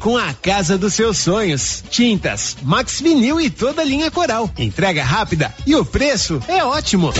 com 0.00 0.16
a 0.16 0.32
casa 0.32 0.76
dos 0.76 0.94
seus 0.94 1.18
sonhos. 1.18 1.84
Tintas, 1.88 2.56
Max 2.62 3.00
Vinil 3.00 3.40
e 3.40 3.48
toda 3.48 3.82
a 3.82 3.84
linha 3.84 4.10
Coral. 4.10 4.50
Entrega 4.58 5.04
rápida 5.04 5.54
e 5.66 5.76
o 5.76 5.84
preço 5.84 6.42
é 6.48 6.64
ótimo. 6.64 7.12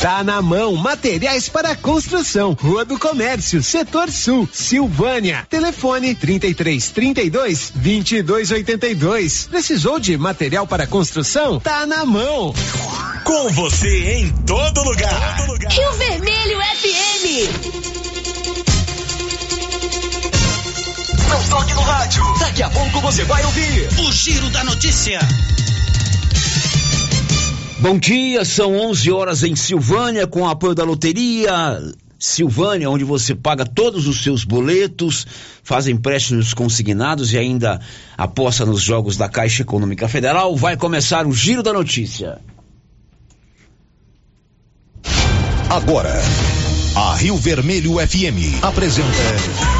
Tá 0.00 0.24
na 0.24 0.40
mão, 0.40 0.74
materiais 0.76 1.50
para 1.50 1.76
construção. 1.76 2.56
Rua 2.58 2.86
do 2.86 2.98
Comércio, 2.98 3.62
Setor 3.62 4.10
Sul, 4.10 4.48
Silvânia. 4.50 5.46
Telefone 5.50 6.14
33 6.14 6.90
32 6.90 7.72
22 7.74 8.50
82. 8.50 9.48
Precisou 9.50 10.00
de 10.00 10.16
material 10.16 10.66
para 10.66 10.86
construção? 10.86 11.60
Tá 11.60 11.84
na 11.86 12.06
mão. 12.06 12.54
Com 13.24 13.50
você 13.50 14.14
em 14.14 14.30
todo 14.46 14.82
lugar. 14.82 15.36
Todo 15.36 15.52
lugar. 15.52 15.70
Rio 15.70 15.92
Vermelho 15.92 16.58
FM. 16.58 18.09
Não 21.30 21.48
toque 21.48 21.72
no 21.74 21.80
rádio. 21.82 22.24
Daqui 22.40 22.60
a 22.60 22.68
pouco 22.68 23.00
você 23.00 23.24
vai 23.24 23.44
ouvir 23.44 23.88
o 24.00 24.12
Giro 24.12 24.50
da 24.50 24.64
Notícia. 24.64 25.20
Bom 27.78 27.96
dia, 27.98 28.44
são 28.44 28.76
11 28.76 29.12
horas 29.12 29.44
em 29.44 29.54
Silvânia, 29.54 30.26
com 30.26 30.48
apoio 30.48 30.74
da 30.74 30.82
loteria. 30.82 31.80
Silvânia, 32.18 32.90
onde 32.90 33.04
você 33.04 33.34
paga 33.34 33.64
todos 33.64 34.08
os 34.08 34.22
seus 34.22 34.44
boletos, 34.44 35.26
faz 35.62 35.86
empréstimos 35.86 36.52
consignados 36.52 37.32
e 37.32 37.38
ainda 37.38 37.80
aposta 38.18 38.66
nos 38.66 38.82
jogos 38.82 39.16
da 39.16 39.28
Caixa 39.28 39.62
Econômica 39.62 40.08
Federal. 40.08 40.54
Vai 40.56 40.76
começar 40.76 41.26
o 41.28 41.32
Giro 41.32 41.62
da 41.62 41.72
Notícia. 41.72 42.38
Agora, 45.70 46.12
a 46.96 47.14
Rio 47.14 47.36
Vermelho 47.36 47.94
FM 48.04 48.62
apresenta. 48.62 49.79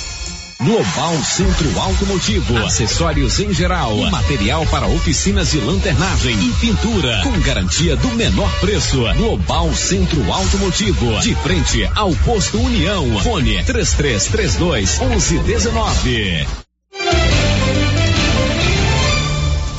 Global 0.63 1.17
Centro 1.23 1.79
Automotivo, 1.79 2.55
acessórios 2.59 3.39
em 3.39 3.51
geral, 3.51 3.97
material 4.11 4.63
para 4.67 4.85
oficinas 4.85 5.49
de 5.49 5.59
lanternagem 5.59 6.37
e 6.39 6.53
pintura, 6.53 7.19
com 7.23 7.31
garantia 7.39 7.95
do 7.95 8.07
menor 8.09 8.47
preço. 8.59 9.01
Global 9.17 9.73
Centro 9.73 10.31
Automotivo, 10.31 11.19
de 11.21 11.33
frente 11.33 11.83
ao 11.95 12.11
posto 12.17 12.59
União. 12.59 13.19
Fone 13.21 13.63
3332 13.63 14.99
1119. 14.99 16.45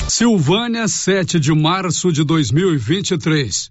Silvânia, 0.09 0.85
7 0.89 1.39
de 1.39 1.53
março 1.53 2.11
de 2.11 2.25
2023. 2.25 3.69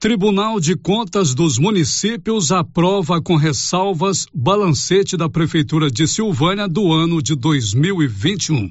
Tribunal 0.00 0.58
de 0.58 0.74
Contas 0.74 1.34
dos 1.34 1.58
Municípios 1.58 2.50
aprova 2.50 3.20
com 3.20 3.36
ressalvas 3.36 4.26
balancete 4.32 5.14
da 5.14 5.28
Prefeitura 5.28 5.90
de 5.90 6.08
Silvânia 6.08 6.66
do 6.66 6.90
ano 6.90 7.22
de 7.22 7.36
2021. 7.36 8.70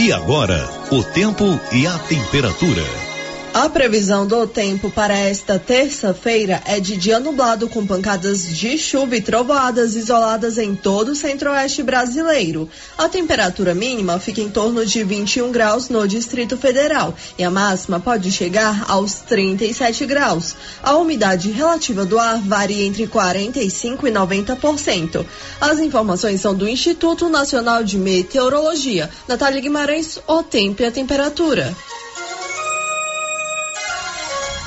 E 0.00 0.12
agora, 0.12 0.68
o 0.90 1.04
tempo 1.04 1.44
e 1.72 1.86
a 1.86 1.96
temperatura. 2.00 3.09
A 3.52 3.68
previsão 3.68 4.28
do 4.28 4.46
tempo 4.46 4.88
para 4.92 5.18
esta 5.18 5.58
terça-feira 5.58 6.62
é 6.64 6.78
de 6.78 6.96
dia 6.96 7.18
nublado 7.18 7.68
com 7.68 7.84
pancadas 7.84 8.46
de 8.46 8.78
chuva 8.78 9.16
e 9.16 9.20
trovoadas 9.20 9.96
isoladas 9.96 10.56
em 10.56 10.76
todo 10.76 11.10
o 11.10 11.16
centro-oeste 11.16 11.82
brasileiro. 11.82 12.68
A 12.96 13.08
temperatura 13.08 13.74
mínima 13.74 14.20
fica 14.20 14.40
em 14.40 14.48
torno 14.48 14.86
de 14.86 15.02
21 15.02 15.50
graus 15.50 15.88
no 15.88 16.06
Distrito 16.06 16.56
Federal 16.56 17.12
e 17.36 17.42
a 17.42 17.50
máxima 17.50 17.98
pode 17.98 18.30
chegar 18.30 18.84
aos 18.86 19.14
37 19.14 20.06
graus. 20.06 20.54
A 20.80 20.96
umidade 20.96 21.50
relativa 21.50 22.04
do 22.04 22.20
ar 22.20 22.38
varia 22.38 22.86
entre 22.86 23.08
45 23.08 24.06
e 24.06 24.12
90%. 24.12 25.26
As 25.60 25.80
informações 25.80 26.40
são 26.40 26.54
do 26.54 26.68
Instituto 26.68 27.28
Nacional 27.28 27.82
de 27.82 27.98
Meteorologia. 27.98 29.10
Natália 29.26 29.60
Guimarães, 29.60 30.20
o 30.24 30.40
tempo 30.44 30.82
e 30.82 30.86
a 30.86 30.92
temperatura. 30.92 31.74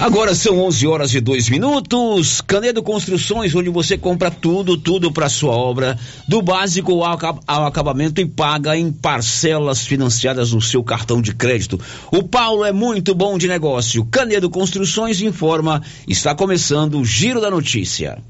Agora 0.03 0.35
são 0.35 0.59
11 0.59 0.85
horas 0.85 1.13
e 1.13 1.21
dois 1.21 1.47
minutos. 1.47 2.41
Canedo 2.41 2.83
Construções, 2.83 3.55
onde 3.55 3.69
você 3.69 3.97
compra 3.97 4.29
tudo, 4.29 4.75
tudo 4.75 5.09
para 5.13 5.29
sua 5.29 5.53
obra, 5.53 5.97
do 6.27 6.41
básico 6.41 7.05
ao, 7.05 7.17
ao 7.47 7.65
acabamento 7.65 8.19
e 8.19 8.25
paga 8.25 8.75
em 8.75 8.91
parcelas 8.91 9.87
financiadas 9.87 10.51
no 10.51 10.61
seu 10.61 10.83
cartão 10.83 11.21
de 11.21 11.33
crédito. 11.33 11.79
O 12.11 12.21
Paulo 12.21 12.65
é 12.65 12.73
muito 12.73 13.15
bom 13.15 13.37
de 13.37 13.47
negócio. 13.47 14.03
Canedo 14.03 14.49
Construções 14.49 15.21
informa, 15.21 15.81
está 16.05 16.35
começando 16.35 16.99
o 16.99 17.05
Giro 17.05 17.39
da 17.39 17.49
Notícia. 17.49 18.21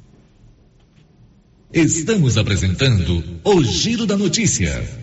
Estamos 1.74 2.38
apresentando 2.38 3.24
o 3.44 3.64
Giro 3.64 4.06
da 4.06 4.16
Notícia. 4.16 5.03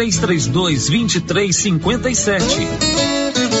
3332 0.09 0.89
2357. 0.89 3.60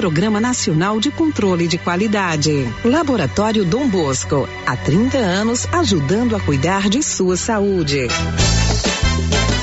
Programa 0.01 0.41
Nacional 0.41 0.99
de 0.99 1.11
Controle 1.11 1.67
de 1.67 1.77
Qualidade. 1.77 2.67
Laboratório 2.83 3.63
Dom 3.63 3.87
Bosco, 3.87 4.49
há 4.65 4.75
30 4.75 5.15
anos 5.19 5.67
ajudando 5.71 6.35
a 6.35 6.39
cuidar 6.39 6.89
de 6.89 7.03
sua 7.03 7.37
saúde. 7.37 8.07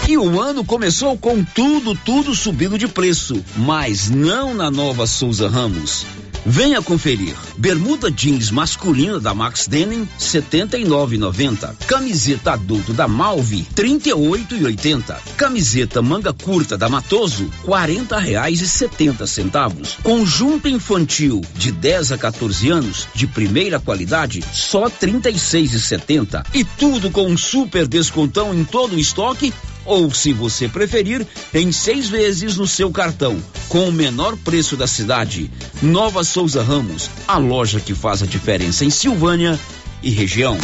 E 0.09 0.17
o 0.17 0.41
ano 0.41 0.65
começou 0.65 1.19
com 1.19 1.43
tudo, 1.43 1.93
tudo 1.93 2.37
subindo 2.37 2.79
de 2.79 2.87
preço, 2.87 3.45
mas 3.57 4.09
não 4.09 4.55
na 4.55 4.71
nova 4.71 5.09
Souza 5.09 5.49
Ramos. 5.49 6.07
Venha 6.45 6.83
conferir. 6.83 7.35
Bermuda 7.57 8.11
jeans 8.11 8.51
masculina 8.51 9.21
da 9.21 9.35
Max 9.35 9.67
Denim 9.67 10.09
79,90. 10.19 11.75
Camiseta 11.87 12.53
adulto 12.53 12.93
da 12.93 13.07
Malve 13.09 13.67
38,80. 13.75 15.17
Camiseta 15.37 16.03
manga 16.03 16.33
curta 16.33 16.77
da 16.77 16.89
Matoso 16.89 17.51
R$ 17.65 18.19
reais 18.21 18.61
e 18.61 18.69
setenta 18.69 19.27
centavos. 19.27 19.97
Conjunto 20.03 20.69
infantil 20.69 21.41
de 21.55 21.73
10 21.73 22.13
a 22.13 22.19
14 22.19 22.71
anos 22.71 23.09
de 23.15 23.27
primeira 23.27 23.79
qualidade 23.81 24.43
só 24.53 24.85
R$ 24.85 24.93
36,70. 25.01 26.47
E 26.55 26.65
tudo 26.65 27.11
com 27.11 27.27
um 27.27 27.37
super 27.37 27.87
descontão 27.87 28.55
em 28.55 28.65
todo 28.65 28.97
o 28.97 28.99
estoque 28.99 29.53
ou, 29.89 30.13
se 30.13 30.33
você 30.33 30.69
preferir, 30.69 31.27
em 31.53 31.73
seis 31.73 32.09
vezes 32.09 32.57
no 32.57 32.67
seu 32.67 32.91
cartão, 32.91 33.43
com 33.69 33.89
o 33.89 33.93
menor 33.93 34.37
preço 34.37 34.77
da 34.77 34.87
cidade. 34.87 35.51
Nova 35.83 36.23
Souza 36.23 36.63
Ramos, 36.63 37.11
a 37.27 37.39
loja 37.39 37.81
que 37.81 37.95
faz 37.95 38.23
a 38.23 38.27
diferença 38.27 38.85
em 38.85 38.91
Silvânia 38.91 39.59
e 40.03 40.11
região. 40.11 40.57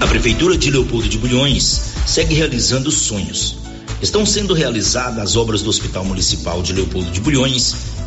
A 0.00 0.06
Prefeitura 0.06 0.56
de 0.56 0.70
Leopoldo 0.70 1.08
de 1.08 1.18
Bulhões 1.18 1.80
segue 2.06 2.34
realizando 2.34 2.90
sonhos. 2.90 3.56
Estão 4.02 4.24
sendo 4.24 4.54
realizadas 4.54 5.18
as 5.18 5.36
obras 5.36 5.62
do 5.62 5.70
Hospital 5.70 6.04
Municipal 6.04 6.62
de 6.62 6.72
Leopoldo 6.72 7.10
de 7.10 7.20
Bulhões 7.20 7.99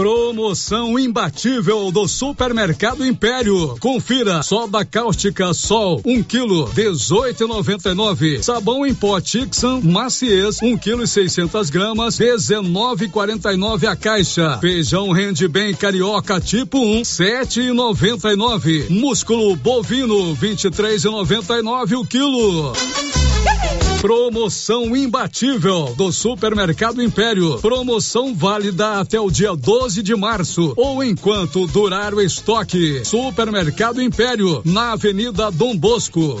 Promoção 0.00 0.98
imbatível 0.98 1.92
do 1.92 2.08
Supermercado 2.08 3.04
Império. 3.04 3.76
Confira: 3.78 4.42
soda 4.42 4.82
cáustica 4.82 5.52
Sol, 5.52 6.00
1 6.06 6.10
um 6.10 6.22
quilo, 6.22 6.70
18,99. 6.70 8.42
Sabão 8.42 8.86
em 8.86 8.94
pó 8.94 9.20
Tixan 9.20 9.82
Maciez, 9.82 10.62
1 10.62 10.68
um 10.68 10.78
quilo 10.78 11.02
e 11.02 11.06
600 11.06 11.68
gramas, 11.68 12.16
19,49 12.18 13.86
a 13.86 13.94
caixa. 13.94 14.56
Feijão 14.58 15.10
rende 15.10 15.46
bem 15.46 15.74
carioca 15.74 16.40
tipo 16.40 16.78
1, 16.78 17.02
7,99. 17.02 18.88
Músculo 18.88 19.54
bovino, 19.54 20.34
23,99 20.34 21.98
o 21.98 22.06
quilo. 22.06 22.72
Promoção 24.00 24.96
imbatível 24.96 25.94
do 25.94 26.10
Supermercado 26.10 27.02
Império. 27.02 27.58
Promoção 27.58 28.34
válida 28.34 28.98
até 28.98 29.20
o 29.20 29.30
dia 29.30 29.54
12 29.54 30.02
de 30.02 30.16
março 30.16 30.72
ou 30.74 31.04
enquanto 31.04 31.66
durar 31.66 32.14
o 32.14 32.20
estoque. 32.22 33.04
Supermercado 33.04 34.00
Império, 34.00 34.62
na 34.64 34.92
Avenida 34.92 35.50
Dom 35.50 35.76
Bosco. 35.76 36.40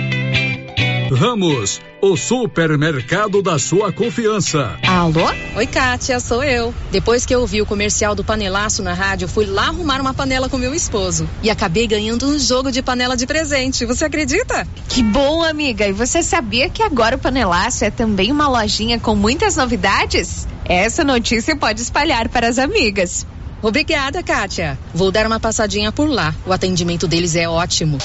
Ramos, 1.13 1.81
o 2.01 2.15
supermercado 2.15 3.41
da 3.41 3.59
sua 3.59 3.91
confiança. 3.91 4.79
Alô? 4.87 5.29
Oi, 5.57 5.67
Kátia, 5.67 6.21
sou 6.21 6.41
eu. 6.41 6.73
Depois 6.89 7.25
que 7.25 7.35
eu 7.35 7.45
vi 7.45 7.61
o 7.61 7.65
comercial 7.65 8.15
do 8.15 8.23
panelaço 8.23 8.81
na 8.81 8.93
rádio, 8.93 9.27
fui 9.27 9.45
lá 9.45 9.67
arrumar 9.67 9.99
uma 9.99 10.13
panela 10.13 10.47
com 10.47 10.57
meu 10.57 10.73
esposo. 10.73 11.27
E 11.43 11.49
acabei 11.49 11.85
ganhando 11.85 12.25
um 12.25 12.39
jogo 12.39 12.71
de 12.71 12.81
panela 12.81 13.17
de 13.17 13.27
presente. 13.27 13.85
Você 13.85 14.05
acredita? 14.05 14.65
Que 14.87 15.03
bom, 15.03 15.43
amiga. 15.43 15.85
E 15.85 15.91
você 15.91 16.23
sabia 16.23 16.69
que 16.69 16.81
agora 16.81 17.17
o 17.17 17.19
panelaço 17.19 17.83
é 17.83 17.91
também 17.91 18.31
uma 18.31 18.47
lojinha 18.47 18.97
com 18.97 19.13
muitas 19.13 19.57
novidades? 19.57 20.47
Essa 20.63 21.03
notícia 21.03 21.57
pode 21.57 21.81
espalhar 21.81 22.29
para 22.29 22.47
as 22.47 22.57
amigas. 22.57 23.27
Obrigada, 23.61 24.23
Kátia. 24.23 24.77
Vou 24.93 25.11
dar 25.11 25.27
uma 25.27 25.39
passadinha 25.39 25.91
por 25.91 26.09
lá. 26.09 26.33
O 26.45 26.51
atendimento 26.51 27.07
deles 27.07 27.35
é 27.35 27.47
ótimo. 27.47 27.97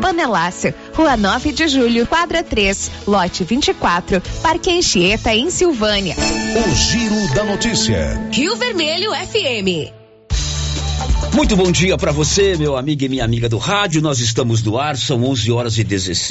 Panelácio, 0.00 0.74
Rua 0.94 1.16
9 1.16 1.52
de 1.52 1.68
Julho, 1.68 2.06
quadra 2.06 2.42
3, 2.42 2.90
lote 3.06 3.44
24, 3.44 4.22
Parque 4.42 4.70
Anchieta, 4.70 5.34
em 5.34 5.50
Silvânia. 5.50 6.14
O 6.56 6.74
Giro 6.74 7.34
da 7.34 7.44
Notícia. 7.44 8.28
Rio 8.32 8.56
Vermelho 8.56 9.10
FM. 9.12 9.97
Muito 11.38 11.54
bom 11.54 11.70
dia 11.70 11.96
para 11.96 12.10
você, 12.10 12.56
meu 12.56 12.76
amigo 12.76 13.04
e 13.04 13.08
minha 13.08 13.24
amiga 13.24 13.48
do 13.48 13.58
rádio. 13.58 14.02
Nós 14.02 14.18
estamos 14.18 14.60
no 14.60 14.76
ar, 14.76 14.96
são 14.96 15.22
11 15.22 15.52
horas 15.52 15.78
e 15.78 15.84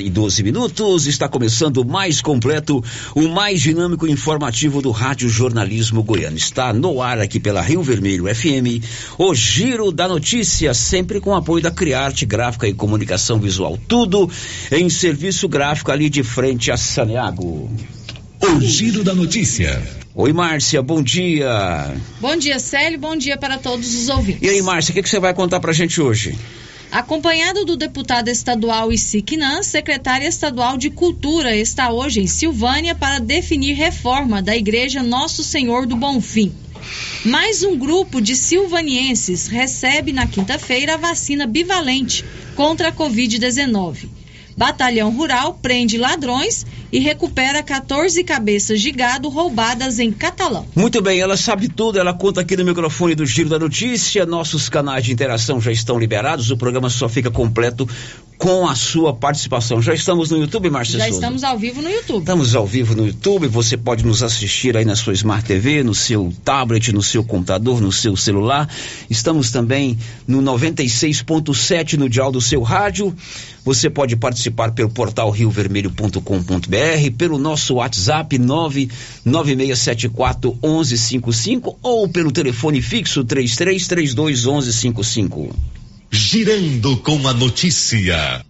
12 0.09 0.43
minutos. 0.43 1.07
Está 1.07 1.29
começando 1.29 1.77
o 1.77 1.85
mais 1.85 2.19
completo, 2.19 2.83
o 3.15 3.21
mais 3.29 3.61
dinâmico 3.61 4.05
e 4.05 4.11
informativo 4.11 4.81
do 4.81 4.91
Rádio 4.91 5.29
Jornalismo 5.29 6.03
Goiano. 6.03 6.35
Está 6.35 6.73
no 6.73 7.01
ar 7.01 7.21
aqui 7.21 7.39
pela 7.39 7.61
Rio 7.61 7.81
Vermelho 7.81 8.25
FM, 8.25 8.83
o 9.17 9.33
Giro 9.33 9.93
da 9.93 10.09
Notícia, 10.09 10.73
sempre 10.73 11.21
com 11.21 11.33
apoio 11.33 11.63
da 11.63 11.71
Criarte 11.71 12.25
Gráfica 12.25 12.67
e 12.67 12.73
Comunicação 12.73 13.39
Visual. 13.39 13.79
Tudo 13.87 14.29
em 14.69 14.89
serviço 14.89 15.47
gráfico 15.47 15.89
ali 15.89 16.09
de 16.09 16.21
frente 16.21 16.69
a 16.69 16.75
Saneago. 16.75 17.71
O 18.41 18.59
Giro 18.59 19.05
da 19.05 19.15
Notícia. 19.15 19.81
Oi, 20.19 20.33
Márcia, 20.33 20.81
bom 20.81 21.03
dia. 21.03 21.95
Bom 22.19 22.36
dia, 22.36 22.57
Célio, 22.57 22.97
bom 22.97 23.15
dia 23.15 23.38
para 23.38 23.59
todos 23.59 23.93
os 23.93 24.09
ouvintes. 24.09 24.41
E 24.41 24.50
aí, 24.50 24.63
Márcia, 24.63 24.91
o 24.91 24.95
que, 24.95 25.03
que 25.03 25.09
você 25.09 25.19
vai 25.19 25.31
contar 25.31 25.59
pra 25.59 25.71
gente 25.71 26.01
hoje? 26.01 26.36
Acompanhado 26.91 27.63
do 27.65 27.77
deputado 27.77 28.27
estadual 28.27 28.91
Isiquinan, 28.91 29.62
secretária 29.62 30.27
estadual 30.27 30.75
de 30.75 30.89
Cultura 30.89 31.55
está 31.55 31.91
hoje 31.91 32.19
em 32.19 32.25
Silvânia 32.25 32.95
para 32.95 33.19
definir 33.19 33.75
reforma 33.75 34.41
da 34.41 34.57
Igreja 34.57 35.03
Nosso 35.03 35.43
Senhor 35.43 35.86
do 35.86 35.95
Bonfim. 35.95 36.51
Mais 37.24 37.62
um 37.62 37.77
grupo 37.77 38.19
de 38.19 38.36
silvanienses 38.36 39.45
recebe 39.45 40.12
na 40.13 40.25
quinta-feira 40.25 40.95
a 40.95 40.97
vacina 40.97 41.45
bivalente 41.45 42.25
contra 42.55 42.88
a 42.88 42.91
Covid-19. 42.91 44.16
Batalhão 44.57 45.11
Rural 45.11 45.59
prende 45.61 45.99
ladrões 45.99 46.65
e 46.91 46.97
recupera 46.97 47.61
14 47.61 48.23
cabeças 48.23 48.81
de 48.81 48.91
gado 48.91 49.29
roubadas 49.29 49.99
em 49.99 50.11
Catalão. 50.11 50.65
Muito 50.75 50.99
bem, 50.99 51.19
ela 51.19 51.37
sabe 51.37 51.67
tudo, 51.69 51.99
ela 51.99 52.13
conta 52.13 52.41
aqui 52.41 52.57
no 52.57 52.65
microfone 52.65 53.13
do 53.13 53.23
Giro 53.23 53.49
da 53.49 53.59
Notícia. 53.59 54.25
Nossos 54.25 54.67
canais 54.67 55.03
de 55.05 55.13
interação 55.13 55.61
já 55.61 55.71
estão 55.71 55.99
liberados, 55.99 56.49
o 56.49 56.57
programa 56.57 56.89
só 56.89 57.07
fica 57.07 57.29
completo 57.29 57.87
com 58.37 58.67
a 58.67 58.75
sua 58.75 59.13
participação. 59.13 59.81
Já 59.81 59.93
estamos 59.93 60.29
no 60.29 60.37
YouTube, 60.37 60.69
Márcia 60.69 60.99
Já 60.99 61.05
Souza? 61.05 61.19
estamos 61.19 61.43
ao 61.43 61.57
vivo 61.57 61.81
no 61.81 61.89
YouTube. 61.89 62.19
Estamos 62.19 62.55
ao 62.55 62.67
vivo 62.67 62.95
no 62.95 63.07
YouTube, 63.07 63.47
você 63.47 63.75
pode 63.75 64.05
nos 64.05 64.21
assistir 64.21 64.77
aí 64.77 64.85
na 64.85 64.95
sua 64.95 65.13
Smart 65.13 65.45
TV, 65.45 65.83
no 65.83 65.95
seu 65.95 66.31
tablet, 66.45 66.91
no 66.91 67.01
seu 67.01 67.23
computador, 67.23 67.81
no 67.81 67.91
seu 67.91 68.15
celular. 68.15 68.69
Estamos 69.09 69.51
também 69.51 69.97
no 70.27 70.41
96.7 70.41 71.97
no 71.97 72.07
dial 72.07 72.31
do 72.31 72.39
seu 72.39 72.61
rádio. 72.61 73.15
Você 73.67 73.89
pode 73.89 74.15
participar 74.15 74.71
pelo 74.71 74.89
portal 74.89 75.29
riovermelho.com.br, 75.29 77.12
pelo 77.17 77.38
nosso 77.38 77.74
WhatsApp 77.74 78.39
99674 78.39 80.57
1155 80.63 81.77
ou 81.83 82.07
pelo 82.07 82.31
telefone 82.31 82.81
fixo 82.81 83.25
3332 83.25 84.45
1155. 84.45 85.53
Girando 86.09 86.95
com 86.95 87.27
a 87.27 87.33
notícia. 87.33 88.41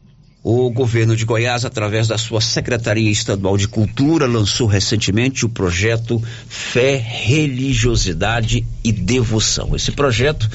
O 0.50 0.72
governo 0.72 1.13
de 1.13 1.25
Goiás, 1.25 1.66
através 1.66 2.08
da 2.08 2.18
sua 2.18 2.39
Secretaria 2.39 3.12
Estadual 3.12 3.58
de 3.58 3.68
Cultura, 3.68 4.25
lançou 4.25 4.66
recentemente 4.66 5.46
o 5.46 5.50
projeto 5.50 6.24
Fé, 6.48 6.96
Religiosidade 6.96 8.66
e 8.82 8.94
Devoção. 8.94 9.75
Esse 9.75 9.92
projeto 9.92 10.50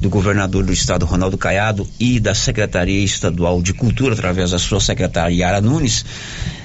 do 0.00 0.10
governador 0.10 0.64
do 0.64 0.72
estado, 0.72 1.06
Ronaldo 1.06 1.38
Caiado, 1.38 1.88
e 2.00 2.18
da 2.18 2.34
Secretaria 2.34 3.04
Estadual 3.04 3.62
de 3.62 3.72
Cultura, 3.72 4.14
através 4.14 4.50
da 4.50 4.58
sua 4.58 4.80
secretária 4.80 5.32
Yara 5.32 5.60
Nunes, 5.60 6.04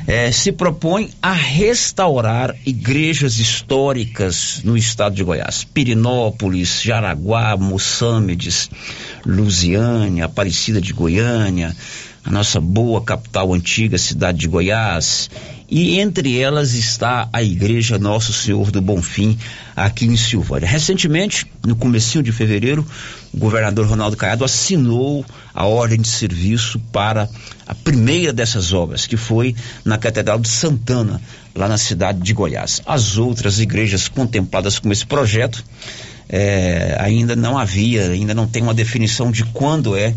eh, 0.07 0.31
se 0.31 0.51
propõe 0.51 1.11
a 1.21 1.31
restaurar 1.31 2.55
igrejas 2.65 3.37
históricas 3.37 4.61
no 4.63 4.75
estado 4.75 5.13
de 5.13 5.23
Goiás. 5.23 5.63
Pirinópolis, 5.63 6.81
Jaraguá, 6.81 7.55
Moçâmedes, 7.55 8.67
Lusiânia, 9.23 10.25
Aparecida 10.25 10.81
de 10.81 10.91
Goiânia, 10.91 11.75
a 12.23 12.31
nossa 12.31 12.59
boa 12.59 13.01
capital 13.01 13.53
antiga, 13.53 13.97
cidade 13.97 14.37
de 14.39 14.47
Goiás, 14.47 15.29
e 15.69 15.99
entre 15.99 16.39
elas 16.39 16.73
está 16.73 17.27
a 17.33 17.43
Igreja 17.43 17.97
Nosso 17.97 18.31
Senhor 18.31 18.71
do 18.71 18.81
Bonfim, 18.81 19.37
aqui 19.75 20.05
em 20.05 20.15
Silvânia. 20.15 20.67
Recentemente, 20.67 21.45
no 21.65 21.75
comecinho 21.75 22.23
de 22.23 22.31
fevereiro, 22.31 22.85
o 23.33 23.37
governador 23.37 23.87
Ronaldo 23.87 24.15
Caiado 24.15 24.45
assinou 24.45 25.25
a 25.53 25.65
ordem 25.65 25.99
de 25.99 26.07
serviço 26.07 26.79
para 26.91 27.27
a 27.67 27.75
primeira 27.75 28.31
dessas 28.31 28.71
obras, 28.71 29.05
que 29.05 29.17
foi 29.17 29.55
na 29.83 29.97
Catedral 29.97 30.39
de 30.39 30.47
Santana, 30.47 31.19
lá 31.55 31.67
na 31.67 31.77
cidade 31.77 32.19
de 32.19 32.33
Goiás. 32.33 32.81
As 32.85 33.17
outras 33.17 33.59
igrejas 33.59 34.07
contempladas 34.07 34.79
com 34.79 34.91
esse 34.91 35.05
projeto 35.05 35.63
eh, 36.29 36.95
ainda 36.99 37.35
não 37.35 37.57
havia, 37.57 38.11
ainda 38.11 38.33
não 38.33 38.47
tem 38.47 38.61
uma 38.61 38.73
definição 38.73 39.31
de 39.31 39.43
quando 39.45 39.95
é 39.95 40.15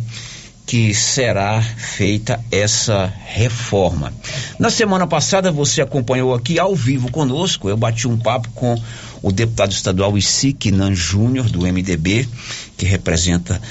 que 0.66 0.92
será 0.92 1.62
feita 1.62 2.44
essa 2.50 3.06
reforma. 3.24 4.12
Na 4.58 4.68
semana 4.68 5.06
passada 5.06 5.52
você 5.52 5.80
acompanhou 5.80 6.34
aqui 6.34 6.58
ao 6.58 6.74
vivo 6.74 7.08
conosco, 7.08 7.68
eu 7.68 7.76
bati 7.76 8.08
um 8.08 8.18
papo 8.18 8.50
com 8.50 8.76
o 9.22 9.30
deputado 9.30 9.70
estadual 9.70 10.18
Isique 10.18 10.72
Nan 10.72 10.92
Júnior 10.92 11.48
do 11.48 11.60
MDB, 11.60 12.28
que 12.76 12.84
representa 12.84 13.62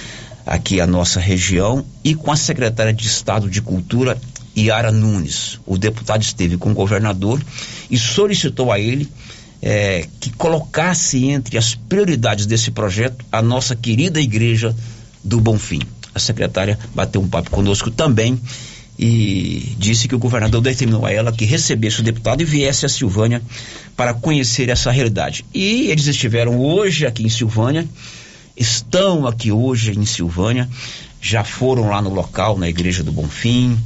aqui 0.46 0.80
a 0.80 0.88
nossa 0.88 1.20
região, 1.20 1.86
e 2.02 2.16
com 2.16 2.32
a 2.32 2.38
secretária 2.38 2.94
de 2.94 3.06
Estado 3.06 3.50
de 3.50 3.62
Cultura 3.62 4.18
Yara 4.58 4.92
Nunes. 4.92 5.60
O 5.66 5.78
deputado 5.78 6.22
esteve 6.22 6.56
com 6.56 6.72
o 6.72 6.74
governador 6.74 7.44
e 7.92 7.98
solicitou 7.98 8.72
a 8.72 8.80
ele 8.80 9.12
eh, 9.62 10.08
que 10.22 10.30
colocasse 10.30 11.26
entre 11.26 11.58
as 11.58 11.76
prioridades 11.76 12.46
desse 12.46 12.72
projeto 12.72 13.26
a 13.30 13.42
nossa 13.42 13.76
querida 13.76 14.22
igreja 14.22 14.74
do 15.22 15.42
Bonfim 15.42 15.82
a 16.16 16.20
secretária 16.20 16.80
bateu 16.96 17.22
um 17.22 17.28
papo 17.28 17.52
conosco 17.52 17.92
também 17.92 18.40
e 18.98 19.76
disse 19.78 20.08
que 20.08 20.16
o 20.16 20.20
governador 20.20 20.62
determinou 20.62 21.06
a 21.06 21.12
ela 21.12 21.32
que 21.32 21.44
recebesse 21.44 22.00
o 22.00 22.04
deputado 22.04 22.42
e 22.42 22.46
viesse 22.46 22.86
a 22.86 22.90
Silvânia 22.90 23.42
para 23.96 24.14
conhecer 24.14 24.70
essa 24.70 24.90
realidade. 24.90 25.46
E 25.54 25.88
eles 25.92 26.08
estiveram 26.08 26.60
hoje 26.60 27.06
aqui 27.06 27.24
em 27.24 27.30
Silvânia, 27.30 27.86
estão 28.56 29.28
aqui 29.28 29.52
hoje 29.52 29.92
em 29.92 30.06
Silvânia, 30.06 30.70
já 31.22 31.44
foram 31.44 31.90
lá 31.90 32.02
no 32.02 32.14
local, 32.14 32.58
na 32.58 32.70
Igreja 32.70 33.04
do 33.04 33.12
Bonfim, 33.12 33.78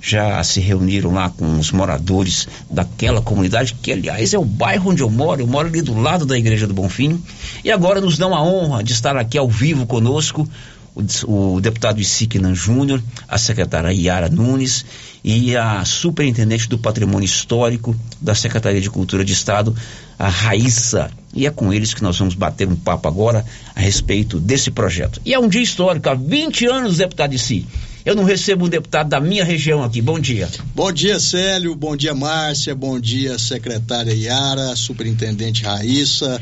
já 0.00 0.42
se 0.44 0.60
reuniram 0.60 1.12
lá 1.12 1.30
com 1.30 1.58
os 1.58 1.72
moradores 1.72 2.46
daquela 2.70 3.22
comunidade, 3.22 3.74
que 3.82 3.92
aliás 3.92 4.34
é 4.34 4.38
o 4.38 4.44
bairro 4.44 4.90
onde 4.90 5.02
eu 5.02 5.10
moro, 5.10 5.40
eu 5.40 5.46
moro 5.46 5.68
ali 5.68 5.80
do 5.80 5.98
lado 5.98 6.26
da 6.26 6.38
Igreja 6.38 6.66
do 6.66 6.74
Bonfim, 6.74 7.22
e 7.62 7.70
agora 7.70 8.00
nos 8.00 8.18
dão 8.18 8.34
a 8.34 8.42
honra 8.42 8.82
de 8.82 8.92
estar 8.92 9.16
aqui 9.16 9.36
ao 9.36 9.48
vivo 9.48 9.86
conosco 9.86 10.48
o, 10.94 11.54
o 11.54 11.60
deputado 11.60 12.00
Isiquinan 12.00 12.54
Júnior, 12.54 13.02
a 13.28 13.36
secretária 13.36 13.92
Iara 13.92 14.28
Nunes 14.28 14.84
e 15.22 15.56
a 15.56 15.84
superintendente 15.84 16.68
do 16.68 16.78
patrimônio 16.78 17.24
histórico 17.24 17.96
da 18.20 18.34
Secretaria 18.34 18.80
de 18.80 18.90
Cultura 18.90 19.24
de 19.24 19.32
Estado, 19.32 19.74
a 20.18 20.28
Raíssa. 20.28 21.10
E 21.34 21.46
é 21.46 21.50
com 21.50 21.72
eles 21.72 21.92
que 21.92 22.02
nós 22.02 22.18
vamos 22.18 22.34
bater 22.34 22.68
um 22.68 22.76
papo 22.76 23.08
agora 23.08 23.44
a 23.74 23.80
respeito 23.80 24.38
desse 24.38 24.70
projeto. 24.70 25.20
E 25.24 25.34
é 25.34 25.38
um 25.38 25.48
dia 25.48 25.62
histórico, 25.62 26.08
há 26.08 26.14
20 26.14 26.66
anos, 26.66 26.98
deputado 26.98 27.36
Si. 27.38 27.66
Eu 28.04 28.14
não 28.14 28.22
recebo 28.22 28.66
um 28.66 28.68
deputado 28.68 29.08
da 29.08 29.18
minha 29.18 29.42
região 29.42 29.82
aqui. 29.82 30.02
Bom 30.02 30.20
dia. 30.20 30.46
Bom 30.74 30.92
dia, 30.92 31.18
Célio. 31.18 31.74
Bom 31.74 31.96
dia, 31.96 32.14
Márcia. 32.14 32.74
Bom 32.74 33.00
dia, 33.00 33.38
secretária 33.38 34.12
Iara, 34.12 34.76
superintendente 34.76 35.64
Raíssa. 35.64 36.40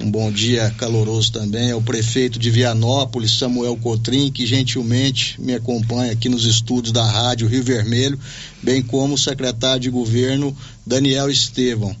Um 0.00 0.10
bom 0.10 0.32
dia 0.32 0.70
caloroso 0.76 1.30
também 1.30 1.70
ao 1.70 1.80
prefeito 1.80 2.38
de 2.38 2.50
Vianópolis, 2.50 3.38
Samuel 3.38 3.76
Cotrim, 3.76 4.32
que 4.32 4.44
gentilmente 4.44 5.40
me 5.40 5.54
acompanha 5.54 6.12
aqui 6.12 6.28
nos 6.28 6.44
estúdios 6.44 6.92
da 6.92 7.08
Rádio 7.08 7.46
Rio 7.46 7.62
Vermelho, 7.62 8.18
bem 8.62 8.82
como 8.82 9.14
o 9.14 9.18
secretário 9.18 9.80
de 9.80 9.90
governo 9.90 10.56
Daniel 10.84 11.30
Estevão. 11.30 11.94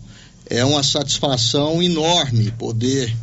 É 0.50 0.64
uma 0.64 0.82
satisfação 0.82 1.82
enorme 1.82 2.50
poder 2.52 3.14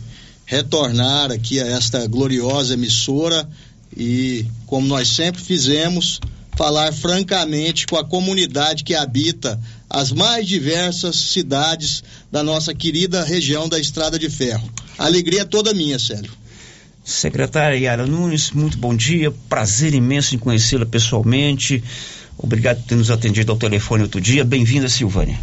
retornar 0.46 1.32
aqui 1.32 1.60
a 1.60 1.68
esta 1.68 2.08
gloriosa 2.08 2.74
emissora 2.74 3.48
e, 3.96 4.46
como 4.66 4.88
nós 4.88 5.10
sempre 5.10 5.42
fizemos, 5.42 6.20
falar 6.60 6.92
francamente 6.92 7.88
com 7.88 7.96
a 7.96 8.04
comunidade 8.04 8.84
que 8.84 8.94
habita 8.94 9.58
as 9.90 10.12
mais 10.12 10.46
diversas 10.46 11.16
cidades 11.16 12.04
da 12.30 12.44
nossa 12.44 12.76
querida 12.76 13.24
região 13.24 13.70
da 13.70 13.80
Estrada 13.80 14.20
de 14.20 14.30
Ferro. 14.30 14.70
A 14.98 15.06
alegria 15.06 15.44
é 15.44 15.46
toda 15.46 15.74
minha, 15.74 15.98
Célio. 15.98 16.30
Secretária 17.02 17.78
Yara 17.78 18.06
Nunes, 18.06 18.52
muito 18.52 18.78
bom 18.78 18.94
dia. 18.94 19.32
Prazer 19.48 19.94
imenso 19.94 20.36
em 20.36 20.38
conhecê-la 20.38 20.86
pessoalmente. 20.86 21.82
Obrigado 22.38 22.82
por 22.82 22.88
ter 22.88 22.96
nos 22.96 23.10
atendido 23.10 23.54
ao 23.54 23.58
telefone 23.58 24.04
outro 24.04 24.20
dia. 24.20 24.44
Bem-vinda, 24.44 24.90
Silvânia. 24.90 25.40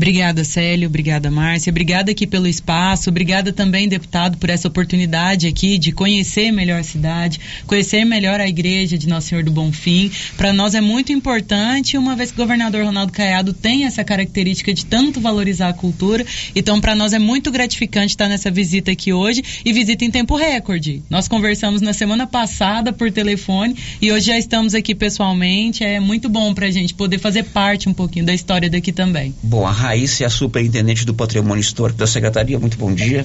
Obrigada, 0.00 0.44
Célio. 0.44 0.88
Obrigada, 0.88 1.30
Márcia. 1.30 1.70
Obrigada 1.70 2.10
aqui 2.10 2.26
pelo 2.26 2.46
espaço. 2.46 3.10
Obrigada 3.10 3.52
também, 3.52 3.86
deputado, 3.86 4.38
por 4.38 4.48
essa 4.48 4.66
oportunidade 4.66 5.46
aqui 5.46 5.76
de 5.76 5.92
conhecer 5.92 6.50
melhor 6.50 6.80
a 6.80 6.82
cidade, 6.82 7.38
conhecer 7.66 8.02
melhor 8.06 8.40
a 8.40 8.48
igreja 8.48 8.96
de 8.96 9.06
Nosso 9.06 9.28
Senhor 9.28 9.44
do 9.44 9.50
Bonfim. 9.50 10.10
Para 10.38 10.54
nós 10.54 10.74
é 10.74 10.80
muito 10.80 11.12
importante, 11.12 11.98
uma 11.98 12.16
vez 12.16 12.30
que 12.30 12.38
o 12.38 12.42
governador 12.42 12.82
Ronaldo 12.82 13.12
Caiado 13.12 13.52
tem 13.52 13.84
essa 13.84 14.02
característica 14.02 14.72
de 14.72 14.86
tanto 14.86 15.20
valorizar 15.20 15.68
a 15.68 15.74
cultura. 15.74 16.24
Então, 16.56 16.80
para 16.80 16.94
nós 16.94 17.12
é 17.12 17.18
muito 17.18 17.50
gratificante 17.50 18.14
estar 18.14 18.26
nessa 18.26 18.50
visita 18.50 18.90
aqui 18.90 19.12
hoje 19.12 19.42
e 19.62 19.70
visita 19.70 20.02
em 20.02 20.10
tempo 20.10 20.34
recorde. 20.34 21.02
Nós 21.10 21.28
conversamos 21.28 21.82
na 21.82 21.92
semana 21.92 22.26
passada 22.26 22.90
por 22.90 23.12
telefone 23.12 23.76
e 24.00 24.10
hoje 24.10 24.28
já 24.28 24.38
estamos 24.38 24.74
aqui 24.74 24.94
pessoalmente. 24.94 25.84
É 25.84 26.00
muito 26.00 26.26
bom 26.26 26.54
para 26.54 26.68
a 26.68 26.70
gente 26.70 26.94
poder 26.94 27.18
fazer 27.18 27.42
parte 27.42 27.86
um 27.86 27.92
pouquinho 27.92 28.24
da 28.24 28.32
história 28.32 28.70
daqui 28.70 28.92
também. 28.92 29.34
Bom, 29.42 29.66
a 29.66 29.89
Raíssa 29.90 30.22
a 30.26 30.30
superintendente 30.30 31.04
do 31.04 31.12
Patrimônio 31.12 31.60
Histórico 31.60 31.98
da 31.98 32.06
Secretaria. 32.06 32.60
Muito 32.60 32.78
bom 32.78 32.94
dia. 32.94 33.22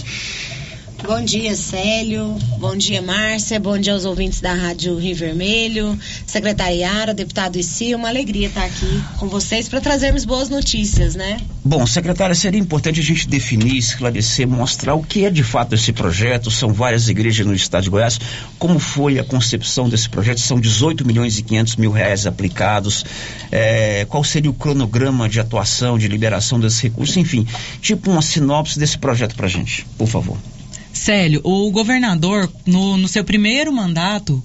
Bom 1.08 1.22
dia, 1.24 1.56
Célio. 1.56 2.36
Bom 2.58 2.76
dia, 2.76 3.00
Márcia. 3.00 3.60
Bom 3.60 3.78
dia 3.78 3.94
aos 3.94 4.06
ouvintes 4.06 4.42
da 4.42 4.54
Rádio 4.54 4.98
Rio 4.98 5.16
Vermelho, 5.16 6.00
secretariara, 6.26 7.14
deputado 7.14 7.58
Issi. 7.58 7.94
Uma 7.94 8.08
alegria 8.10 8.48
estar 8.48 8.66
aqui 8.66 9.04
com 9.20 9.28
vocês 9.28 9.70
para 9.70 9.80
trazermos 9.80 10.26
boas 10.26 10.50
notícias, 10.50 11.14
né? 11.14 11.38
Bom, 11.64 11.86
secretária, 11.86 12.34
seria 12.34 12.60
importante 12.60 13.00
a 13.00 13.04
gente 13.04 13.28
definir, 13.28 13.78
esclarecer, 13.78 14.48
mostrar 14.48 14.96
o 14.96 15.04
que 15.04 15.26
é 15.26 15.30
de 15.30 15.44
fato 15.44 15.76
esse 15.76 15.94
projeto. 15.94 16.50
São 16.50 16.74
várias 16.74 17.08
igrejas 17.08 17.46
no 17.46 17.54
estado 17.54 17.84
de 17.84 17.92
Goiás. 17.92 18.20
Como 18.58 18.80
foi 18.80 19.20
a 19.20 19.24
concepção 19.24 19.88
desse 19.88 20.10
projeto? 20.10 20.40
São 20.40 20.60
18 20.60 21.06
milhões 21.06 21.38
e 21.38 21.44
500 21.44 21.76
mil 21.76 21.92
reais 21.92 22.26
aplicados. 22.26 23.06
É, 23.52 24.06
qual 24.10 24.24
seria 24.24 24.50
o 24.50 24.56
cronograma 24.56 25.30
de 25.30 25.40
atuação, 25.40 26.00
de 26.00 26.08
liberação 26.08 26.60
desses 26.60 26.80
recursos? 26.80 27.16
Enfim, 27.16 27.46
tipo 27.80 28.10
uma 28.10 28.24
sinopse 28.24 28.80
desse 28.80 28.98
projeto 28.98 29.36
para 29.36 29.48
gente, 29.48 29.86
por 30.00 30.08
favor. 30.08 30.38
Célio, 30.96 31.42
o 31.44 31.70
governador, 31.70 32.52
no, 32.66 32.98
no 32.98 33.08
seu 33.08 33.24
primeiro 33.24 33.72
mandato, 33.72 34.44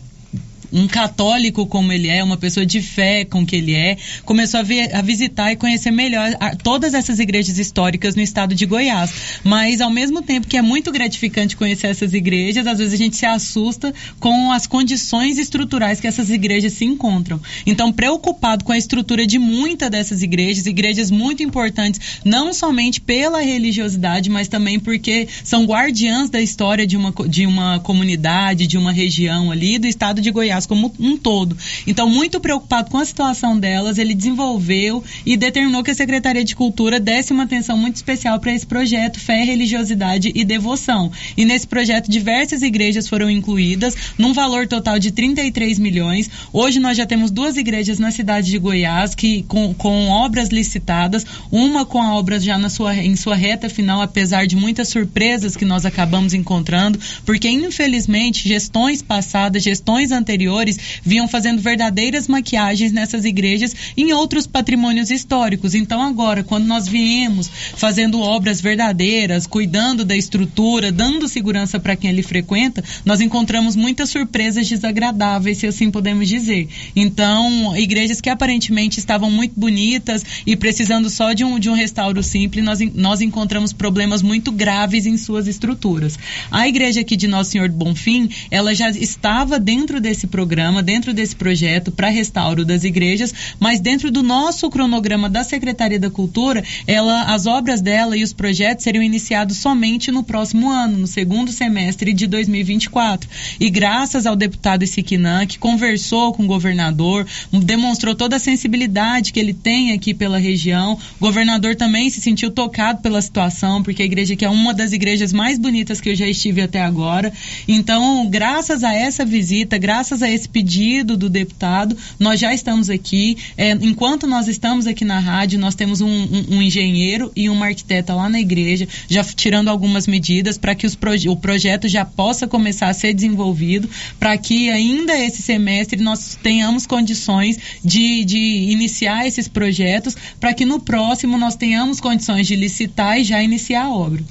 um 0.72 0.86
católico 0.86 1.66
como 1.66 1.92
ele 1.92 2.08
é, 2.08 2.22
uma 2.22 2.36
pessoa 2.36 2.64
de 2.64 2.80
fé 2.80 3.24
com 3.24 3.44
que 3.44 3.56
ele 3.56 3.74
é, 3.74 3.96
começou 4.24 4.60
a, 4.60 4.62
ver, 4.62 4.94
a 4.94 5.02
visitar 5.02 5.52
e 5.52 5.56
conhecer 5.56 5.90
melhor 5.90 6.36
a, 6.38 6.54
todas 6.56 6.94
essas 6.94 7.18
igrejas 7.18 7.58
históricas 7.58 8.14
no 8.14 8.22
estado 8.22 8.54
de 8.54 8.66
Goiás. 8.66 9.12
Mas 9.42 9.80
ao 9.80 9.90
mesmo 9.90 10.22
tempo 10.22 10.46
que 10.46 10.56
é 10.56 10.62
muito 10.62 10.92
gratificante 10.92 11.56
conhecer 11.56 11.88
essas 11.88 12.14
igrejas, 12.14 12.66
às 12.66 12.78
vezes 12.78 12.94
a 12.94 12.96
gente 12.96 13.16
se 13.16 13.26
assusta 13.26 13.92
com 14.18 14.52
as 14.52 14.66
condições 14.66 15.38
estruturais 15.38 16.00
que 16.00 16.06
essas 16.06 16.30
igrejas 16.30 16.74
se 16.74 16.84
encontram. 16.84 17.40
Então, 17.66 17.92
preocupado 17.92 18.64
com 18.64 18.72
a 18.72 18.78
estrutura 18.78 19.26
de 19.26 19.38
muitas 19.38 19.90
dessas 19.90 20.22
igrejas, 20.22 20.66
igrejas 20.66 21.10
muito 21.10 21.42
importantes, 21.42 22.20
não 22.24 22.52
somente 22.52 23.00
pela 23.00 23.40
religiosidade, 23.40 24.30
mas 24.30 24.48
também 24.48 24.78
porque 24.78 25.28
são 25.42 25.64
guardiãs 25.64 26.30
da 26.30 26.40
história 26.40 26.86
de 26.86 26.96
uma, 26.96 27.12
de 27.28 27.46
uma 27.46 27.80
comunidade, 27.80 28.66
de 28.66 28.78
uma 28.78 28.92
região 28.92 29.50
ali 29.50 29.78
do 29.78 29.86
estado 29.86 30.20
de 30.20 30.30
Goiás 30.30 30.59
como 30.66 30.92
um 30.98 31.16
todo. 31.16 31.56
Então, 31.86 32.08
muito 32.08 32.40
preocupado 32.40 32.90
com 32.90 32.98
a 32.98 33.04
situação 33.04 33.58
delas, 33.58 33.98
ele 33.98 34.14
desenvolveu 34.14 35.02
e 35.24 35.36
determinou 35.36 35.82
que 35.82 35.90
a 35.90 35.94
Secretaria 35.94 36.44
de 36.44 36.54
Cultura 36.54 37.00
desse 37.00 37.32
uma 37.32 37.44
atenção 37.44 37.76
muito 37.76 37.96
especial 37.96 38.38
para 38.38 38.52
esse 38.54 38.66
projeto 38.66 39.18
Fé, 39.18 39.44
Religiosidade 39.44 40.32
e 40.34 40.44
Devoção. 40.44 41.10
E 41.36 41.44
nesse 41.44 41.66
projeto, 41.66 42.10
diversas 42.10 42.62
igrejas 42.62 43.08
foram 43.08 43.30
incluídas, 43.30 43.94
num 44.18 44.32
valor 44.32 44.66
total 44.66 44.98
de 44.98 45.10
33 45.10 45.78
milhões. 45.78 46.30
Hoje 46.52 46.80
nós 46.80 46.96
já 46.96 47.06
temos 47.06 47.30
duas 47.30 47.56
igrejas 47.56 47.98
na 47.98 48.10
cidade 48.10 48.50
de 48.50 48.58
Goiás 48.58 49.14
que 49.14 49.42
com, 49.44 49.72
com 49.74 50.08
obras 50.08 50.48
licitadas, 50.48 51.24
uma 51.50 51.84
com 51.84 52.00
a 52.00 52.14
obra 52.14 52.38
já 52.38 52.58
na 52.58 52.68
sua, 52.68 52.94
em 52.96 53.16
sua 53.16 53.34
reta 53.34 53.68
final, 53.68 54.02
apesar 54.02 54.46
de 54.46 54.56
muitas 54.56 54.88
surpresas 54.88 55.56
que 55.56 55.64
nós 55.64 55.84
acabamos 55.84 56.34
encontrando, 56.34 56.98
porque 57.24 57.48
infelizmente 57.48 58.48
gestões 58.48 59.02
passadas, 59.02 59.62
gestões 59.62 60.12
anteriores 60.12 60.49
anteriores 60.50 60.78
vinham 61.02 61.28
fazendo 61.28 61.62
verdadeiras 61.62 62.26
maquiagens 62.26 62.92
nessas 62.92 63.24
igrejas 63.24 63.74
em 63.96 64.12
outros 64.12 64.46
patrimônios 64.46 65.10
históricos. 65.10 65.74
Então, 65.74 66.02
agora, 66.02 66.42
quando 66.42 66.66
nós 66.66 66.88
viemos 66.88 67.48
fazendo 67.76 68.20
obras 68.20 68.60
verdadeiras, 68.60 69.46
cuidando 69.46 70.04
da 70.04 70.16
estrutura, 70.16 70.90
dando 70.90 71.28
segurança 71.28 71.78
para 71.78 71.96
quem 71.96 72.10
ali 72.10 72.22
frequenta, 72.22 72.82
nós 73.04 73.20
encontramos 73.20 73.76
muitas 73.76 74.10
surpresas 74.10 74.68
desagradáveis, 74.68 75.58
se 75.58 75.66
assim 75.66 75.90
podemos 75.90 76.28
dizer. 76.28 76.68
Então, 76.94 77.76
igrejas 77.76 78.20
que 78.20 78.28
aparentemente 78.28 78.98
estavam 78.98 79.30
muito 79.30 79.58
bonitas 79.58 80.24
e 80.46 80.56
precisando 80.56 81.08
só 81.08 81.32
de 81.32 81.44
um, 81.44 81.58
de 81.58 81.70
um 81.70 81.74
restauro 81.74 82.22
simples, 82.22 82.64
nós, 82.64 82.80
nós 82.94 83.20
encontramos 83.20 83.72
problemas 83.72 84.22
muito 84.22 84.50
graves 84.50 85.06
em 85.06 85.16
suas 85.16 85.46
estruturas. 85.46 86.18
A 86.50 86.66
igreja 86.66 87.00
aqui 87.00 87.16
de 87.16 87.28
Nosso 87.28 87.50
Senhor 87.50 87.68
do 87.68 87.76
Bonfim, 87.76 88.28
ela 88.50 88.74
já 88.74 88.90
estava 88.90 89.58
dentro 89.58 90.00
desse 90.00 90.26
programa, 90.40 90.82
dentro 90.82 91.12
desse 91.12 91.36
projeto 91.36 91.92
para 91.92 92.08
restauro 92.08 92.64
das 92.64 92.82
igrejas, 92.82 93.34
mas 93.58 93.78
dentro 93.78 94.10
do 94.10 94.22
nosso 94.22 94.70
cronograma 94.70 95.28
da 95.28 95.44
Secretaria 95.44 96.00
da 96.00 96.08
Cultura, 96.08 96.64
ela, 96.86 97.24
as 97.24 97.44
obras 97.46 97.82
dela 97.82 98.16
e 98.16 98.22
os 98.22 98.32
projetos 98.32 98.84
seriam 98.84 99.04
iniciados 99.04 99.58
somente 99.58 100.10
no 100.10 100.22
próximo 100.22 100.70
ano, 100.70 100.96
no 100.96 101.06
segundo 101.06 101.52
semestre 101.52 102.14
de 102.14 102.26
2024. 102.26 103.28
E 103.60 103.68
graças 103.68 104.24
ao 104.24 104.34
deputado 104.34 104.82
Isiquinã, 104.82 105.44
que 105.44 105.58
conversou 105.58 106.32
com 106.32 106.44
o 106.44 106.46
governador, 106.46 107.26
demonstrou 107.52 108.14
toda 108.14 108.36
a 108.36 108.38
sensibilidade 108.38 109.34
que 109.34 109.40
ele 109.40 109.52
tem 109.52 109.92
aqui 109.92 110.14
pela 110.14 110.38
região, 110.38 110.94
o 110.94 111.20
governador 111.20 111.76
também 111.76 112.08
se 112.08 112.22
sentiu 112.22 112.50
tocado 112.50 113.02
pela 113.02 113.20
situação, 113.20 113.82
porque 113.82 114.02
a 114.02 114.06
igreja 114.06 114.34
que 114.34 114.46
é 114.46 114.48
uma 114.48 114.72
das 114.72 114.94
igrejas 114.94 115.34
mais 115.34 115.58
bonitas 115.58 116.00
que 116.00 116.08
eu 116.08 116.16
já 116.16 116.26
estive 116.26 116.62
até 116.62 116.80
agora. 116.80 117.30
Então, 117.68 118.26
graças 118.30 118.82
a 118.82 118.94
essa 118.94 119.22
visita, 119.22 119.76
graças 119.76 119.90
graças 119.90 120.22
esse 120.30 120.48
pedido 120.48 121.16
do 121.16 121.28
deputado, 121.28 121.96
nós 122.18 122.40
já 122.40 122.52
estamos 122.52 122.90
aqui. 122.90 123.36
É, 123.56 123.72
enquanto 123.72 124.26
nós 124.26 124.48
estamos 124.48 124.86
aqui 124.86 125.04
na 125.04 125.18
rádio, 125.18 125.58
nós 125.58 125.74
temos 125.74 126.00
um, 126.00 126.08
um, 126.08 126.56
um, 126.56 126.62
engenheiro 126.62 127.30
e 127.34 127.48
uma 127.48 127.66
arquiteta 127.66 128.14
lá 128.14 128.28
na 128.28 128.40
igreja, 128.40 128.86
já 129.08 129.22
tirando 129.24 129.68
algumas 129.68 130.06
medidas 130.06 130.58
para 130.58 130.74
que 130.74 130.88
proje 130.96 131.28
o 131.28 131.36
projeto 131.36 131.88
já 131.88 132.04
possa 132.04 132.46
começar 132.46 132.88
a 132.88 132.94
ser 132.94 133.14
desenvolvido, 133.14 133.88
para 134.18 134.36
que 134.36 134.70
ainda 134.70 135.18
esse 135.18 135.42
semestre 135.42 136.00
nós 136.00 136.38
tenhamos 136.42 136.86
condições 136.86 137.58
de, 137.84 138.24
de 138.24 138.38
iniciar 138.70 139.26
esses 139.26 139.48
projetos, 139.48 140.16
para 140.38 140.52
que 140.52 140.64
no 140.64 140.80
próximo 140.80 141.38
nós 141.38 141.56
tenhamos 141.56 142.00
condições 142.00 142.46
de 142.46 142.56
licitar 142.56 143.18
e 143.18 143.24
já 143.24 143.42
iniciar 143.42 143.84
a 143.84 143.90
obra 143.90 144.22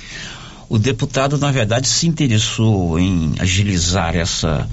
o 0.69 0.77
deputado, 0.77 1.37
na 1.39 1.51
verdade, 1.51 1.87
se 1.87 2.07
interessou 2.07 2.99
em 2.99 3.33
agilizar 3.39 4.15
essa 4.15 4.69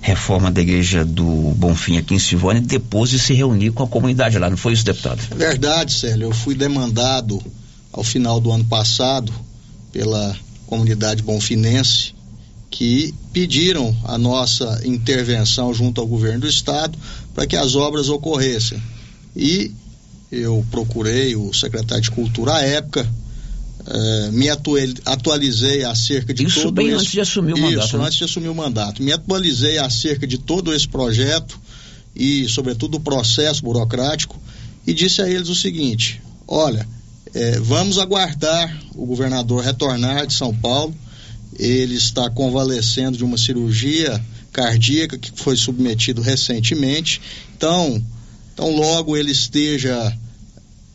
reforma 0.00 0.50
da 0.50 0.60
igreja 0.60 1.04
do 1.04 1.24
Bonfim 1.56 1.98
aqui 1.98 2.14
em 2.14 2.18
Silvânia, 2.18 2.62
depois 2.62 3.10
de 3.10 3.18
se 3.18 3.34
reunir 3.34 3.70
com 3.70 3.82
a 3.82 3.88
comunidade 3.88 4.38
lá, 4.38 4.48
não 4.48 4.56
foi 4.56 4.72
isso, 4.72 4.84
deputado? 4.84 5.20
Verdade, 5.36 5.92
Célio. 5.92 6.28
Eu 6.28 6.32
fui 6.32 6.54
demandado 6.54 7.42
ao 7.92 8.02
final 8.02 8.40
do 8.40 8.50
ano 8.50 8.64
passado 8.64 9.32
pela 9.92 10.36
comunidade 10.66 11.22
bonfinense 11.22 12.14
que 12.70 13.12
pediram 13.32 13.94
a 14.04 14.16
nossa 14.16 14.80
intervenção 14.84 15.74
junto 15.74 16.00
ao 16.00 16.06
governo 16.06 16.40
do 16.40 16.48
estado 16.48 16.96
para 17.34 17.46
que 17.46 17.56
as 17.56 17.74
obras 17.74 18.08
ocorressem. 18.08 18.80
E 19.36 19.72
eu 20.30 20.64
procurei 20.70 21.34
o 21.34 21.52
secretário 21.52 22.02
de 22.02 22.10
Cultura 22.10 22.54
à 22.54 22.62
época, 22.62 23.06
eh, 23.86 24.30
me 24.32 24.48
atualizei 24.48 25.84
acerca 25.84 26.34
de 26.34 26.44
isso 26.44 26.62
todo 26.62 26.74
bem 26.74 26.88
esse... 26.88 26.96
antes 26.96 27.12
de 27.12 27.20
assumir 27.20 27.54
o 27.54 27.58
mandato. 27.58 27.86
Isso, 27.86 27.98
né? 27.98 28.04
antes 28.04 28.18
de 28.18 28.24
assumir 28.24 28.48
o 28.48 28.54
mandato. 28.54 29.02
Me 29.02 29.12
atualizei 29.12 29.78
acerca 29.78 30.26
de 30.26 30.38
todo 30.38 30.74
esse 30.74 30.86
projeto 30.86 31.58
e, 32.14 32.48
sobretudo, 32.48 32.96
o 32.96 33.00
processo 33.00 33.62
burocrático 33.62 34.40
e 34.86 34.92
disse 34.92 35.22
a 35.22 35.28
eles 35.28 35.48
o 35.48 35.54
seguinte: 35.54 36.20
olha, 36.46 36.86
eh, 37.34 37.58
vamos 37.60 37.98
aguardar 37.98 38.76
o 38.94 39.06
governador 39.06 39.64
retornar 39.64 40.26
de 40.26 40.34
São 40.34 40.54
Paulo. 40.54 40.94
Ele 41.58 41.96
está 41.96 42.30
convalescendo 42.30 43.18
de 43.18 43.24
uma 43.24 43.36
cirurgia 43.36 44.22
cardíaca 44.52 45.18
que 45.18 45.32
foi 45.34 45.56
submetido 45.56 46.20
recentemente. 46.20 47.20
Então, 47.56 48.02
então 48.52 48.70
logo 48.70 49.16
ele 49.16 49.30
esteja 49.30 50.16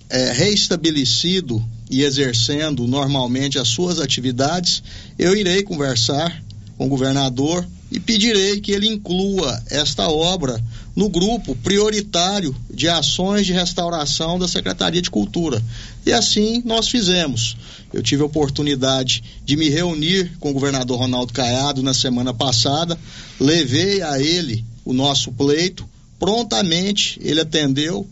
é, 0.10 0.32
reestabelecido 0.34 1.64
e 1.90 2.04
exercendo 2.04 2.88
normalmente 2.88 3.60
as 3.60 3.68
suas 3.68 4.00
atividades, 4.00 4.82
eu 5.18 5.36
irei 5.36 5.64
conversar 5.64 6.44
com 6.78 6.86
o 6.86 6.90
governador 6.90 7.66
e 7.92 8.00
pedirei 8.00 8.60
que 8.60 8.72
ele 8.72 8.88
inclua 8.88 9.62
esta 9.70 10.10
obra 10.10 10.62
no 10.96 11.10
grupo 11.10 11.56
prioritário 11.58 12.56
de 12.70 12.88
ações 12.88 13.46
de 13.46 13.54
restauração 13.54 14.40
da 14.40 14.48
Secretaria 14.48 15.02
de 15.02 15.12
Cultura. 15.12 15.62
E 16.06 16.12
assim 16.12 16.62
nós 16.66 16.88
fizemos. 16.88 17.58
Eu 17.94 18.02
tive 18.02 18.24
a 18.24 18.26
oportunidade 18.26 19.24
de 19.46 19.56
me 19.56 19.70
reunir 19.70 20.32
com 20.40 20.50
o 20.50 20.54
governador 20.54 21.00
Ronaldo 21.00 21.34
Caiado 21.34 21.84
na 21.84 21.94
semana 21.94 22.34
passada, 22.34 22.98
levei 23.40 24.02
a 24.02 24.20
ele 24.20 24.66
o 24.84 24.94
nosso 24.94 25.32
pleito, 25.32 25.88
prontamente 26.20 27.20
ele 27.22 27.42
atendeu, 27.42 28.08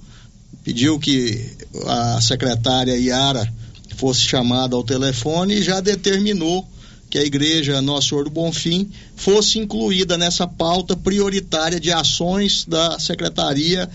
pediu 0.63 0.99
que 0.99 1.51
a 1.85 2.21
secretária 2.21 2.97
Iara 2.97 3.51
fosse 3.93 4.21
chamada 4.21 4.75
ao 4.75 4.83
telefone 4.83 5.55
e 5.55 5.63
já 5.63 5.79
determinou 5.79 6.67
que 7.09 7.17
a 7.19 7.23
igreja 7.23 7.81
Nosso 7.81 8.09
Senhor 8.09 8.23
do 8.23 8.31
Bonfim 8.31 8.89
fosse 9.15 9.59
incluída 9.59 10.17
nessa 10.17 10.47
pauta 10.47 10.95
prioritária 10.95 11.79
de 11.79 11.91
ações 11.91 12.65
da 12.65 12.97
Secretaria 12.99 13.87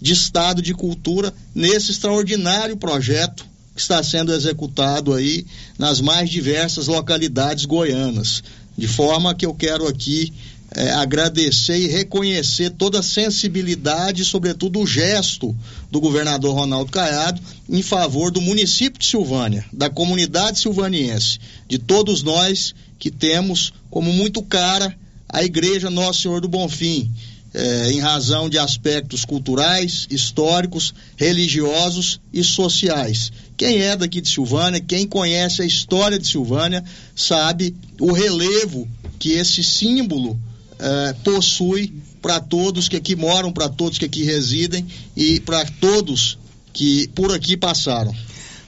de 0.00 0.12
Estado 0.12 0.60
de 0.60 0.74
Cultura 0.74 1.32
nesse 1.54 1.92
extraordinário 1.92 2.76
projeto 2.76 3.46
que 3.74 3.80
está 3.80 4.02
sendo 4.02 4.32
executado 4.32 5.14
aí 5.14 5.46
nas 5.78 6.00
mais 6.00 6.28
diversas 6.28 6.86
localidades 6.86 7.64
goianas. 7.64 8.42
De 8.76 8.88
forma 8.88 9.34
que 9.34 9.46
eu 9.46 9.54
quero 9.54 9.86
aqui 9.86 10.32
é, 10.74 10.90
agradecer 10.90 11.78
e 11.78 11.86
reconhecer 11.86 12.70
toda 12.70 12.98
a 12.98 13.02
sensibilidade, 13.02 14.24
sobretudo 14.24 14.80
o 14.80 14.86
gesto 14.86 15.56
do 15.90 16.00
governador 16.00 16.54
Ronaldo 16.54 16.90
Caiado 16.90 17.40
em 17.70 17.80
favor 17.80 18.30
do 18.30 18.40
município 18.40 18.98
de 18.98 19.06
Silvânia, 19.06 19.64
da 19.72 19.88
comunidade 19.88 20.58
silvaniense, 20.58 21.38
de 21.68 21.78
todos 21.78 22.22
nós 22.22 22.74
que 22.98 23.10
temos 23.10 23.72
como 23.88 24.12
muito 24.12 24.42
cara 24.42 24.96
a 25.28 25.44
Igreja 25.44 25.90
Nosso 25.90 26.22
Senhor 26.22 26.40
do 26.40 26.48
Bonfim, 26.48 27.10
é, 27.52 27.92
em 27.92 28.00
razão 28.00 28.48
de 28.50 28.58
aspectos 28.58 29.24
culturais, 29.24 30.08
históricos, 30.10 30.92
religiosos 31.16 32.20
e 32.32 32.42
sociais. 32.42 33.30
Quem 33.56 33.80
é 33.80 33.96
daqui 33.96 34.20
de 34.20 34.28
Silvânia, 34.28 34.80
quem 34.80 35.06
conhece 35.06 35.62
a 35.62 35.64
história 35.64 36.18
de 36.18 36.26
Silvânia, 36.26 36.84
sabe 37.14 37.76
o 38.00 38.12
relevo 38.12 38.88
que 39.20 39.32
esse 39.32 39.62
símbolo 39.62 40.36
eh, 40.78 41.14
possui 41.24 41.92
para 42.20 42.40
todos 42.40 42.88
que 42.88 42.96
aqui 42.96 43.14
moram, 43.14 43.52
para 43.52 43.68
todos 43.68 43.98
que 43.98 44.04
aqui 44.04 44.24
residem 44.24 44.86
e 45.16 45.40
para 45.40 45.64
todos 45.80 46.38
que 46.72 47.08
por 47.08 47.32
aqui 47.32 47.56
passaram. 47.56 48.14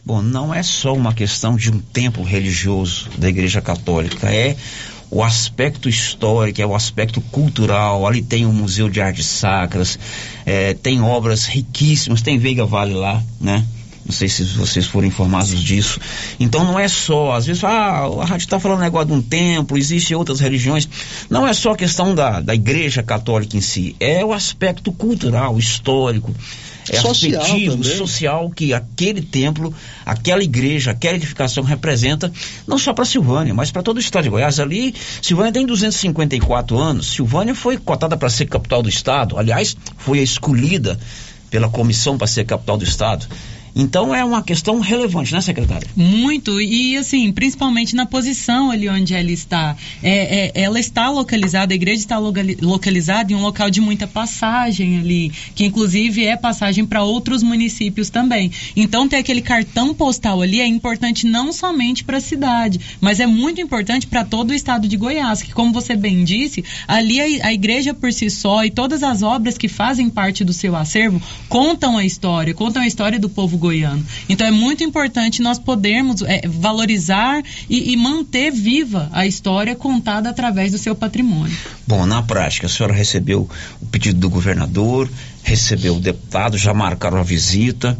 Bom, 0.04 0.22
não 0.22 0.54
é 0.54 0.62
só 0.62 0.94
uma 0.94 1.12
questão 1.12 1.56
de 1.56 1.70
um 1.70 1.80
templo 1.80 2.22
religioso 2.22 3.08
da 3.18 3.28
Igreja 3.28 3.60
Católica, 3.60 4.32
é 4.32 4.56
o 5.10 5.22
aspecto 5.22 5.88
histórico, 5.88 6.60
é 6.60 6.66
o 6.66 6.74
aspecto 6.74 7.20
cultural. 7.20 8.06
Ali 8.06 8.22
tem 8.22 8.46
o 8.46 8.52
Museu 8.52 8.88
de 8.88 9.00
Artes 9.00 9.26
Sacras, 9.26 9.98
é, 10.44 10.74
tem 10.74 11.00
obras 11.00 11.46
riquíssimas, 11.46 12.22
tem 12.22 12.38
Veiga 12.38 12.64
Vale 12.64 12.94
lá, 12.94 13.22
né? 13.40 13.64
Não 14.06 14.12
sei 14.12 14.28
se 14.28 14.44
vocês 14.44 14.86
foram 14.86 15.08
informados 15.08 15.60
disso. 15.60 15.98
Então 16.38 16.64
não 16.64 16.78
é 16.78 16.86
só, 16.86 17.32
às 17.32 17.46
vezes, 17.46 17.64
ah, 17.64 18.06
a 18.06 18.24
rádio 18.24 18.44
está 18.44 18.60
falando 18.60 18.80
negócio 18.80 19.08
de 19.08 19.12
um 19.14 19.20
templo, 19.20 19.76
existem 19.76 20.16
outras 20.16 20.38
religiões. 20.38 20.88
Não 21.28 21.46
é 21.46 21.52
só 21.52 21.72
a 21.72 21.76
questão 21.76 22.14
da, 22.14 22.40
da 22.40 22.54
igreja 22.54 23.02
católica 23.02 23.56
em 23.56 23.60
si, 23.60 23.96
é 23.98 24.24
o 24.24 24.32
aspecto 24.32 24.92
cultural, 24.92 25.58
histórico, 25.58 26.32
é 26.88 27.00
Social 27.00 27.42
afetivo, 27.42 27.76
também. 27.78 27.96
social 27.96 28.50
que 28.50 28.72
aquele 28.72 29.20
templo, 29.20 29.74
aquela 30.04 30.42
igreja, 30.42 30.92
aquela 30.92 31.16
edificação 31.16 31.64
representa, 31.64 32.32
não 32.66 32.78
só 32.78 32.92
para 32.92 33.04
Silvânia, 33.04 33.52
mas 33.52 33.72
para 33.72 33.82
todo 33.82 33.96
o 33.96 34.00
estado 34.00 34.24
de 34.24 34.30
Goiás. 34.30 34.60
Ali, 34.60 34.94
Silvânia 35.20 35.52
tem 35.52 35.66
254 35.66 36.78
anos. 36.78 37.12
Silvânia 37.12 37.54
foi 37.54 37.76
cotada 37.76 38.16
para 38.16 38.30
ser 38.30 38.46
capital 38.46 38.82
do 38.82 38.88
estado. 38.88 39.36
Aliás, 39.36 39.76
foi 39.96 40.20
escolhida 40.20 40.98
pela 41.50 41.68
comissão 41.68 42.16
para 42.16 42.26
ser 42.26 42.44
capital 42.44 42.76
do 42.76 42.84
estado. 42.84 43.26
Então 43.78 44.14
é 44.14 44.24
uma 44.24 44.42
questão 44.42 44.80
relevante, 44.80 45.34
né, 45.34 45.40
secretária? 45.42 45.86
Muito, 45.94 46.58
e 46.62 46.96
assim, 46.96 47.30
principalmente 47.30 47.94
na 47.94 48.06
posição 48.06 48.70
ali 48.70 48.88
onde 48.88 49.12
ela 49.12 49.30
está. 49.30 49.76
É, 50.02 50.46
é, 50.46 50.62
ela 50.62 50.80
está 50.80 51.10
localizada, 51.10 51.74
a 51.74 51.76
igreja 51.76 52.00
está 52.00 52.16
localizada 52.16 53.30
em 53.30 53.36
um 53.36 53.42
local 53.42 53.68
de 53.68 53.82
muita 53.82 54.06
passagem 54.06 54.98
ali, 54.98 55.30
que 55.54 55.66
inclusive 55.66 56.24
é 56.24 56.38
passagem 56.38 56.86
para 56.86 57.02
outros 57.02 57.42
municípios 57.42 58.08
também. 58.08 58.50
Então 58.74 59.06
ter 59.06 59.16
aquele 59.16 59.42
cartão 59.42 59.92
postal 59.92 60.40
ali 60.40 60.58
é 60.58 60.66
importante 60.66 61.26
não 61.26 61.52
somente 61.52 62.02
para 62.02 62.16
a 62.16 62.20
cidade, 62.20 62.80
mas 62.98 63.20
é 63.20 63.26
muito 63.26 63.60
importante 63.60 64.06
para 64.06 64.24
todo 64.24 64.52
o 64.52 64.54
estado 64.54 64.88
de 64.88 64.96
Goiás, 64.96 65.42
que 65.42 65.52
como 65.52 65.70
você 65.70 65.94
bem 65.94 66.24
disse, 66.24 66.64
ali 66.88 67.20
a, 67.20 67.48
a 67.48 67.52
igreja 67.52 67.92
por 67.92 68.10
si 68.10 68.30
só 68.30 68.64
e 68.64 68.70
todas 68.70 69.02
as 69.02 69.22
obras 69.22 69.58
que 69.58 69.68
fazem 69.68 70.08
parte 70.08 70.42
do 70.42 70.54
seu 70.54 70.74
acervo 70.74 71.20
contam 71.46 71.98
a 71.98 72.06
história, 72.06 72.54
contam 72.54 72.80
a 72.80 72.86
história 72.86 73.18
do 73.18 73.28
povo 73.28 73.65
goiano. 73.66 74.04
Então 74.28 74.46
é 74.46 74.50
muito 74.50 74.84
importante 74.84 75.42
nós 75.42 75.58
podermos 75.58 76.22
é, 76.22 76.42
valorizar 76.46 77.42
e, 77.68 77.92
e 77.92 77.96
manter 77.96 78.50
viva 78.52 79.08
a 79.12 79.26
história 79.26 79.74
contada 79.74 80.30
através 80.30 80.72
do 80.72 80.78
seu 80.78 80.94
patrimônio. 80.94 81.56
Bom, 81.86 82.06
na 82.06 82.22
prática, 82.22 82.66
a 82.66 82.70
senhora 82.70 82.94
recebeu 82.94 83.48
o 83.80 83.86
pedido 83.86 84.20
do 84.20 84.30
governador, 84.30 85.10
recebeu 85.42 85.96
o 85.96 86.00
deputado, 86.00 86.56
já 86.56 86.72
marcaram 86.72 87.18
a 87.18 87.22
visita 87.22 87.98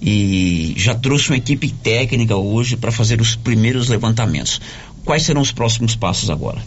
e 0.00 0.74
já 0.76 0.94
trouxe 0.94 1.30
uma 1.30 1.36
equipe 1.36 1.68
técnica 1.70 2.36
hoje 2.36 2.76
para 2.76 2.92
fazer 2.92 3.20
os 3.20 3.36
primeiros 3.36 3.88
levantamentos. 3.88 4.60
Quais 5.04 5.22
serão 5.22 5.42
os 5.42 5.52
próximos 5.52 5.94
passos 5.94 6.30
agora? 6.30 6.62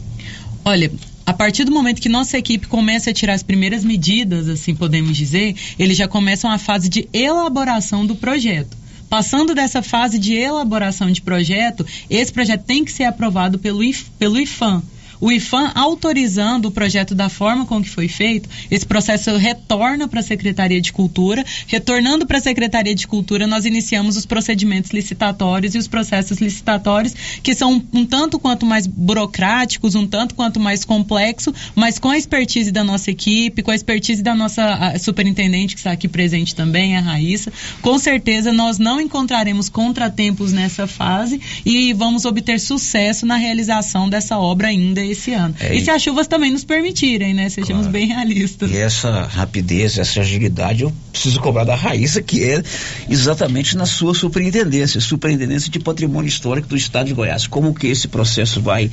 Olha, 0.64 0.92
a 1.28 1.34
partir 1.34 1.66
do 1.66 1.74
momento 1.74 2.02
que 2.02 2.08
nossa 2.08 2.38
equipe 2.38 2.68
começa 2.68 3.10
a 3.10 3.14
tirar 3.14 3.34
as 3.34 3.44
primeiras 3.44 3.84
medidas, 3.84 4.48
assim 4.48 4.74
podemos 4.74 5.18
dizer, 5.18 5.58
eles 5.78 5.98
já 5.98 6.08
começam 6.08 6.50
a 6.50 6.58
fase 6.58 6.88
de 6.88 7.10
elaboração 7.12 8.06
do 8.06 8.16
projeto. 8.16 8.78
Passando 9.10 9.54
dessa 9.54 9.82
fase 9.82 10.18
de 10.18 10.34
elaboração 10.36 11.12
de 11.12 11.22
projeto, 11.22 11.86
esse 12.10 12.32
projeto 12.32 12.64
tem 12.64 12.86
que 12.86 12.94
ser 12.94 13.04
aprovado 13.04 13.60
pelo, 13.60 13.82
pelo 14.18 14.40
IFAM. 14.40 14.82
O 15.20 15.32
IFAM 15.32 15.72
autorizando 15.74 16.68
o 16.68 16.72
projeto 16.72 17.16
da 17.16 17.30
forma 17.30 17.66
com 17.66 17.82
que 17.82 17.90
foi 17.90 18.08
feito, 18.08 18.48
esse 18.70 18.86
processo 18.86 19.36
retorna 19.38 20.08
para 20.08 20.20
a 20.20 20.24
Secretaria 20.24 20.80
de 20.80 20.94
Cultura. 20.94 21.44
Retornando 21.66 22.26
para 22.26 22.38
a 22.38 22.42
Secretaria 22.42 22.94
de 22.94 23.08
Cultura, 23.08 23.48
nós 23.48 23.66
iniciamos 23.66 24.16
os 24.16 24.26
procedimentos 24.26 24.92
licitatórios 24.92 25.74
e 25.74 25.78
os 25.78 25.88
processos 25.88 26.40
licitatórios, 26.40 27.16
que 27.42 27.56
são 27.56 27.84
um 27.94 28.06
tanto 28.06 28.38
quanto 28.38 28.66
mais 28.66 28.86
burocráticos, 28.86 29.96
um 29.96 30.06
tanto 30.06 30.36
quanto 30.36 30.60
mais 30.60 30.86
complexo, 30.86 31.54
mas 31.76 31.98
com 31.98 32.10
a 32.10 32.18
expertise 32.18 32.72
da 32.72 32.84
nossa 32.84 33.10
equipe, 33.10 33.64
com 33.64 33.72
a 33.72 33.76
expertise 33.76 34.22
da 34.22 34.36
nossa 34.36 34.64
a, 34.64 35.00
superintendente, 35.00 35.76
que 35.76 35.80
está 35.80 35.92
aqui 35.92 36.08
presente 36.08 36.54
também, 36.54 36.96
a 36.96 37.02
Raíssa. 37.02 37.52
Com 37.82 37.98
certeza 37.98 38.54
nós 38.54 38.78
não 38.78 39.02
encontraremos 39.02 39.70
contratempos 39.70 40.54
nessa 40.54 40.86
fase 40.86 41.42
e 41.66 41.94
vamos 41.94 42.26
obter 42.26 42.60
sucesso 42.60 43.26
na 43.26 43.36
realização 43.36 44.10
dessa 44.10 44.38
obra 44.38 44.68
ainda 44.68 45.07
esse 45.12 45.34
ano. 45.34 45.56
É, 45.60 45.76
e 45.76 45.84
se 45.84 45.90
as 45.90 46.02
chuvas 46.02 46.28
também 46.28 46.52
nos 46.52 46.64
permitirem, 46.64 47.34
né? 47.34 47.50
Sejamos 47.50 47.88
bem 47.88 48.08
realistas. 48.08 48.72
E 48.72 48.78
essa 48.78 49.24
rapidez, 49.24 49.98
essa 49.98 50.22
agilidade, 50.22 50.84
eu 50.84 50.94
preciso 51.12 51.40
cobrar 51.40 51.64
da 51.64 51.76
Raíssa, 51.76 52.22
que 52.22 52.44
é 52.44 52.62
exatamente 53.10 53.76
na 53.76 53.86
sua 53.86 54.14
superintendência, 54.14 55.00
superintendência 55.02 55.72
de 55.72 55.80
patrimônio 55.80 56.28
histórico 56.28 56.68
do 56.68 56.78
estado 56.78 57.08
de 57.08 57.14
Goiás. 57.14 57.48
Como 57.48 57.74
que 57.74 57.88
esse 57.88 58.08
processo 58.08 58.62
vai 58.62 58.90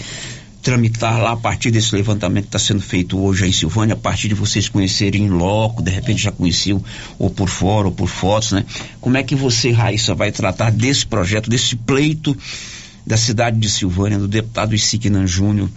tramitar 0.65 1.21
lá 1.21 1.33
a 1.33 1.37
partir 1.37 1.71
desse 1.71 1.95
levantamento 1.95 2.45
que 2.45 2.49
está 2.49 2.59
sendo 2.59 2.81
feito 2.81 3.21
hoje 3.21 3.45
aí 3.45 3.51
em 3.51 3.53
Silvânia, 3.53 3.93
a 3.93 3.99
partir 3.99 4.29
de 4.29 4.35
vocês 4.35 4.67
conhecerem 4.67 5.25
em 5.25 5.29
loco, 5.29 5.83
de 5.83 5.91
repente 5.91 6.23
já 6.23 6.33
conheciam 6.33 6.83
ou 7.19 7.29
por 7.29 7.51
fora 7.51 7.89
ou 7.89 7.93
por 7.93 8.09
fotos, 8.09 8.53
né? 8.53 8.65
Como 8.99 9.19
é 9.19 9.23
que 9.23 9.35
você, 9.35 9.71
Raíssa, 9.71 10.15
vai 10.15 10.33
tratar 10.33 10.73
desse 10.73 11.05
projeto, 11.07 11.51
desse 11.51 11.77
pleito 11.77 12.35
da 13.07 13.17
cidade 13.17 13.59
de 13.59 13.69
Silvânia, 13.69 14.19
do 14.19 14.27
deputado 14.27 14.75
Isiquinan 14.75 15.27
Júnior, 15.27 15.69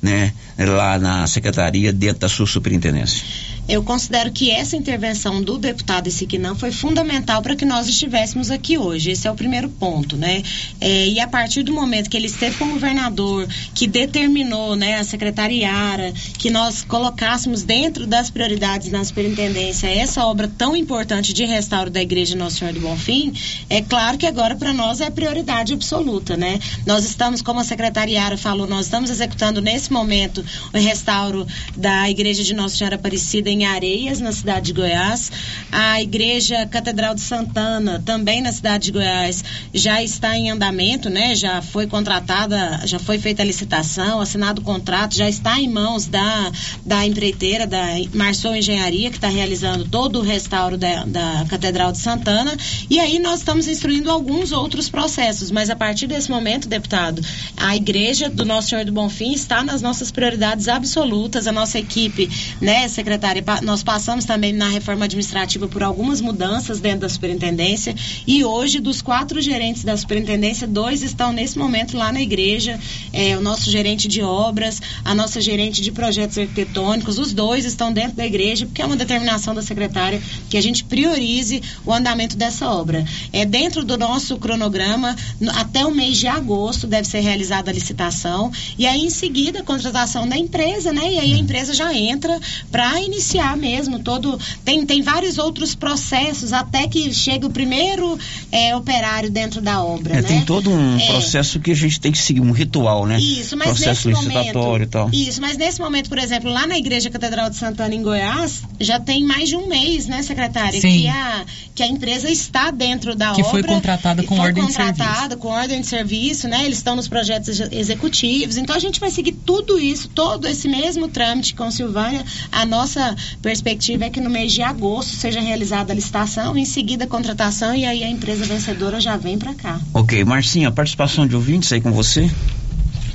né, 0.00 0.32
lá 0.58 0.98
na 0.98 1.26
secretaria, 1.26 1.92
dentro 1.92 2.20
da 2.20 2.28
sua 2.28 2.46
superintendência? 2.46 3.24
Eu 3.68 3.82
considero 3.82 4.30
que 4.30 4.50
essa 4.50 4.76
intervenção 4.76 5.42
do 5.42 5.58
deputado 5.58 6.06
Isiquinã 6.06 6.54
foi 6.54 6.70
fundamental 6.70 7.42
para 7.42 7.56
que 7.56 7.64
nós 7.64 7.88
estivéssemos 7.88 8.50
aqui 8.50 8.78
hoje. 8.78 9.10
Esse 9.10 9.26
é 9.26 9.30
o 9.30 9.34
primeiro 9.34 9.68
ponto, 9.68 10.16
né? 10.16 10.42
É, 10.80 11.08
e 11.08 11.18
a 11.18 11.26
partir 11.26 11.64
do 11.64 11.72
momento 11.72 12.08
que 12.08 12.16
ele 12.16 12.26
esteve 12.26 12.56
como 12.56 12.74
governador, 12.74 13.48
que 13.74 13.86
determinou, 13.86 14.76
né, 14.76 14.96
a 14.96 15.04
secretariara, 15.04 16.12
que 16.38 16.48
nós 16.50 16.84
colocássemos 16.84 17.64
dentro 17.64 18.06
das 18.06 18.30
prioridades 18.30 18.92
na 18.92 19.04
superintendência 19.04 19.88
essa 19.88 20.24
obra 20.24 20.46
tão 20.46 20.76
importante 20.76 21.32
de 21.32 21.44
restauro 21.44 21.90
da 21.90 22.00
Igreja 22.00 22.36
Nosso 22.36 22.58
Senhor 22.58 22.72
do 22.72 22.80
Bonfim, 22.80 23.32
é 23.68 23.82
claro 23.82 24.16
que 24.16 24.26
agora 24.26 24.54
para 24.54 24.72
nós 24.72 25.00
é 25.00 25.10
prioridade 25.10 25.72
absoluta, 25.72 26.36
né? 26.36 26.58
Nós 26.86 27.04
estamos, 27.04 27.42
como 27.42 27.58
a 27.58 27.64
secretariara 27.64 28.36
falou, 28.36 28.66
nós 28.66 28.86
estamos 28.86 29.10
executando 29.10 29.60
nesse 29.60 29.92
momento 29.92 30.44
o 30.72 30.78
restauro 30.78 31.46
da 31.76 32.08
Igreja 32.08 32.44
de 32.44 32.54
Nossa 32.54 32.76
Senhora 32.76 32.96
Aparecida 32.96 33.50
em 33.50 33.55
Areias, 33.64 34.20
na 34.20 34.32
cidade 34.32 34.66
de 34.66 34.72
Goiás. 34.72 35.30
A 35.72 36.02
Igreja 36.02 36.66
Catedral 36.66 37.14
de 37.14 37.20
Santana, 37.20 38.02
também 38.04 38.42
na 38.42 38.52
cidade 38.52 38.84
de 38.84 38.92
Goiás, 38.92 39.42
já 39.72 40.02
está 40.02 40.36
em 40.36 40.50
andamento, 40.50 41.08
né? 41.08 41.34
Já 41.34 41.62
foi 41.62 41.86
contratada, 41.86 42.80
já 42.84 42.98
foi 42.98 43.18
feita 43.18 43.42
a 43.42 43.44
licitação, 43.44 44.20
assinado 44.20 44.60
o 44.60 44.64
contrato, 44.64 45.14
já 45.14 45.28
está 45.28 45.58
em 45.58 45.68
mãos 45.68 46.06
da, 46.06 46.52
da 46.84 47.06
empreiteira, 47.06 47.66
da 47.66 47.84
Marçom 48.14 48.54
Engenharia, 48.54 49.10
que 49.10 49.16
está 49.16 49.28
realizando 49.28 49.88
todo 49.88 50.18
o 50.18 50.22
restauro 50.22 50.76
da, 50.76 51.04
da 51.04 51.46
Catedral 51.48 51.92
de 51.92 51.98
Santana. 51.98 52.56
E 52.90 52.98
aí 53.00 53.18
nós 53.18 53.40
estamos 53.40 53.68
instruindo 53.68 54.10
alguns 54.10 54.52
outros 54.52 54.88
processos, 54.88 55.50
mas 55.50 55.70
a 55.70 55.76
partir 55.76 56.06
desse 56.06 56.30
momento, 56.30 56.68
deputado, 56.68 57.22
a 57.56 57.76
Igreja 57.76 58.28
do 58.28 58.44
Nosso 58.44 58.68
Senhor 58.68 58.84
do 58.84 58.92
Bonfim 58.92 59.32
está 59.32 59.62
nas 59.62 59.82
nossas 59.82 60.10
prioridades 60.10 60.68
absolutas, 60.68 61.46
a 61.46 61.52
nossa 61.52 61.78
equipe, 61.78 62.28
né, 62.60 62.88
secretária 62.88 63.42
nós 63.62 63.82
passamos 63.82 64.24
também 64.24 64.52
na 64.52 64.68
reforma 64.68 65.04
administrativa 65.04 65.68
por 65.68 65.82
algumas 65.82 66.20
mudanças 66.20 66.80
dentro 66.80 67.00
da 67.00 67.08
superintendência 67.08 67.94
e 68.26 68.44
hoje 68.44 68.80
dos 68.80 69.00
quatro 69.00 69.40
gerentes 69.40 69.84
da 69.84 69.96
superintendência, 69.96 70.66
dois 70.66 71.02
estão 71.02 71.32
nesse 71.32 71.56
momento 71.56 71.96
lá 71.96 72.12
na 72.12 72.20
igreja, 72.20 72.78
é, 73.12 73.36
o 73.36 73.40
nosso 73.40 73.70
gerente 73.70 74.08
de 74.08 74.20
obras, 74.22 74.82
a 75.04 75.14
nossa 75.14 75.40
gerente 75.40 75.80
de 75.80 75.92
projetos 75.92 76.36
arquitetônicos, 76.36 77.18
os 77.18 77.32
dois 77.32 77.64
estão 77.64 77.92
dentro 77.92 78.16
da 78.16 78.26
igreja 78.26 78.66
porque 78.66 78.82
é 78.82 78.86
uma 78.86 78.96
determinação 78.96 79.54
da 79.54 79.62
secretária 79.62 80.20
que 80.50 80.56
a 80.56 80.60
gente 80.60 80.82
priorize 80.82 81.62
o 81.84 81.92
andamento 81.92 82.36
dessa 82.36 82.68
obra. 82.68 83.04
É 83.32 83.44
dentro 83.44 83.84
do 83.84 83.96
nosso 83.96 84.36
cronograma, 84.38 85.14
até 85.54 85.84
o 85.86 85.94
mês 85.94 86.18
de 86.18 86.26
agosto 86.26 86.86
deve 86.86 87.06
ser 87.06 87.20
realizada 87.20 87.70
a 87.70 87.74
licitação 87.74 88.50
e 88.76 88.86
aí 88.86 89.04
em 89.04 89.10
seguida 89.10 89.60
a 89.60 89.62
contratação 89.62 90.28
da 90.28 90.36
empresa, 90.36 90.92
né? 90.92 91.12
E 91.12 91.18
aí 91.18 91.34
a 91.34 91.38
empresa 91.38 91.72
já 91.72 91.94
entra 91.94 92.40
para 92.70 93.00
iniciar 93.00 93.35
iniciar 93.36 93.56
mesmo 93.56 93.98
todo. 93.98 94.38
Tem, 94.64 94.84
tem 94.84 95.02
vários 95.02 95.38
outros 95.38 95.74
processos 95.74 96.52
até 96.52 96.86
que 96.88 97.12
chega 97.12 97.46
o 97.46 97.50
primeiro 97.50 98.18
é, 98.50 98.74
operário 98.74 99.30
dentro 99.30 99.60
da 99.60 99.82
obra. 99.82 100.14
É, 100.14 100.22
né? 100.22 100.28
Tem 100.28 100.42
todo 100.42 100.70
um 100.70 100.98
é, 100.98 101.06
processo 101.06 101.60
que 101.60 101.70
a 101.70 101.74
gente 101.74 102.00
tem 102.00 102.12
que 102.12 102.18
seguir, 102.18 102.40
um 102.40 102.52
ritual, 102.52 103.06
né? 103.06 103.18
Isso, 103.18 103.56
mas 103.56 103.68
processo 103.68 104.08
nesse 104.08 104.20
licitatório 104.24 104.54
momento, 104.62 104.82
e 104.82 104.86
tal. 104.86 105.10
Isso, 105.12 105.40
mas 105.40 105.56
nesse 105.56 105.80
momento, 105.80 106.08
por 106.08 106.18
exemplo, 106.18 106.50
lá 106.50 106.66
na 106.66 106.78
Igreja 106.78 107.10
Catedral 107.10 107.50
de 107.50 107.56
Santana, 107.56 107.94
em 107.94 108.02
Goiás, 108.02 108.62
já 108.80 108.98
tem 108.98 109.24
mais 109.24 109.48
de 109.48 109.56
um 109.56 109.68
mês, 109.68 110.06
né, 110.06 110.22
secretária? 110.22 110.80
Sim. 110.80 111.00
Que 111.02 111.08
a, 111.08 111.44
que 111.74 111.82
a 111.82 111.86
empresa 111.86 112.30
está 112.30 112.70
dentro 112.70 113.14
da 113.14 113.32
Que 113.32 113.40
obra. 113.42 113.50
foi 113.50 113.62
contratada 113.62 114.22
com 114.22 114.36
foi 114.36 114.46
ordem 114.46 114.66
de 114.66 114.72
contratada 114.72 115.36
com 115.36 115.48
ordem 115.48 115.80
de 115.80 115.86
serviço, 115.86 116.48
né? 116.48 116.64
Eles 116.64 116.78
estão 116.78 116.96
nos 116.96 117.08
projetos 117.08 117.48
exe- 117.48 117.68
executivos. 117.72 118.56
Então 118.56 118.74
a 118.74 118.78
gente 118.78 118.98
vai 118.98 119.10
seguir 119.10 119.32
tudo 119.32 119.78
isso, 119.78 120.08
todo 120.08 120.46
esse 120.46 120.68
mesmo 120.68 121.08
trâmite 121.08 121.54
com 121.54 121.70
Silvânia. 121.70 122.24
A 122.50 122.64
nossa 122.64 123.14
perspectiva 123.42 124.04
é 124.04 124.10
que 124.10 124.20
no 124.20 124.30
mês 124.30 124.52
de 124.52 124.62
agosto 124.62 125.10
seja 125.14 125.40
realizada 125.40 125.92
a 125.92 125.96
licitação, 125.96 126.56
em 126.56 126.64
seguida 126.64 127.04
a 127.04 127.08
contratação 127.08 127.74
e 127.74 127.84
aí 127.84 128.02
a 128.04 128.10
empresa 128.10 128.44
vencedora 128.44 129.00
já 129.00 129.16
vem 129.16 129.38
para 129.38 129.54
cá. 129.54 129.80
Ok, 129.94 130.24
Marcinha, 130.24 130.70
participação 130.70 131.26
de 131.26 131.34
ouvintes 131.34 131.72
aí 131.72 131.80
com 131.80 131.92
você? 131.92 132.30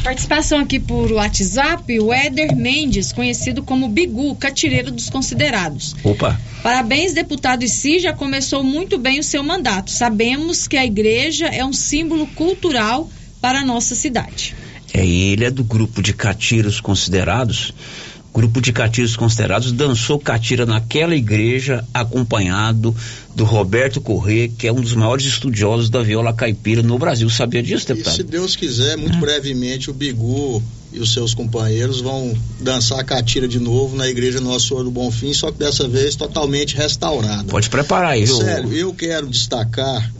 Participação 0.03 0.59
aqui 0.59 0.79
por 0.79 1.11
WhatsApp, 1.11 1.99
o 1.99 2.11
Éder 2.11 2.55
Mendes, 2.55 3.11
conhecido 3.11 3.61
como 3.61 3.87
Bigu, 3.87 4.35
catireiro 4.35 4.89
dos 4.89 5.11
considerados. 5.11 5.95
Opa. 6.03 6.39
Parabéns, 6.63 7.13
deputado 7.13 7.63
Issi, 7.63 7.99
já 7.99 8.11
começou 8.11 8.63
muito 8.63 8.97
bem 8.97 9.19
o 9.19 9.23
seu 9.23 9.43
mandato. 9.43 9.91
Sabemos 9.91 10.67
que 10.67 10.75
a 10.75 10.83
igreja 10.83 11.47
é 11.47 11.63
um 11.63 11.71
símbolo 11.71 12.25
cultural 12.27 13.07
para 13.39 13.59
a 13.59 13.65
nossa 13.65 13.93
cidade. 13.93 14.55
É, 14.91 15.05
ele 15.05 15.45
é 15.45 15.51
do 15.51 15.63
grupo 15.63 16.01
de 16.01 16.13
catiros 16.13 16.81
considerados. 16.81 17.71
Grupo 18.33 18.61
de 18.61 18.71
catiros 18.71 19.17
considerados 19.17 19.73
dançou 19.73 20.17
catira 20.17 20.65
naquela 20.65 21.15
igreja, 21.15 21.83
acompanhado 21.93 22.95
do 23.35 23.43
Roberto 23.43 23.99
Corrêa, 23.99 24.47
que 24.47 24.67
é 24.67 24.71
um 24.71 24.79
dos 24.79 24.93
maiores 24.93 25.25
estudiosos 25.25 25.89
da 25.89 26.01
viola 26.01 26.33
caipira 26.33 26.81
no 26.81 26.97
Brasil. 26.97 27.29
Sabia 27.29 27.61
disso, 27.61 27.85
E 27.85 27.87
deputado? 27.87 28.15
se 28.15 28.23
Deus 28.23 28.55
quiser, 28.55 28.97
muito 28.97 29.17
brevemente 29.19 29.89
o 29.89 29.93
Bigu 29.93 30.63
e 30.93 30.99
os 30.99 31.13
seus 31.13 31.33
companheiros 31.33 32.01
vão 32.01 32.33
dançar 32.59 32.99
a 32.99 33.03
catira 33.03 33.47
de 33.47 33.59
novo 33.59 33.95
na 33.95 34.07
igreja 34.07 34.39
Nosso 34.41 34.69
Senhor 34.69 34.83
do 34.83 34.91
Bonfim, 34.91 35.33
só 35.33 35.51
que 35.51 35.57
dessa 35.57 35.87
vez 35.87 36.15
totalmente 36.15 36.75
restaurada. 36.75 37.45
Pode 37.45 37.69
preparar 37.69 38.17
viu? 38.17 38.37
Sério, 38.37 38.73
eu 38.73 38.93
quero 38.93 39.27
destacar 39.27 40.11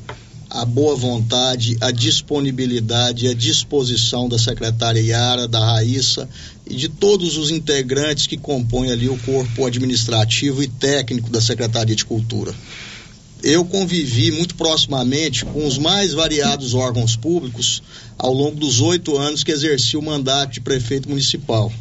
a 0.54 0.66
boa 0.66 0.98
vontade, 0.98 1.78
a 1.80 1.92
disponibilidade, 1.92 3.26
a 3.26 3.34
disposição 3.34 4.28
da 4.28 4.38
secretária 4.38 5.00
Yara, 5.00 5.48
da 5.48 5.60
Raíssa 5.60 6.28
e 6.68 6.76
de 6.76 6.90
todos 6.90 7.38
os 7.38 7.50
integrantes 7.50 8.28
que 8.28 8.36
compõem 8.36 8.92
ali 8.92 9.08
o 9.08 9.18
corpo 9.20 9.66
administrativo 9.66 10.62
e 10.62 10.68
técnico 10.68 11.30
da 11.30 11.40
Secretaria 11.40 11.96
de 11.96 12.04
Cultura. 12.04 12.54
Eu 13.42 13.64
convivi 13.64 14.30
muito 14.30 14.56
proximamente 14.56 15.46
com 15.46 15.66
os 15.66 15.78
mais 15.78 16.14
variados 16.14 16.74
órgãos 16.74 17.16
públicos 17.16 17.82
ao 18.18 18.34
longo 18.34 18.58
dos 18.58 18.82
oito 18.82 19.18
anos 19.18 19.46
que 19.46 19.54
exerci 19.54 19.96
o 19.96 20.02
mandato 20.02 20.52
de 20.52 20.62
prefeito 20.62 21.08
municipal. 21.08 21.72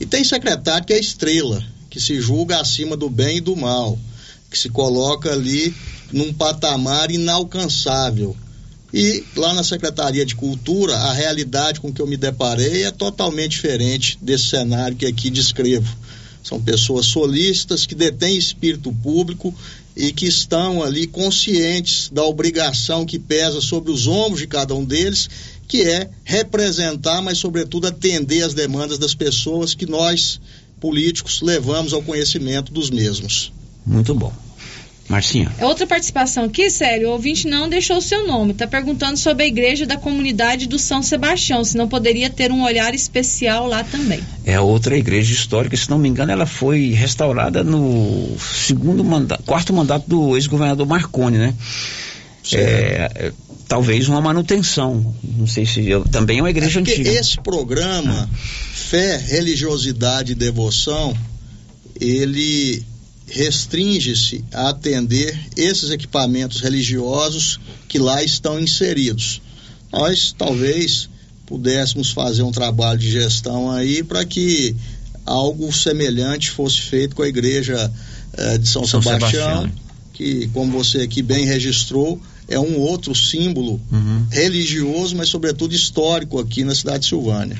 E 0.00 0.06
tem 0.06 0.24
secretário 0.24 0.86
que 0.86 0.94
é 0.94 0.98
estrela, 0.98 1.62
que 1.90 2.00
se 2.00 2.18
julga 2.22 2.58
acima 2.58 2.96
do 2.96 3.10
bem 3.10 3.36
e 3.36 3.40
do 3.42 3.54
mal, 3.54 3.98
que 4.50 4.58
se 4.58 4.70
coloca 4.70 5.30
ali 5.30 5.74
num 6.12 6.32
patamar 6.32 7.10
inalcançável. 7.10 8.36
E 8.92 9.24
lá 9.34 9.52
na 9.52 9.64
Secretaria 9.64 10.24
de 10.24 10.36
Cultura, 10.36 10.96
a 10.96 11.12
realidade 11.12 11.80
com 11.80 11.92
que 11.92 12.00
eu 12.00 12.06
me 12.06 12.16
deparei 12.16 12.84
é 12.84 12.92
totalmente 12.92 13.52
diferente 13.52 14.16
desse 14.22 14.44
cenário 14.44 14.96
que 14.96 15.04
aqui 15.04 15.30
descrevo. 15.30 15.96
São 16.44 16.60
pessoas 16.60 17.06
solícitas 17.06 17.86
que 17.86 17.94
detêm 17.94 18.36
espírito 18.36 18.92
público 19.02 19.52
e 19.96 20.12
que 20.12 20.26
estão 20.26 20.82
ali 20.82 21.06
conscientes 21.06 22.08
da 22.12 22.22
obrigação 22.22 23.06
que 23.06 23.18
pesa 23.18 23.60
sobre 23.60 23.90
os 23.90 24.06
ombros 24.06 24.40
de 24.40 24.46
cada 24.46 24.74
um 24.74 24.84
deles, 24.84 25.28
que 25.66 25.82
é 25.82 26.10
representar, 26.22 27.22
mas 27.22 27.38
sobretudo 27.38 27.86
atender 27.86 28.42
as 28.42 28.54
demandas 28.54 28.98
das 28.98 29.14
pessoas 29.14 29.74
que 29.74 29.86
nós, 29.86 30.40
políticos, 30.78 31.40
levamos 31.42 31.92
ao 31.92 32.02
conhecimento 32.02 32.72
dos 32.72 32.90
mesmos. 32.90 33.52
Muito 33.86 34.14
bom. 34.14 34.32
Marcinha. 35.08 35.52
É 35.58 35.66
Outra 35.66 35.86
participação 35.86 36.44
aqui, 36.44 36.70
sério, 36.70 37.08
o 37.08 37.12
ouvinte 37.12 37.46
não 37.46 37.68
deixou 37.68 37.98
o 37.98 38.00
seu 38.00 38.26
nome. 38.26 38.52
Está 38.52 38.66
perguntando 38.66 39.18
sobre 39.18 39.44
a 39.44 39.46
igreja 39.46 39.86
da 39.86 39.96
comunidade 39.96 40.66
do 40.66 40.78
São 40.78 41.02
Sebastião, 41.02 41.62
se 41.64 41.76
não 41.76 41.86
poderia 41.86 42.30
ter 42.30 42.50
um 42.50 42.62
olhar 42.62 42.94
especial 42.94 43.66
lá 43.66 43.84
também. 43.84 44.20
É 44.44 44.58
outra 44.58 44.96
igreja 44.96 45.32
histórica, 45.32 45.76
se 45.76 45.90
não 45.90 45.98
me 45.98 46.08
engano, 46.08 46.32
ela 46.32 46.46
foi 46.46 46.90
restaurada 46.90 47.62
no 47.62 48.36
segundo 48.38 49.04
mandato, 49.04 49.42
quarto 49.44 49.72
mandato 49.72 50.08
do 50.08 50.36
ex-governador 50.36 50.86
Marconi, 50.86 51.38
né? 51.38 51.54
É, 52.52 53.10
é, 53.14 53.32
talvez 53.68 54.08
uma 54.08 54.20
manutenção. 54.20 55.14
Não 55.22 55.46
sei 55.46 55.66
se 55.66 55.88
eu, 55.88 56.04
também 56.04 56.38
é 56.38 56.42
uma 56.42 56.50
igreja 56.50 56.80
Porque 56.80 56.92
antiga. 56.92 57.10
esse 57.10 57.40
programa, 57.40 58.28
Fé, 58.72 59.16
Religiosidade 59.16 60.32
e 60.32 60.34
Devoção, 60.34 61.16
ele 62.00 62.84
restringe-se 63.26 64.44
a 64.52 64.68
atender 64.70 65.38
esses 65.56 65.90
equipamentos 65.90 66.60
religiosos 66.60 67.58
que 67.88 67.98
lá 67.98 68.22
estão 68.22 68.58
inseridos. 68.60 69.40
Nós 69.92 70.34
talvez 70.36 71.08
pudéssemos 71.46 72.10
fazer 72.10 72.42
um 72.42 72.52
trabalho 72.52 72.98
de 72.98 73.10
gestão 73.10 73.70
aí 73.70 74.02
para 74.02 74.24
que 74.24 74.74
algo 75.24 75.72
semelhante 75.72 76.50
fosse 76.50 76.80
feito 76.80 77.14
com 77.16 77.22
a 77.22 77.28
igreja 77.28 77.90
eh, 78.36 78.58
de 78.58 78.68
São, 78.68 78.86
São 78.86 79.00
Sebastião, 79.00 79.62
Sebastião. 79.62 79.72
que, 80.12 80.48
como 80.52 80.72
você 80.72 80.98
aqui 81.02 81.22
bem 81.22 81.44
registrou, 81.46 82.20
é 82.48 82.58
um 82.58 82.78
outro 82.78 83.14
símbolo 83.14 83.80
Uhum. 83.90 84.26
religioso, 84.30 85.16
mas 85.16 85.28
sobretudo 85.28 85.74
histórico 85.74 86.38
aqui 86.38 86.62
na 86.64 86.74
cidade 86.74 87.00
de 87.00 87.06
Silvânia. 87.08 87.56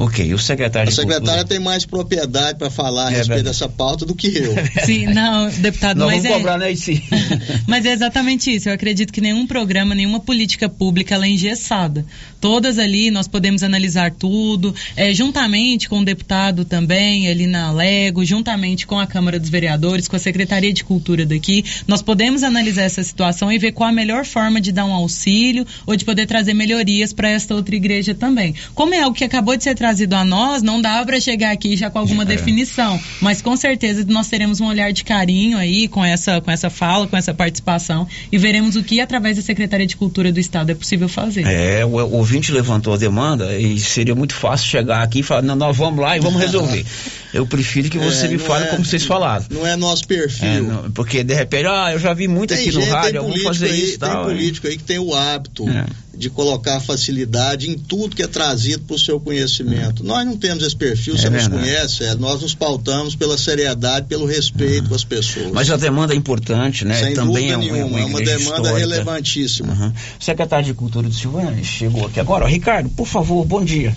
Ok, 0.00 0.32
o 0.32 0.38
secretário 0.38 0.88
A 0.88 0.92
secretária 0.94 1.44
tem 1.44 1.58
mais 1.58 1.84
propriedade 1.84 2.56
para 2.56 2.70
falar 2.70 3.06
a 3.08 3.10
É 3.12 3.16
respeito 3.16 3.28
verdade. 3.28 3.58
dessa 3.58 3.68
pauta 3.68 4.06
do 4.06 4.14
que 4.14 4.28
eu. 4.28 4.54
Sim, 4.86 5.06
não, 5.06 5.50
deputado, 5.50 5.98
Nós 5.98 6.12
mas 6.12 6.22
vamos 6.22 6.36
é, 6.36 6.38
cobrar, 6.38 6.56
né, 6.56 6.74
sim. 6.76 7.02
mas 7.66 7.84
é 7.84 7.94
exatamente 7.94 8.54
isso. 8.54 8.68
Eu 8.68 8.74
acredito 8.74 9.12
que 9.12 9.20
nenhum 9.20 9.44
programa, 9.44 9.96
nenhuma 9.96 10.20
política 10.20 10.68
pública 10.68 11.16
ela 11.16 11.26
é 11.26 11.30
engessada. 11.30 12.06
Todas 12.40 12.78
ali 12.78 13.10
nós 13.10 13.26
podemos 13.26 13.64
analisar 13.64 14.12
tudo, 14.12 14.72
é, 14.94 15.12
juntamente 15.12 15.88
com 15.88 15.98
o 15.98 16.04
deputado 16.04 16.64
também, 16.64 17.28
ali 17.28 17.48
na 17.48 17.72
Lego, 17.72 18.24
juntamente 18.24 18.86
com 18.86 19.00
a 19.00 19.06
Câmara 19.06 19.40
dos 19.40 19.50
Vereadores, 19.50 20.06
com 20.06 20.14
a 20.14 20.20
Secretaria 20.20 20.72
de 20.72 20.84
Cultura 20.84 21.26
daqui, 21.26 21.64
nós 21.88 22.02
podemos 22.02 22.44
analisar 22.44 22.82
essa 22.82 23.02
situação 23.02 23.50
e 23.50 23.58
ver 23.58 23.72
qual 23.72 23.88
a 23.88 23.92
melhor 23.92 24.24
forma 24.24 24.60
de 24.60 24.70
dar 24.70 24.84
um 24.84 24.92
auxílio 24.92 25.66
ou 25.84 25.96
de 25.96 26.04
poder 26.04 26.26
trazer 26.26 26.54
melhorias 26.54 27.12
para 27.12 27.28
esta 27.28 27.52
outra 27.52 27.74
igreja 27.74 28.14
também. 28.14 28.54
Como 28.76 28.94
é 28.94 29.02
algo 29.02 29.16
que 29.16 29.24
acabou 29.24 29.56
de 29.56 29.64
ser 29.64 29.74
trazido 29.88 30.14
a 30.16 30.24
nós, 30.24 30.62
não 30.62 30.82
dá 30.82 31.02
para 31.06 31.18
chegar 31.18 31.50
aqui 31.50 31.74
já 31.74 31.88
com 31.88 31.98
alguma 31.98 32.22
É. 32.24 32.26
definição, 32.26 33.00
mas 33.22 33.40
com 33.40 33.56
certeza 33.56 34.04
nós 34.06 34.28
teremos 34.28 34.60
um 34.60 34.66
olhar 34.66 34.92
de 34.92 35.02
carinho 35.02 35.56
aí 35.56 35.88
com 35.88 36.04
essa, 36.04 36.42
com 36.42 36.50
essa 36.50 36.68
fala, 36.68 37.06
com 37.06 37.16
essa 37.16 37.32
participação 37.32 38.06
e 38.30 38.36
veremos 38.36 38.76
o 38.76 38.82
que 38.82 39.00
através 39.00 39.36
da 39.38 39.42
Secretaria 39.42 39.86
de 39.86 39.96
Cultura 39.96 40.30
do 40.30 40.38
Estado 40.38 40.70
é 40.70 40.74
possível 40.74 41.08
fazer. 41.08 41.46
É, 41.46 41.86
o, 41.86 41.88
o 41.88 42.16
ouvinte 42.16 42.52
levantou 42.52 42.92
a 42.92 42.96
demanda 42.98 43.56
e 43.58 43.78
seria 43.80 44.14
muito 44.14 44.34
fácil 44.34 44.68
chegar 44.68 45.02
aqui 45.02 45.20
e 45.20 45.22
falar, 45.22 45.40
não, 45.40 45.56
nós 45.56 45.74
vamos 45.74 46.00
lá 46.00 46.16
e 46.16 46.20
vamos 46.20 46.38
resolver. 46.40 46.84
Eu 47.32 47.46
prefiro 47.46 47.88
que 47.90 47.98
você 47.98 48.26
É, 48.26 48.28
me 48.28 48.38
fale 48.38 48.64
é- 48.64 48.68
como 48.68 48.84
vocês 48.84 49.04
falaram. 49.04 49.44
Não 49.50 49.66
é 49.66 49.74
nosso 49.76 50.06
perfil. 50.06 50.48
É, 50.48 50.60
não, 50.60 50.90
porque 50.92 51.22
de 51.22 51.34
repente, 51.34 51.66
ah, 51.66 51.90
eu 51.92 51.98
já 51.98 52.14
vi 52.14 52.26
muito 52.26 52.54
Tem 52.54 52.66
aqui 52.66 52.72
no 52.72 52.84
rádio, 52.86 53.22
vamos 53.22 53.42
fazer 53.42 53.66
aí, 53.66 53.78
isso 53.82 53.94
e 53.96 53.98
Tem 53.98 54.08
tal. 54.08 54.30
hein? 54.30 54.36
político 54.36 54.66
aí 54.66 54.76
que 54.78 54.82
tem 54.84 54.98
o 54.98 55.14
hábito 55.14 55.68
É. 55.68 55.84
de 56.18 56.28
colocar 56.28 56.80
facilidade 56.80 57.70
em 57.70 57.78
tudo 57.78 58.16
que 58.16 58.22
é 58.22 58.26
trazido 58.26 58.80
para 58.82 58.96
o 58.96 58.98
seu 58.98 59.20
conhecimento. 59.20 60.02
Nós 60.04 60.26
não 60.26 60.36
temos 60.36 60.64
esse 60.64 60.74
perfil, 60.74 61.14
É 61.14 61.18
você 61.18 61.30
nos 61.30 61.42
verdade. 61.42 61.62
conhece, 61.62 62.04
é, 62.04 62.14
nós 62.16 62.42
nos 62.42 62.54
pautamos 62.54 63.14
pela 63.14 63.38
seriedade, 63.38 64.06
pelo 64.06 64.26
respeito 64.26 64.88
com 64.88 64.94
as 64.96 65.04
pessoas. 65.04 65.52
Mas 65.52 65.70
a 65.70 65.76
demanda 65.76 66.12
é 66.12 66.16
importante, 66.16 66.84
né? 66.84 66.98
Sem 67.00 67.14
Também 67.14 67.48
dúvida 67.48 67.52
é, 67.52 67.56
um- 67.56 67.60
nenhuma, 67.60 68.00
é 68.00 68.04
uma 68.04 68.18
demanda 68.18 68.40
histórica. 68.42 68.78
relevantíssima. 68.78 69.72
Uhum. 69.72 69.92
O 70.20 70.24
secretário 70.24 70.66
de 70.66 70.74
Cultura 70.74 71.08
de 71.08 71.14
Silvânia 71.14 71.62
chegou 71.62 72.06
aqui 72.06 72.18
agora. 72.18 72.44
Ó, 72.44 72.48
Ricardo, 72.48 72.88
por 72.90 73.06
favor, 73.06 73.44
bom 73.44 73.64
dia. 73.64 73.94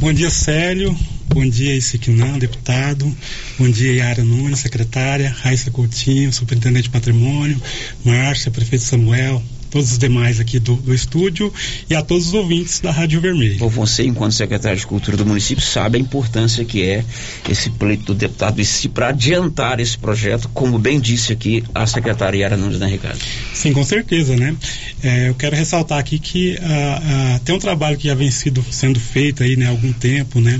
Bom 0.00 0.12
dia, 0.12 0.30
Célio. 0.30 0.96
Bom 1.28 1.48
dia, 1.48 1.74
Isiquinã, 1.76 2.38
deputado. 2.38 3.14
Bom 3.58 3.68
dia, 3.70 3.92
Yara 3.94 4.24
Nunes, 4.24 4.60
secretária. 4.60 5.34
Raíssa 5.42 5.70
Coutinho, 5.70 6.32
superintendente 6.32 6.84
de 6.84 6.90
patrimônio. 6.90 7.60
Márcia, 8.04 8.50
prefeito 8.50 8.84
Samuel. 8.84 9.42
Todos 9.76 9.92
os 9.92 9.98
demais 9.98 10.40
aqui 10.40 10.58
do, 10.58 10.74
do 10.76 10.94
estúdio 10.94 11.52
e 11.90 11.94
a 11.94 12.00
todos 12.00 12.28
os 12.28 12.32
ouvintes 12.32 12.80
da 12.80 12.90
Rádio 12.90 13.20
Vermelho. 13.20 13.58
Por 13.58 13.68
você, 13.68 14.04
enquanto 14.04 14.32
secretário 14.32 14.78
de 14.78 14.86
Cultura 14.86 15.18
do 15.18 15.26
município, 15.26 15.62
sabe 15.62 15.98
a 15.98 16.00
importância 16.00 16.64
que 16.64 16.82
é 16.82 17.04
esse 17.46 17.68
pleito 17.68 18.06
do 18.06 18.14
deputado 18.14 18.58
Issi 18.58 18.88
para 18.88 19.08
adiantar 19.08 19.78
esse 19.78 19.98
projeto, 19.98 20.48
como 20.54 20.78
bem 20.78 20.98
disse 20.98 21.30
aqui 21.30 21.62
a 21.74 21.86
secretária 21.86 22.38
Yara 22.38 22.56
Nunes, 22.56 22.78
né, 22.78 22.86
Ricardo? 22.86 23.20
Sim, 23.52 23.74
com 23.74 23.84
certeza, 23.84 24.34
né? 24.34 24.56
É, 25.02 25.28
eu 25.28 25.34
quero 25.34 25.54
ressaltar 25.54 25.98
aqui 25.98 26.18
que 26.18 26.56
ah, 26.62 27.02
ah, 27.36 27.40
tem 27.44 27.54
um 27.54 27.58
trabalho 27.58 27.98
que 27.98 28.08
já 28.08 28.14
vem 28.14 28.30
sido, 28.30 28.64
sendo 28.70 28.98
feito 28.98 29.42
aí 29.42 29.56
né, 29.58 29.66
há 29.66 29.68
algum 29.68 29.92
tempo, 29.92 30.40
né? 30.40 30.58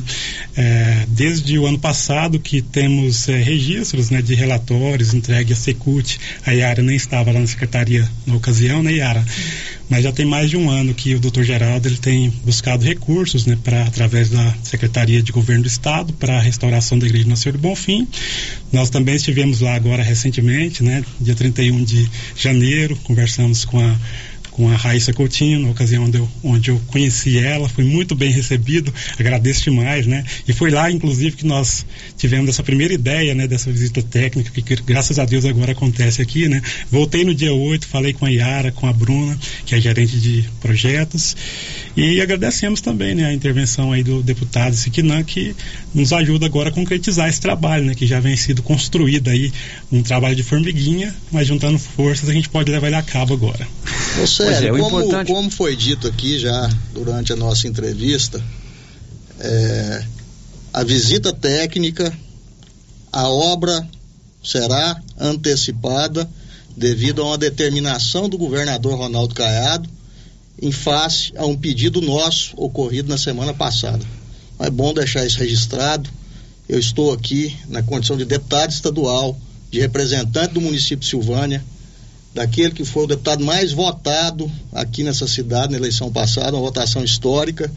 É, 0.54 1.06
desde 1.08 1.58
o 1.58 1.66
ano 1.66 1.78
passado 1.78 2.38
que 2.38 2.60
temos 2.60 3.30
é, 3.30 3.38
registros 3.38 4.10
né, 4.10 4.20
de 4.20 4.34
relatórios 4.34 5.14
entregue 5.14 5.54
à 5.54 5.56
Secult. 5.56 6.18
A 6.44 6.50
Yara 6.50 6.82
nem 6.82 6.96
estava 6.96 7.32
lá 7.32 7.40
na 7.40 7.46
secretaria 7.46 8.06
na 8.26 8.34
ocasião, 8.36 8.82
né, 8.82 9.05
Yara? 9.06 9.24
Mas 9.88 10.02
já 10.02 10.10
tem 10.10 10.26
mais 10.26 10.50
de 10.50 10.56
um 10.56 10.68
ano 10.68 10.92
que 10.92 11.14
o 11.14 11.20
Dr. 11.20 11.42
Geraldo 11.42 11.86
ele 11.86 11.96
tem 11.96 12.32
buscado 12.44 12.84
recursos, 12.84 13.46
né, 13.46 13.56
para 13.62 13.84
através 13.84 14.28
da 14.28 14.54
Secretaria 14.62 15.22
de 15.22 15.30
Governo 15.30 15.62
do 15.62 15.68
Estado 15.68 16.12
para 16.12 16.36
a 16.36 16.40
restauração 16.40 16.98
da 16.98 17.06
Igreja 17.06 17.28
Nasceu 17.28 17.52
do 17.52 17.58
Bonfim. 17.58 18.06
Nós 18.72 18.90
também 18.90 19.14
estivemos 19.14 19.60
lá 19.60 19.74
agora 19.74 20.02
recentemente, 20.02 20.82
né, 20.82 21.04
dia 21.20 21.36
31 21.36 21.84
de 21.84 22.08
janeiro, 22.36 22.96
conversamos 23.04 23.64
com 23.64 23.78
a 23.78 23.96
com 24.56 24.70
a 24.70 24.74
Raíssa 24.74 25.12
Coutinho, 25.12 25.60
na 25.60 25.68
ocasião 25.68 26.04
onde 26.04 26.16
eu, 26.16 26.28
onde 26.42 26.70
eu 26.70 26.80
conheci 26.86 27.38
ela, 27.38 27.68
fui 27.68 27.84
muito 27.84 28.14
bem 28.14 28.30
recebido, 28.30 28.92
agradeço 29.18 29.64
demais, 29.64 30.06
né? 30.06 30.24
E 30.48 30.52
foi 30.54 30.70
lá, 30.70 30.90
inclusive, 30.90 31.36
que 31.36 31.44
nós 31.44 31.84
tivemos 32.16 32.48
essa 32.48 32.62
primeira 32.62 32.94
ideia, 32.94 33.34
né, 33.34 33.46
dessa 33.46 33.70
visita 33.70 34.02
técnica, 34.02 34.50
que, 34.50 34.76
graças 34.76 35.18
a 35.18 35.26
Deus 35.26 35.44
agora 35.44 35.72
acontece 35.72 36.22
aqui, 36.22 36.48
né? 36.48 36.62
Voltei 36.90 37.22
no 37.22 37.34
dia 37.34 37.52
8, 37.52 37.86
falei 37.86 38.14
com 38.14 38.24
a 38.24 38.30
Yara, 38.30 38.72
com 38.72 38.86
a 38.86 38.92
Bruna, 38.94 39.38
que 39.66 39.74
é 39.74 39.80
gerente 39.80 40.18
de 40.18 40.42
projetos, 40.58 41.36
e 41.94 42.18
agradecemos 42.22 42.80
também, 42.80 43.14
né, 43.14 43.26
a 43.26 43.34
intervenção 43.34 43.92
aí 43.92 44.02
do 44.02 44.22
deputado 44.22 44.74
Siquinã, 44.74 45.22
que 45.22 45.54
nos 45.96 46.12
ajuda 46.12 46.44
agora 46.46 46.68
a 46.68 46.72
concretizar 46.72 47.28
esse 47.28 47.40
trabalho, 47.40 47.86
né, 47.86 47.94
que 47.94 48.06
já 48.06 48.20
vem 48.20 48.36
sido 48.36 48.62
construído 48.62 49.28
aí, 49.28 49.50
um 49.90 50.02
trabalho 50.02 50.36
de 50.36 50.42
formiguinha, 50.42 51.12
mas 51.32 51.48
juntando 51.48 51.78
forças 51.78 52.28
a 52.28 52.32
gente 52.32 52.48
pode 52.50 52.70
levar 52.70 52.88
ele 52.88 52.96
a 52.96 53.02
cabo 53.02 53.32
agora. 53.34 53.66
Ô, 54.22 54.26
Célio, 54.26 54.52
Pois 54.52 54.62
é, 54.62 54.72
o 54.72 54.78
como, 54.78 55.00
importante- 55.00 55.32
como 55.32 55.50
foi 55.50 55.74
dito 55.74 56.06
aqui 56.06 56.38
já 56.38 56.70
durante 56.92 57.32
a 57.32 57.36
nossa 57.36 57.66
entrevista, 57.66 58.42
é, 59.40 60.04
a 60.72 60.84
visita 60.84 61.32
técnica, 61.32 62.12
a 63.10 63.28
obra 63.28 63.88
será 64.44 65.00
antecipada 65.18 66.28
devido 66.76 67.22
a 67.22 67.26
uma 67.28 67.38
determinação 67.38 68.28
do 68.28 68.36
governador 68.36 68.98
Ronaldo 68.98 69.34
Caiado 69.34 69.88
em 70.60 70.70
face 70.70 71.32
a 71.36 71.46
um 71.46 71.56
pedido 71.56 72.02
nosso 72.02 72.52
ocorrido 72.56 73.08
na 73.08 73.16
semana 73.16 73.54
passada. 73.54 74.04
É 74.58 74.70
bom 74.70 74.94
deixar 74.94 75.24
isso 75.26 75.38
registrado. 75.38 76.08
Eu 76.68 76.78
estou 76.78 77.12
aqui 77.12 77.56
na 77.68 77.82
condição 77.82 78.16
de 78.16 78.24
deputado 78.24 78.70
estadual, 78.70 79.38
de 79.70 79.80
representante 79.80 80.54
do 80.54 80.60
município 80.60 80.98
de 80.98 81.06
Silvânia, 81.06 81.62
daquele 82.34 82.72
que 82.72 82.84
foi 82.84 83.04
o 83.04 83.06
deputado 83.06 83.44
mais 83.44 83.72
votado 83.72 84.50
aqui 84.72 85.02
nessa 85.02 85.26
cidade 85.26 85.72
na 85.72 85.78
eleição 85.78 86.10
passada, 86.10 86.56
uma 86.56 86.62
votação 86.62 87.04
histórica. 87.04 87.70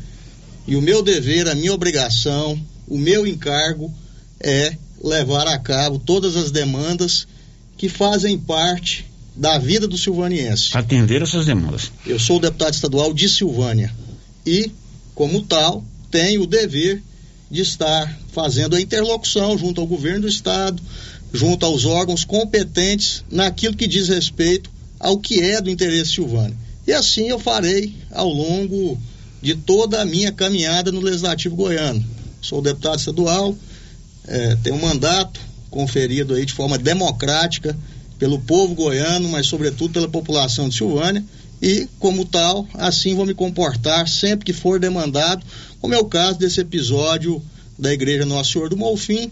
E 0.68 0.76
o 0.76 0.82
meu 0.82 1.02
dever, 1.02 1.48
a 1.48 1.56
minha 1.56 1.74
obrigação, 1.74 2.60
o 2.88 2.98
meu 2.98 3.26
encargo 3.28 3.94
é 4.40 4.76
levar 5.04 5.48
a 5.48 5.58
cabo 5.58 6.00
todas 6.00 6.36
as 6.36 6.52
demandas 6.52 7.28
que 7.78 7.88
fazem 7.88 8.38
parte 8.38 9.06
da 9.36 9.58
vida 9.58 9.88
do 9.88 9.98
silvaniense. 9.98 10.76
Atender 10.78 11.22
essas 11.22 11.46
demandas. 11.46 11.92
Eu 12.06 12.20
sou 12.20 12.38
o 12.38 12.42
deputado 12.42 12.74
estadual 12.74 13.14
de 13.14 13.30
Silvânia 13.30 13.94
e, 14.46 14.70
como 15.16 15.42
tal, 15.42 15.84
tenho 16.10 16.44
o 16.44 16.48
dever 16.48 17.02
de 17.50 17.62
estar 17.62 18.18
fazendo 18.32 18.76
a 18.76 18.82
interlocução 18.82 19.58
junto 19.58 19.82
ao 19.82 19.88
governo 19.88 20.22
do 20.22 20.28
estado, 20.28 20.82
junto 21.34 21.66
aos 21.66 21.86
órgãos 21.86 22.24
competentes 22.24 23.24
naquilo 23.30 23.76
que 23.76 23.88
diz 23.88 24.08
respeito 24.08 24.70
ao 25.00 25.18
que 25.18 25.42
é 25.42 25.62
do 25.62 25.70
interesse 25.70 26.12
silvânio. 26.14 26.58
E 26.86 26.94
assim 26.94 27.30
eu 27.30 27.40
farei 27.40 27.94
ao 28.12 28.30
longo 28.30 29.00
de 29.42 29.56
toda 29.56 30.02
a 30.02 30.06
minha 30.06 30.32
caminhada 30.32 30.92
no 30.92 31.00
Legislativo 31.00 31.56
Goiano. 31.56 32.04
Sou 32.42 32.62
deputado 32.62 33.00
estadual, 33.00 33.56
eh, 34.28 34.58
tenho 34.64 34.76
um 34.76 34.82
mandato 34.82 35.40
conferido 35.70 36.34
aí 36.34 36.46
de 36.46 36.54
forma 36.54 36.78
democrática 36.78 37.78
pelo 38.18 38.40
povo 38.40 38.76
goiano, 38.76 39.30
mas 39.30 39.48
sobretudo 39.48 39.94
pela 39.94 40.10
população 40.10 40.68
de 40.68 40.76
Silvânia, 40.76 41.24
e 41.62 41.88
como 42.00 42.26
tal, 42.26 42.68
assim 42.74 43.16
vou 43.16 43.26
me 43.26 43.34
comportar 43.34 44.08
sempre 44.08 44.46
que 44.46 44.54
for 44.54 44.80
demandado, 44.80 45.46
como 45.82 45.94
é 45.94 45.98
o 45.98 46.06
caso 46.06 46.38
desse 46.40 46.60
episódio 46.62 47.42
da 47.78 47.94
Igreja 47.94 48.26
Nosso 48.26 48.52
Senhor 48.54 48.70
do 48.70 48.78
Molfim, 48.78 49.32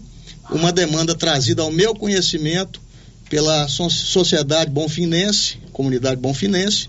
uma 0.50 0.72
demanda 0.72 1.14
trazida 1.14 1.62
ao 1.62 1.70
meu 1.70 1.94
conhecimento 1.94 2.80
pela 3.28 3.68
so- 3.68 3.90
sociedade 3.90 4.70
bonfinense, 4.70 5.58
comunidade 5.72 6.20
bonfinense, 6.20 6.86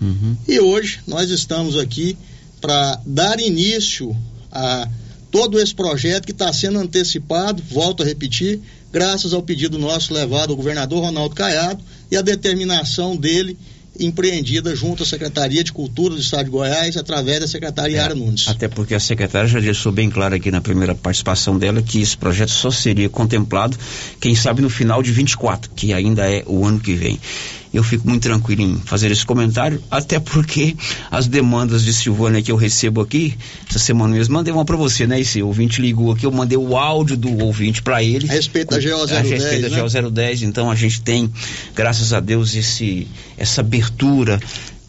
e 0.48 0.58
hoje 0.58 1.00
nós 1.06 1.30
estamos 1.30 1.76
aqui 1.76 2.16
para 2.60 3.00
dar 3.04 3.38
início 3.40 4.16
a 4.50 4.88
todo 5.30 5.60
esse 5.60 5.74
projeto 5.74 6.24
que 6.24 6.32
está 6.32 6.52
sendo 6.52 6.78
antecipado, 6.78 7.62
volto 7.70 8.02
a 8.02 8.06
repetir, 8.06 8.60
graças 8.92 9.32
ao 9.32 9.42
pedido 9.42 9.78
nosso 9.78 10.12
levado 10.12 10.50
ao 10.50 10.56
governador 10.56 11.02
Ronaldo 11.04 11.34
Caiado 11.34 11.82
e 12.10 12.16
a 12.16 12.22
determinação 12.22 13.16
dele 13.16 13.56
empreendida 14.00 14.74
junto 14.74 15.02
à 15.02 15.06
Secretaria 15.06 15.62
de 15.62 15.72
Cultura 15.72 16.14
do 16.14 16.20
Estado 16.20 16.44
de 16.44 16.50
Goiás, 16.50 16.96
através 16.96 17.40
da 17.40 17.46
secretária 17.46 17.96
Yara 17.96 18.14
Nunes. 18.14 18.48
Até 18.48 18.66
porque 18.66 18.94
a 18.94 19.00
secretária 19.00 19.48
já 19.48 19.60
deixou 19.60 19.92
bem 19.92 20.08
claro 20.08 20.34
aqui 20.34 20.50
na 20.50 20.60
primeira 20.60 20.94
participação 20.94 21.58
dela 21.58 21.82
que 21.82 22.00
esse 22.00 22.16
projeto 22.16 22.50
só 22.50 22.70
seria 22.70 23.08
contemplado, 23.08 23.76
quem 24.20 24.34
sabe, 24.34 24.62
no 24.62 24.70
final 24.70 25.02
de 25.02 25.12
24, 25.12 25.70
que 25.76 25.92
ainda 25.92 26.28
é 26.28 26.42
o 26.46 26.64
ano 26.64 26.80
que 26.80 26.94
vem. 26.94 27.20
Eu 27.72 27.84
fico 27.84 28.08
muito 28.08 28.22
tranquilo 28.22 28.62
em 28.62 28.76
fazer 28.76 29.10
esse 29.12 29.24
comentário, 29.24 29.80
até 29.90 30.18
porque 30.18 30.76
as 31.10 31.28
demandas 31.28 31.84
de 31.84 31.92
Silvânia 31.92 32.42
que 32.42 32.50
eu 32.50 32.56
recebo 32.56 33.00
aqui, 33.00 33.36
essa 33.68 33.78
semana 33.78 34.14
mesmo, 34.14 34.34
mandei 34.34 34.52
uma 34.52 34.64
para 34.64 34.76
você, 34.76 35.06
né? 35.06 35.20
Esse 35.20 35.40
ouvinte 35.40 35.80
ligou 35.80 36.10
aqui, 36.10 36.26
eu 36.26 36.32
mandei 36.32 36.58
o 36.58 36.76
áudio 36.76 37.16
do 37.16 37.44
ouvinte 37.44 37.80
para 37.80 38.02
ele. 38.02 38.28
A 38.28 38.32
respeito 38.32 38.70
da 38.70 38.76
A 38.76 38.80
GO010, 38.80 39.22
respeito 39.22 39.70
da 39.70 39.76
né? 39.76 39.82
GO010, 39.82 40.42
então 40.42 40.70
a 40.70 40.74
gente 40.74 41.00
tem, 41.00 41.32
graças 41.74 42.12
a 42.12 42.18
Deus, 42.18 42.56
esse, 42.56 43.06
essa 43.38 43.60
abertura 43.60 44.40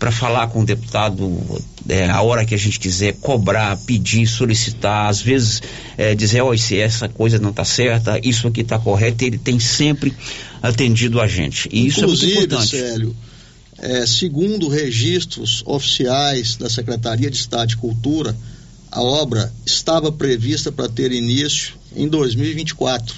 para 0.01 0.11
falar 0.11 0.47
com 0.47 0.61
o 0.61 0.65
deputado 0.65 1.61
é, 1.87 2.09
a 2.09 2.23
hora 2.23 2.43
que 2.43 2.55
a 2.55 2.57
gente 2.57 2.79
quiser, 2.79 3.13
cobrar, 3.21 3.77
pedir, 3.85 4.25
solicitar, 4.25 5.07
às 5.07 5.21
vezes 5.21 5.61
é, 5.95 6.15
dizer, 6.15 6.41
ó, 6.41 6.49
oh, 6.49 6.57
se 6.57 6.79
essa 6.79 7.07
coisa 7.07 7.37
não 7.37 7.51
está 7.51 7.63
certa, 7.63 8.19
isso 8.23 8.47
aqui 8.47 8.61
está 8.61 8.79
correto, 8.79 9.23
ele 9.23 9.37
tem 9.37 9.59
sempre 9.59 10.11
atendido 10.61 11.19
a 11.19 11.27
gente. 11.27 11.69
E 11.71 11.87
isso 11.87 12.01
Inclusive, 12.01 12.31
é 12.31 12.35
muito 12.35 12.53
importante. 12.53 12.77
Célio, 12.77 13.15
é, 13.79 14.05
segundo 14.05 14.67
registros 14.67 15.63
oficiais 15.65 16.55
da 16.55 16.69
Secretaria 16.69 17.29
de 17.29 17.37
Estado 17.37 17.69
de 17.69 17.77
Cultura, 17.77 18.35
a 18.91 19.01
obra 19.01 19.51
estava 19.65 20.11
prevista 20.11 20.71
para 20.71 20.87
ter 20.89 21.11
início 21.11 21.75
em 21.95 22.07
2024, 22.07 23.15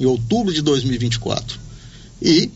em 0.00 0.04
outubro 0.06 0.54
de 0.54 0.62
2024. 0.62 1.58
E 2.22 2.50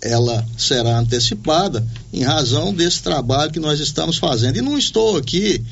ela 0.00 0.46
será 0.56 0.98
antecipada 0.98 1.86
em 2.12 2.22
razão 2.22 2.74
desse 2.74 3.02
trabalho 3.02 3.52
que 3.52 3.60
nós 3.60 3.80
estamos 3.80 4.18
fazendo. 4.18 4.56
E 4.56 4.62
não 4.62 4.76
estou 4.76 5.16
aqui 5.16 5.62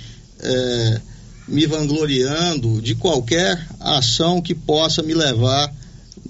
é, 0.41 1.01
me 1.49 1.67
vangloriando 1.67 2.81
de 2.81 2.95
qualquer 2.95 3.67
ação 3.81 4.41
que 4.41 4.55
possa 4.55 5.03
me 5.03 5.15
levar 5.15 5.73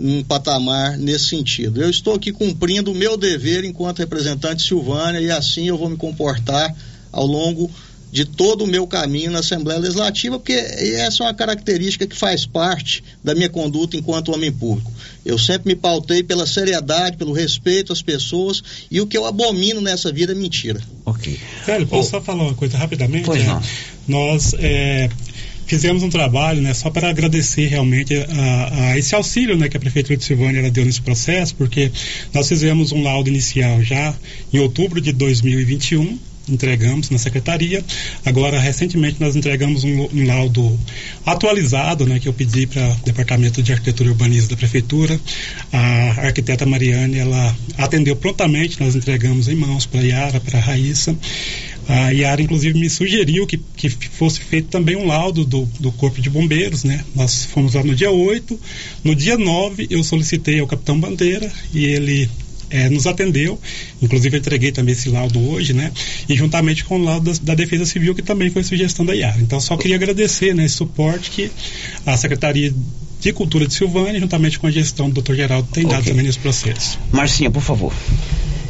num 0.02 0.22
patamar 0.24 0.98
nesse 0.98 1.26
sentido. 1.26 1.80
Eu 1.80 1.88
estou 1.88 2.14
aqui 2.14 2.32
cumprindo 2.32 2.90
o 2.90 2.94
meu 2.94 3.16
dever 3.16 3.64
enquanto 3.64 4.00
representante 4.00 4.62
Silvânia 4.62 5.20
e 5.20 5.30
assim 5.30 5.68
eu 5.68 5.78
vou 5.78 5.88
me 5.88 5.96
comportar 5.96 6.74
ao 7.12 7.24
longo 7.24 7.70
de 8.10 8.26
todo 8.26 8.64
o 8.64 8.66
meu 8.66 8.86
caminho 8.86 9.30
na 9.30 9.38
Assembleia 9.38 9.80
Legislativa, 9.80 10.38
porque 10.38 10.52
essa 10.52 11.22
é 11.22 11.26
uma 11.26 11.32
característica 11.32 12.06
que 12.06 12.14
faz 12.14 12.44
parte 12.44 13.02
da 13.24 13.34
minha 13.34 13.48
conduta 13.48 13.96
enquanto 13.96 14.34
homem 14.34 14.52
público. 14.52 14.92
Eu 15.24 15.38
sempre 15.38 15.68
me 15.68 15.76
pautei 15.76 16.22
pela 16.22 16.46
seriedade, 16.46 17.16
pelo 17.16 17.32
respeito 17.32 17.90
às 17.90 18.02
pessoas 18.02 18.62
e 18.90 19.00
o 19.00 19.06
que 19.06 19.16
eu 19.16 19.24
abomino 19.24 19.80
nessa 19.80 20.12
vida 20.12 20.32
é 20.32 20.34
mentira. 20.34 20.78
Ok. 21.06 21.40
Sério, 21.64 21.86
posso 21.86 22.08
oh. 22.08 22.10
só 22.10 22.20
falar 22.20 22.42
uma 22.42 22.54
coisa 22.54 22.76
rapidamente? 22.76 23.24
Pois 23.24 23.46
não. 23.46 23.62
Nós 24.06 24.52
é, 24.58 25.08
fizemos 25.72 26.02
um 26.02 26.10
trabalho, 26.10 26.60
né, 26.60 26.74
só 26.74 26.90
para 26.90 27.08
agradecer 27.08 27.66
realmente 27.66 28.14
a, 28.14 28.90
a, 28.90 28.98
esse 28.98 29.14
auxílio, 29.14 29.56
né, 29.56 29.70
que 29.70 29.76
a 29.78 29.80
prefeitura 29.80 30.18
de 30.18 30.22
Silvânia 30.22 30.70
deu 30.70 30.84
nesse 30.84 31.00
processo, 31.00 31.54
porque 31.54 31.90
nós 32.30 32.46
fizemos 32.46 32.92
um 32.92 33.02
laudo 33.02 33.30
inicial 33.30 33.82
já 33.82 34.14
em 34.52 34.58
outubro 34.58 35.00
de 35.00 35.12
2021 35.12 36.18
entregamos 36.48 37.08
na 37.08 37.18
secretaria. 37.18 37.84
Agora, 38.24 38.58
recentemente, 38.58 39.16
nós 39.20 39.36
entregamos 39.36 39.84
um, 39.84 40.08
um 40.12 40.26
laudo 40.26 40.78
atualizado, 41.24 42.04
né, 42.04 42.18
que 42.18 42.28
eu 42.28 42.32
pedi 42.32 42.66
para 42.66 42.90
o 42.90 43.04
Departamento 43.04 43.62
de 43.62 43.72
Arquitetura 43.72 44.08
e 44.08 44.12
Urbanismo 44.12 44.50
da 44.50 44.56
Prefeitura. 44.56 45.18
A 45.72 46.26
arquiteta 46.26 46.66
Mariane, 46.66 47.18
ela 47.18 47.56
atendeu 47.78 48.16
prontamente, 48.16 48.80
nós 48.80 48.96
entregamos 48.96 49.48
em 49.48 49.54
mãos 49.54 49.86
para 49.86 50.00
a 50.00 50.04
Yara, 50.04 50.40
para 50.40 50.58
a 50.58 50.62
Raíssa. 50.62 51.16
A 51.88 52.10
Yara, 52.10 52.40
inclusive, 52.40 52.78
me 52.78 52.88
sugeriu 52.88 53.46
que, 53.46 53.58
que 53.76 53.90
fosse 53.90 54.40
feito 54.40 54.68
também 54.68 54.96
um 54.96 55.06
laudo 55.06 55.44
do, 55.44 55.68
do 55.80 55.90
Corpo 55.92 56.20
de 56.20 56.30
Bombeiros, 56.30 56.84
né? 56.84 57.04
Nós 57.14 57.44
fomos 57.44 57.74
lá 57.74 57.82
no 57.82 57.94
dia 57.94 58.10
8. 58.10 58.58
No 59.02 59.14
dia 59.14 59.36
9, 59.36 59.88
eu 59.90 60.02
solicitei 60.04 60.60
ao 60.60 60.66
Capitão 60.66 60.98
Bandeira 60.98 61.50
e 61.74 61.84
ele 61.84 62.28
é, 62.72 62.88
nos 62.88 63.06
atendeu, 63.06 63.60
inclusive 64.00 64.36
eu 64.36 64.40
entreguei 64.40 64.72
também 64.72 64.92
esse 64.92 65.10
laudo 65.10 65.38
hoje, 65.50 65.74
né? 65.74 65.92
E 66.28 66.34
juntamente 66.34 66.84
com 66.84 66.98
o 66.98 67.04
laudo 67.04 67.30
da, 67.30 67.38
da 67.42 67.54
Defesa 67.54 67.84
Civil, 67.84 68.14
que 68.14 68.22
também 68.22 68.50
foi 68.50 68.64
sugestão 68.64 69.04
da 69.04 69.14
IAR. 69.14 69.38
Então, 69.40 69.60
só 69.60 69.76
queria 69.76 69.96
agradecer 69.96 70.54
né, 70.54 70.64
esse 70.64 70.76
suporte 70.76 71.30
que 71.30 71.50
a 72.06 72.16
Secretaria 72.16 72.72
de 73.20 73.32
Cultura 73.32 73.66
de 73.66 73.74
Silvânia, 73.74 74.18
juntamente 74.18 74.58
com 74.58 74.66
a 74.66 74.70
gestão 74.70 75.10
do 75.10 75.20
Dr. 75.20 75.34
Geraldo, 75.34 75.68
tem 75.70 75.84
dado 75.84 76.00
okay. 76.00 76.12
também 76.12 76.24
nesse 76.24 76.38
processo. 76.38 76.98
Marcinha, 77.12 77.50
por 77.50 77.62
favor. 77.62 77.92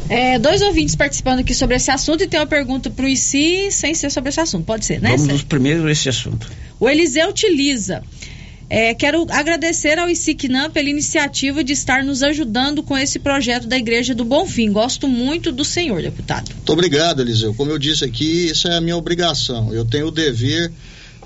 É, 0.09 0.37
dois 0.37 0.61
ouvintes 0.61 0.95
participando 0.95 1.39
aqui 1.39 1.53
sobre 1.53 1.75
esse 1.75 1.89
assunto 1.89 2.23
e 2.23 2.27
tem 2.27 2.39
uma 2.39 2.45
pergunta 2.45 2.89
para 2.89 3.05
o 3.05 3.07
ICI 3.07 3.71
sem 3.71 3.93
ser 3.93 4.11
sobre 4.11 4.29
esse 4.29 4.39
assunto. 4.39 4.65
Pode 4.65 4.85
ser, 4.85 5.01
né? 5.01 5.15
Vamos 5.17 5.43
primeiro 5.43 5.89
esse 5.89 6.09
assunto. 6.09 6.51
O 6.79 6.89
Eliseu 6.89 7.29
utiliza. 7.29 8.03
É, 8.69 8.93
quero 8.93 9.27
agradecer 9.29 9.99
ao 9.99 10.09
ICICNAM 10.09 10.71
pela 10.71 10.89
iniciativa 10.89 11.63
de 11.63 11.73
estar 11.73 12.03
nos 12.03 12.23
ajudando 12.23 12.81
com 12.81 12.97
esse 12.97 13.19
projeto 13.19 13.67
da 13.67 13.77
Igreja 13.77 14.15
do 14.15 14.25
Bonfim. 14.25 14.71
Gosto 14.71 15.07
muito 15.07 15.51
do 15.51 15.63
senhor, 15.63 16.01
deputado. 16.01 16.51
Muito 16.51 16.73
obrigado, 16.73 17.21
Eliseu. 17.21 17.53
Como 17.53 17.71
eu 17.71 17.77
disse 17.77 18.03
aqui, 18.03 18.47
isso 18.47 18.67
é 18.67 18.75
a 18.75 18.81
minha 18.81 18.97
obrigação. 18.97 19.73
Eu 19.73 19.85
tenho 19.85 20.07
o 20.07 20.11
dever 20.11 20.71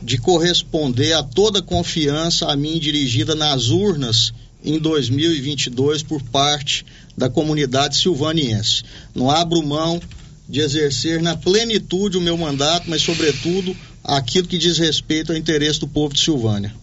de 0.01 0.17
corresponder 0.17 1.13
a 1.13 1.23
toda 1.23 1.61
confiança 1.61 2.47
a 2.47 2.55
mim 2.55 2.77
dirigida 2.79 3.33
nas 3.33 3.69
urnas 3.69 4.33
em 4.67 4.77
2022 4.77 6.03
por 6.03 6.21
parte 6.21 6.85
da 7.17 7.29
comunidade 7.29 7.95
silvaniense. 7.95 8.83
Não 9.15 9.31
abro 9.31 9.65
mão 9.65 10.01
de 10.47 10.59
exercer 10.59 11.21
na 11.21 11.37
plenitude 11.37 12.17
o 12.17 12.21
meu 12.21 12.37
mandato, 12.37 12.89
mas, 12.89 13.01
sobretudo, 13.01 13.75
aquilo 14.03 14.47
que 14.47 14.57
diz 14.57 14.77
respeito 14.77 15.31
ao 15.31 15.37
interesse 15.37 15.79
do 15.79 15.87
povo 15.87 16.13
de 16.13 16.19
Silvânia 16.19 16.73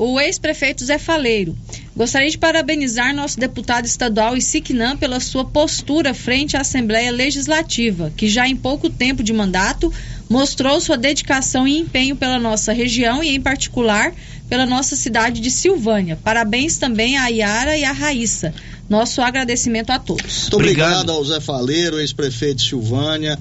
o 0.00 0.18
ex-prefeito 0.18 0.82
Zé 0.82 0.96
Faleiro. 0.96 1.54
Gostaria 1.94 2.30
de 2.30 2.38
parabenizar 2.38 3.14
nosso 3.14 3.38
deputado 3.38 3.84
estadual 3.84 4.34
Isiquinã 4.34 4.96
pela 4.96 5.20
sua 5.20 5.44
postura 5.44 6.14
frente 6.14 6.56
à 6.56 6.62
Assembleia 6.62 7.12
Legislativa, 7.12 8.10
que 8.16 8.26
já 8.26 8.48
em 8.48 8.56
pouco 8.56 8.88
tempo 8.88 9.22
de 9.22 9.30
mandato 9.30 9.92
mostrou 10.26 10.80
sua 10.80 10.96
dedicação 10.96 11.68
e 11.68 11.78
empenho 11.78 12.16
pela 12.16 12.38
nossa 12.38 12.72
região 12.72 13.22
e, 13.22 13.28
em 13.28 13.40
particular, 13.42 14.14
pela 14.50 14.66
nossa 14.66 14.96
cidade 14.96 15.40
de 15.40 15.48
Silvânia. 15.48 16.18
Parabéns 16.22 16.76
também 16.76 17.16
à 17.16 17.28
Yara 17.28 17.78
e 17.78 17.84
à 17.84 17.92
Raíssa. 17.92 18.52
Nosso 18.88 19.22
agradecimento 19.22 19.90
a 19.90 19.98
todos. 20.00 20.42
Muito 20.42 20.56
obrigado, 20.56 20.94
obrigado 20.94 21.12
ao 21.12 21.24
Zé 21.24 21.40
Faleiro, 21.40 22.00
ex-prefeito 22.00 22.56
de 22.56 22.68
Silvânia. 22.68 23.38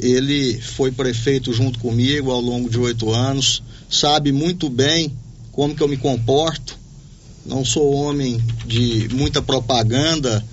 Ele 0.00 0.60
foi 0.60 0.90
prefeito 0.90 1.52
junto 1.52 1.78
comigo 1.78 2.32
ao 2.32 2.40
longo 2.40 2.68
de 2.68 2.78
oito 2.78 3.12
anos, 3.12 3.62
sabe 3.88 4.32
muito 4.32 4.68
bem 4.68 5.12
como 5.52 5.74
que 5.74 5.82
eu 5.82 5.88
me 5.88 5.96
comporto. 5.96 6.76
Não 7.46 7.64
sou 7.64 7.92
homem 7.94 8.42
de 8.66 9.08
muita 9.12 9.40
propaganda 9.40 10.44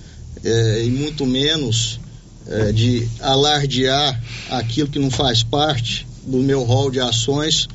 é, 0.44 0.84
e 0.86 0.92
muito 0.92 1.26
menos 1.26 2.00
é, 2.48 2.72
de 2.72 3.08
alardear 3.20 4.22
aquilo 4.50 4.90
que 4.90 5.00
não 5.00 5.10
faz 5.10 5.42
parte 5.42 6.06
do 6.24 6.38
meu 6.38 6.64
rol 6.64 6.92
de 6.92 7.00
ações. 7.00 7.68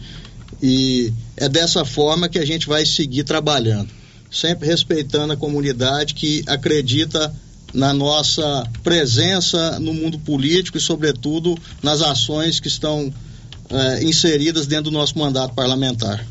E 0.63 1.13
é 1.37 1.49
dessa 1.49 1.85
forma 1.85 2.29
que 2.29 2.39
a 2.39 2.47
gente 2.47 2.69
vai 2.69 2.87
seguir 2.87 3.25
trabalhando, 3.25 3.89
sempre 4.31 4.69
respeitando 4.69 5.33
a 5.33 5.37
comunidade 5.37 6.15
que 6.15 6.45
acredita 6.47 7.35
na 7.75 7.93
nossa 7.93 8.65
presença 8.83 9.81
no 9.81 9.93
mundo 9.93 10.19
político 10.19 10.79
e, 10.79 10.81
sobretudo, 10.81 11.59
nas 11.83 12.03
ações 12.03 12.61
que 12.61 12.69
estão 12.69 13.13
é, 13.71 14.05
inseridas 14.05 14.67
dentro 14.67 14.85
do 14.85 14.91
nosso 14.91 15.19
mandato 15.19 15.55
parlamentar. 15.55 16.25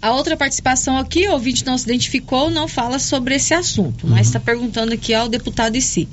A 0.00 0.14
outra 0.14 0.36
participação 0.36 0.98
aqui, 0.98 1.26
o 1.26 1.32
ouvinte 1.32 1.64
não 1.64 1.76
se 1.76 1.84
identificou, 1.84 2.50
não 2.50 2.68
fala 2.68 2.98
sobre 2.98 3.34
esse 3.34 3.54
assunto, 3.54 4.06
mas 4.06 4.28
está 4.28 4.38
perguntando 4.38 4.92
aqui 4.92 5.14
ao 5.14 5.28
deputado 5.28 5.74
em 5.74 5.80
si. 5.80 6.06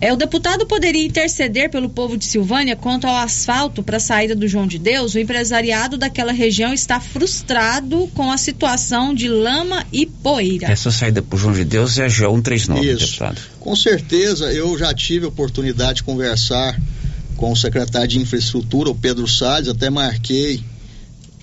É, 0.00 0.12
o 0.12 0.16
deputado 0.16 0.64
poderia 0.64 1.04
interceder 1.04 1.70
pelo 1.70 1.88
povo 1.88 2.16
de 2.16 2.24
Silvânia 2.24 2.76
quanto 2.76 3.06
ao 3.06 3.16
asfalto 3.16 3.82
para 3.82 3.96
a 3.96 4.00
saída 4.00 4.34
do 4.34 4.46
João 4.46 4.66
de 4.66 4.78
Deus? 4.78 5.14
O 5.14 5.18
empresariado 5.18 5.98
daquela 5.98 6.30
região 6.30 6.72
está 6.72 7.00
frustrado 7.00 8.08
com 8.14 8.30
a 8.30 8.38
situação 8.38 9.12
de 9.12 9.28
lama 9.28 9.84
e 9.92 10.06
poeira. 10.06 10.70
Essa 10.70 10.92
saída 10.92 11.20
para 11.20 11.34
o 11.34 11.38
João 11.38 11.52
de 11.52 11.64
Deus 11.64 11.98
é 11.98 12.04
a 12.04 12.08
GO 12.08 12.36
139, 12.36 12.86
Isso. 12.86 13.06
deputado. 13.06 13.40
Com 13.58 13.74
certeza, 13.74 14.52
eu 14.52 14.78
já 14.78 14.94
tive 14.94 15.24
a 15.24 15.28
oportunidade 15.28 15.96
de 15.96 16.02
conversar 16.04 16.80
com 17.36 17.50
o 17.50 17.56
secretário 17.56 18.08
de 18.08 18.20
Infraestrutura, 18.20 18.90
o 18.90 18.94
Pedro 18.94 19.26
Salles, 19.26 19.68
até 19.68 19.90
marquei 19.90 20.62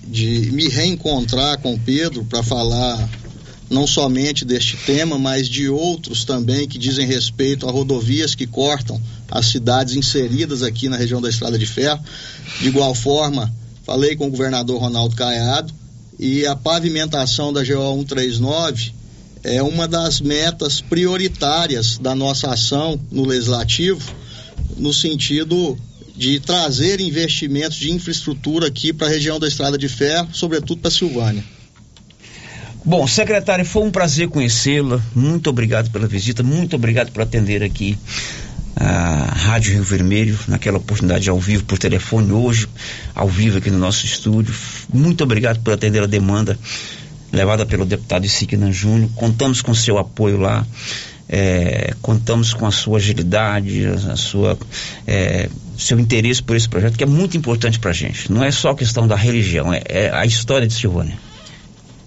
de 0.06 0.50
me 0.52 0.68
reencontrar 0.68 1.58
com 1.58 1.74
o 1.74 1.78
Pedro 1.78 2.24
para 2.24 2.42
falar 2.42 3.08
não 3.68 3.86
somente 3.86 4.44
deste 4.44 4.76
tema, 4.76 5.18
mas 5.18 5.48
de 5.48 5.68
outros 5.68 6.24
também 6.24 6.68
que 6.68 6.78
dizem 6.78 7.06
respeito 7.06 7.68
a 7.68 7.72
rodovias 7.72 8.34
que 8.34 8.46
cortam 8.46 9.00
as 9.30 9.46
cidades 9.46 9.94
inseridas 9.94 10.62
aqui 10.62 10.88
na 10.88 10.96
região 10.96 11.20
da 11.20 11.28
Estrada 11.28 11.58
de 11.58 11.66
Ferro. 11.66 12.00
De 12.60 12.68
igual 12.68 12.94
forma, 12.94 13.52
falei 13.84 14.14
com 14.14 14.28
o 14.28 14.30
governador 14.30 14.80
Ronaldo 14.80 15.16
Caiado 15.16 15.74
e 16.18 16.46
a 16.46 16.54
pavimentação 16.54 17.52
da 17.52 17.62
GO 17.62 17.98
139 17.98 18.92
é 19.42 19.62
uma 19.62 19.86
das 19.86 20.20
metas 20.20 20.80
prioritárias 20.80 21.98
da 21.98 22.14
nossa 22.14 22.50
ação 22.50 22.98
no 23.10 23.24
legislativo, 23.24 24.02
no 24.76 24.92
sentido 24.92 25.78
de 26.16 26.40
trazer 26.40 27.00
investimentos 27.00 27.76
de 27.76 27.92
infraestrutura 27.92 28.68
aqui 28.68 28.92
para 28.92 29.06
a 29.06 29.10
região 29.10 29.38
da 29.38 29.46
Estrada 29.46 29.76
de 29.76 29.88
Ferro, 29.88 30.28
sobretudo 30.32 30.80
para 30.80 30.90
Silvânia. 30.90 31.55
Bom, 32.88 33.04
secretário, 33.04 33.64
foi 33.64 33.82
um 33.82 33.90
prazer 33.90 34.28
conhecê-la. 34.28 35.02
Muito 35.12 35.50
obrigado 35.50 35.90
pela 35.90 36.06
visita, 36.06 36.44
muito 36.44 36.76
obrigado 36.76 37.10
por 37.10 37.20
atender 37.20 37.60
aqui 37.64 37.98
a 38.76 39.24
Rádio 39.34 39.72
Rio 39.72 39.82
Vermelho, 39.82 40.38
naquela 40.46 40.78
oportunidade 40.78 41.28
ao 41.28 41.40
vivo 41.40 41.64
por 41.64 41.78
telefone, 41.78 42.30
hoje, 42.30 42.68
ao 43.12 43.28
vivo 43.28 43.58
aqui 43.58 43.72
no 43.72 43.78
nosso 43.78 44.06
estúdio. 44.06 44.54
Muito 44.94 45.24
obrigado 45.24 45.58
por 45.64 45.74
atender 45.74 46.00
a 46.00 46.06
demanda 46.06 46.56
levada 47.32 47.66
pelo 47.66 47.84
deputado 47.84 48.24
Isiquina 48.24 48.70
Júnior. 48.70 49.10
Contamos 49.16 49.60
com 49.60 49.74
seu 49.74 49.98
apoio 49.98 50.38
lá. 50.38 50.64
É, 51.28 51.92
contamos 52.00 52.54
com 52.54 52.66
a 52.66 52.70
sua 52.70 52.98
agilidade, 52.98 53.84
a 53.84 54.14
sua 54.14 54.56
é, 55.04 55.48
seu 55.76 55.98
interesse 55.98 56.40
por 56.40 56.54
esse 56.54 56.68
projeto 56.68 56.96
que 56.96 57.02
é 57.02 57.06
muito 57.06 57.36
importante 57.36 57.80
para 57.80 57.90
a 57.90 57.94
gente. 57.94 58.30
Não 58.30 58.44
é 58.44 58.52
só 58.52 58.74
questão 58.74 59.08
da 59.08 59.16
religião, 59.16 59.74
é, 59.74 59.82
é 59.88 60.10
a 60.14 60.24
história 60.24 60.68
de 60.68 60.74
Silvânia. 60.74 61.25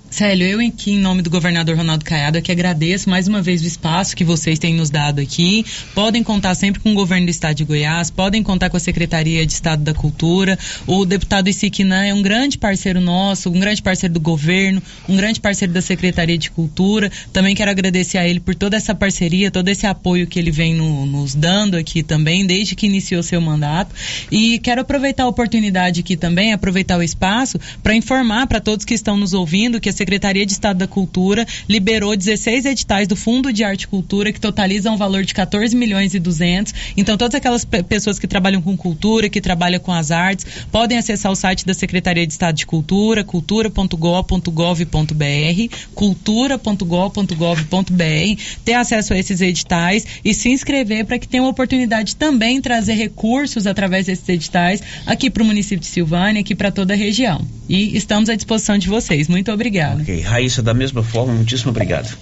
Célio, 0.10 0.48
eu 0.48 0.60
aqui 0.60 0.94
em 0.94 1.00
nome 1.00 1.22
do 1.22 1.30
governador 1.30 1.78
Ronaldo 1.78 2.04
Caiado 2.04 2.42
que 2.42 2.52
agradeço 2.52 3.08
mais 3.10 3.28
uma 3.28 3.44
vez 3.44 3.62
o 3.62 3.68
espaço 3.68 4.16
que 4.16 4.24
vocês 4.24 4.58
têm 4.58 4.74
nos 4.74 4.90
dado 4.90 5.22
aqui. 5.22 5.64
Podem 5.94 6.24
contar 6.24 6.56
sempre 6.56 6.82
com 6.82 6.92
o 6.92 6.96
governo 6.96 7.28
do 7.28 7.30
estado 7.30 7.56
de 7.58 7.64
Goiás, 7.64 8.10
podem 8.10 8.42
contar 8.42 8.72
com 8.72 8.78
a 8.78 8.80
Secretaria 8.80 9.46
de 9.46 9.54
Estado 9.54 9.84
da 9.84 9.94
Cultura. 9.94 10.58
O 10.88 11.06
deputado 11.06 11.48
Isiquinã 11.48 12.04
é 12.04 12.14
um 12.14 12.24
grande 12.24 12.58
parceiro 12.58 13.00
nosso, 13.00 13.50
um 13.50 13.60
grande 13.60 13.84
parceiro 13.84 14.14
do 14.14 14.20
governo, 14.20 14.82
um 15.08 15.16
grande 15.16 15.40
parceiro 15.40 15.72
da 15.72 15.82
Secretaria 15.82 16.40
de 16.40 16.50
Cultura. 16.50 17.12
Também 17.32 17.56
quero 17.56 17.70
agradecer 17.70 18.18
a 18.18 18.28
ele 18.28 18.40
por 18.40 18.56
toda 18.56 18.76
essa 18.76 18.96
parceria, 18.96 19.52
todo 19.52 19.70
esse 19.70 19.86
apoio 19.86 20.26
que 20.26 20.40
ele 20.40 20.52
vem 20.52 20.74
no, 20.74 21.06
nos 21.06 21.36
dando 21.36 21.78
aqui 21.78 22.02
também, 22.02 22.48
desde 22.48 22.76
que 22.76 22.88
iniciou 22.88 23.22
seu 23.22 23.40
mandato. 23.40 23.94
E 24.32 24.58
quero 24.58 24.82
aproveitar 24.82 25.24
a 25.24 25.28
oportunidade 25.28 26.00
aqui 26.00 26.18
também, 26.18 26.52
aproveitar 26.52 26.98
o 26.98 27.04
espaço 27.04 27.60
para 27.84 27.94
informar 27.94 28.48
para 28.48 28.60
todos 28.60 28.84
que 28.84 28.96
estão 28.96 29.16
nos 29.16 29.34
ouvindo 29.34 29.80
que 29.80 29.88
a 29.88 29.99
Secretaria 30.00 30.46
de 30.46 30.54
Estado 30.54 30.78
da 30.78 30.88
Cultura 30.88 31.46
liberou 31.68 32.16
16 32.16 32.64
editais 32.66 33.06
do 33.06 33.18
Fundo 33.18 33.52
de 33.52 33.66
Arte 33.66 33.82
e 33.82 33.88
Cultura 33.88 34.32
que 34.32 34.40
totalizam 34.40 34.94
um 34.94 34.98
valor 34.98 35.26
de 35.26 35.34
14 35.34 35.76
milhões 35.76 36.14
e 36.14 36.20
200. 36.20 36.74
Então, 36.96 37.18
todas 37.18 37.36
aquelas 37.36 37.66
pessoas 37.66 38.18
que 38.18 38.26
trabalham 38.26 38.62
com 38.62 38.78
cultura, 38.78 39.28
que 39.28 39.42
trabalham 39.42 39.82
com 39.82 39.92
as 39.92 40.10
artes, 40.10 40.46
podem 40.72 40.98
acessar 40.98 41.30
o 41.30 41.36
site 41.36 41.66
da 41.66 41.74
Secretaria 41.74 42.26
de 42.26 42.32
Estado 42.32 42.56
de 42.56 42.66
Cultura, 42.66 43.26
cultura.gov.gov.br, 43.26 45.76
cultura.gov.gov.br, 45.94 48.42
ter 48.64 48.74
acesso 48.74 49.14
a 49.14 49.20
esses 49.20 49.42
editais 49.42 50.06
e 50.24 50.34
se 50.34 50.50
inscrever 50.50 51.06
para 51.06 51.20
que 51.20 51.28
tenha 51.28 51.44
uma 51.44 51.50
oportunidade 51.50 52.16
também 52.16 52.56
de 52.56 52.62
trazer 52.62 52.94
recursos 52.94 53.68
através 53.68 54.06
desses 54.06 54.30
editais 54.30 54.82
aqui 55.06 55.30
para 55.30 55.44
o 55.44 55.46
município 55.46 55.80
de 55.80 55.88
Silvânia, 55.88 56.40
aqui 56.40 56.56
para 56.56 56.72
toda 56.72 56.94
a 56.94 56.98
região. 56.98 57.46
E 57.68 57.98
estamos 57.98 58.30
à 58.30 58.36
disposição 58.36 58.78
de 58.78 58.88
vocês. 58.88 59.28
Muito 59.28 59.52
obrigada. 59.52 59.89
Ok, 60.00 60.22
Raíssa, 60.22 60.62
da 60.62 60.74
mesma 60.74 61.04
forma, 61.04 61.34
muitíssimo 61.34 61.72
obrigado. 61.72 62.16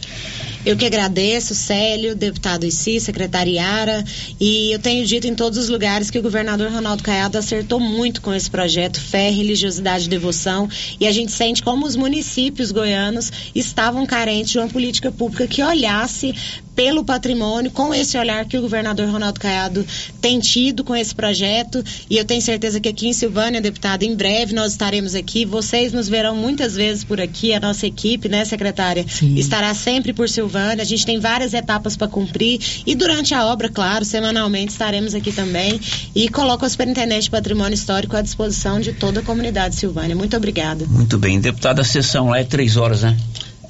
Eu 0.65 0.75
que 0.75 0.85
agradeço, 0.85 1.55
Célio, 1.55 2.13
deputado 2.13 2.65
Issi, 2.65 2.99
secretariara, 2.99 4.03
e 4.37 4.73
eu 4.73 4.79
tenho 4.79 5.05
dito 5.05 5.25
em 5.25 5.33
todos 5.33 5.57
os 5.57 5.69
lugares 5.69 6.11
que 6.11 6.19
o 6.19 6.21
governador 6.21 6.69
Ronaldo 6.69 7.03
Caiado 7.03 7.37
acertou 7.37 7.79
muito 7.79 8.21
com 8.21 8.33
esse 8.33 8.51
projeto 8.51 8.99
Fé, 8.99 9.29
Religiosidade 9.29 10.05
e 10.05 10.09
Devoção, 10.09 10.67
e 10.99 11.07
a 11.07 11.11
gente 11.11 11.31
sente 11.31 11.63
como 11.63 11.85
os 11.85 11.95
municípios 11.95 12.71
goianos 12.71 13.31
estavam 13.55 14.05
carentes 14.05 14.51
de 14.51 14.57
uma 14.57 14.67
política 14.67 15.09
pública 15.09 15.47
que 15.47 15.63
olhasse 15.63 16.35
pelo 16.77 17.03
patrimônio, 17.03 17.71
com 17.71 17.91
esse 17.91 18.15
olhar 18.19 18.45
que 18.45 18.55
o 18.55 18.61
governador 18.61 19.09
Ronaldo 19.09 19.39
Caiado 19.39 19.83
tem 20.21 20.39
tido 20.39 20.83
com 20.83 20.95
esse 20.95 21.13
projeto. 21.13 21.83
E 22.07 22.17
eu 22.17 22.23
tenho 22.23 22.39
certeza 22.39 22.79
que 22.79 22.87
aqui 22.87 23.07
em 23.07 23.13
Silvânia, 23.13 23.59
deputado, 23.59 24.03
em 24.03 24.15
breve 24.15 24.53
nós 24.53 24.73
estaremos 24.73 25.15
aqui. 25.15 25.43
Vocês 25.43 25.91
nos 25.91 26.07
verão 26.07 26.35
muitas 26.35 26.75
vezes 26.75 27.03
por 27.03 27.19
aqui, 27.19 27.51
a 27.51 27.59
nossa 27.59 27.87
equipe, 27.87 28.29
né, 28.29 28.45
secretária? 28.45 29.03
Sim. 29.09 29.33
Estará 29.37 29.73
sempre 29.73 30.13
por 30.13 30.29
Silvânia. 30.29 30.83
A 30.83 30.85
gente 30.85 31.03
tem 31.03 31.19
várias 31.19 31.55
etapas 31.55 31.97
para 31.97 32.07
cumprir. 32.07 32.59
E 32.85 32.93
durante 32.93 33.33
a 33.33 33.47
obra, 33.47 33.69
claro, 33.69 34.05
semanalmente 34.05 34.71
estaremos 34.71 35.15
aqui 35.15 35.31
também. 35.31 35.81
E 36.13 36.29
coloco 36.29 36.63
o 36.63 36.69
superintendente 36.69 37.23
de 37.23 37.31
patrimônio 37.31 37.73
histórico 37.73 38.15
à 38.15 38.21
disposição 38.21 38.79
de 38.79 38.93
toda 38.93 39.21
a 39.21 39.23
comunidade 39.23 39.75
Silvânia. 39.75 40.15
Muito 40.15 40.37
obrigada. 40.37 40.85
Muito 40.85 41.17
bem. 41.17 41.39
Deputado, 41.39 41.79
a 41.79 41.83
sessão 41.83 42.29
lá 42.29 42.37
é 42.37 42.43
três 42.43 42.77
horas, 42.77 43.01
né? 43.01 43.17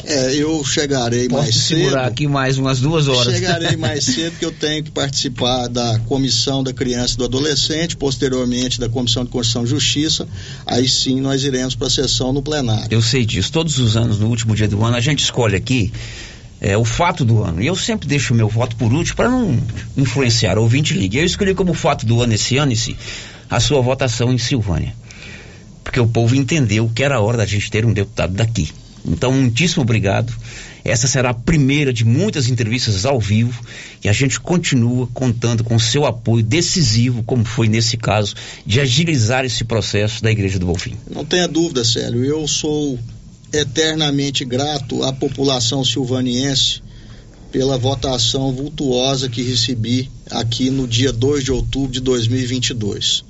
É, 0.10 0.34
eu 0.36 0.64
chegarei 0.64 1.28
Posso 1.28 1.44
mais 1.44 1.56
segurar 1.56 2.04
cedo. 2.04 2.12
aqui 2.14 2.28
mais 2.30 2.58
umas 2.58 2.80
duas 2.80 3.10
horas. 3.10 3.34
Chegarei 3.34 3.76
mais 3.78 4.06
cedo 4.06 4.32
porque 4.32 4.46
eu 4.46 4.54
tenho 4.54 4.82
que 4.82 4.90
participar 4.90 5.68
da 5.68 6.00
comissão 6.06 6.64
da 6.64 6.72
criança 6.72 7.16
e 7.16 7.18
do 7.18 7.26
adolescente, 7.26 7.98
posteriormente 7.98 8.80
da 8.80 8.88
comissão 8.88 9.26
de 9.26 9.30
Constituição 9.30 9.66
e 9.66 9.68
Justiça. 9.68 10.26
Aí 10.66 10.88
sim 10.88 11.20
nós 11.20 11.44
iremos 11.44 11.76
para 11.76 11.88
a 11.88 11.90
sessão 11.90 12.32
no 12.32 12.42
plenário. 12.42 12.88
Eu 12.90 13.02
sei 13.02 13.26
disso. 13.26 13.52
Todos 13.52 13.80
os 13.80 13.98
anos, 13.98 14.18
no 14.18 14.28
último 14.28 14.56
dia 14.56 14.70
do 14.70 14.82
ano, 14.82 14.96
a 14.96 15.02
gente 15.02 15.20
escolhe 15.20 15.58
aqui 15.58 15.92
é, 16.62 16.78
o 16.78 16.86
fato 16.86 17.26
do 17.26 17.44
ano. 17.44 17.62
E 17.62 17.68
eu 17.68 17.76
sempre 17.76 18.08
deixo 18.08 18.34
o 18.34 18.38
meu 18.38 18.48
voto 18.48 18.78
por 18.78 18.94
último 18.94 19.18
para 19.18 19.30
não 19.30 19.60
influenciar. 19.98 20.58
Ouvinte 20.58 20.94
ligue. 20.94 21.18
Eu 21.18 21.26
escolhi 21.26 21.54
como 21.54 21.74
fato 21.74 22.06
do 22.06 22.22
ano 22.22 22.34
esse 22.34 22.56
ano 22.56 22.72
esse, 22.72 22.96
a 23.50 23.60
sua 23.60 23.82
votação 23.82 24.32
em 24.32 24.38
Silvânia. 24.38 24.96
Porque 25.84 26.00
o 26.00 26.08
povo 26.08 26.34
entendeu 26.34 26.90
que 26.96 27.04
era 27.04 27.20
hora 27.20 27.38
da 27.38 27.46
gente 27.46 27.70
ter 27.70 27.86
um 27.86 27.92
deputado 27.92 28.34
daqui. 28.34 28.72
Então, 29.08 29.32
muitíssimo 29.32 29.84
obrigado. 29.84 30.34
Essa 30.84 31.08
será 31.08 31.32
a 31.32 31.34
primeira 31.34 31.92
de 31.92 32.06
muitas 32.06 32.48
entrevistas 32.48 33.06
ao 33.06 33.20
vivo 33.20 33.62
e 34.04 34.08
a 34.08 34.14
gente 34.14 34.40
continua 34.40 35.08
contando 35.14 35.64
com 35.64 35.78
seu 35.78 36.06
apoio 36.06 36.44
decisivo, 36.44 37.24
como 37.24 37.44
foi 37.44 37.68
nesse 37.68 37.98
caso, 37.98 38.36
de 38.66 38.80
agilizar 38.80 39.44
esse 39.44 39.64
processo 39.64 40.24
da 40.24 40.32
Igreja 40.32 40.60
do 40.60 40.66
Bonfim. 40.66 40.96
Não 41.10 41.26
tenha 41.26 41.48
dúvida, 41.48 41.84
Célio, 41.84 42.24
eu 42.24 42.48
sou 42.48 42.98
eternamente 43.52 44.46
grato 44.46 45.04
à 45.04 45.12
população 45.12 45.84
silvaniense 45.84 46.82
pela 47.52 47.78
votação 47.78 48.52
vultuosa 48.54 49.30
que 49.30 49.42
recebi 49.42 50.10
aqui 50.30 50.70
no 50.70 50.88
dia 50.88 51.12
2 51.12 51.44
de 51.44 51.52
outubro 51.52 51.92
de 51.92 52.02
2022. 52.02 53.24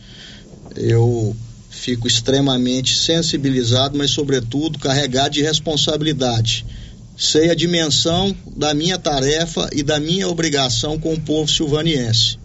Eu 0.76 1.36
fico 1.78 2.08
extremamente 2.08 2.98
sensibilizado, 2.98 3.98
mas, 3.98 4.12
sobretudo, 4.12 4.80
carregado 4.80 5.36
de 5.36 5.42
responsabilidade. 5.42 6.66
Sei 7.18 7.50
a 7.50 7.56
dimensão 7.56 8.36
da 8.56 8.74
minha 8.74 8.98
tarefa 8.98 9.70
e 9.72 9.84
da 9.84 10.00
minha 10.00 10.28
obrigação 10.28 11.00
com 11.00 11.14
o 11.14 11.20
povo 11.20 11.50
silvaniense. 11.50 12.38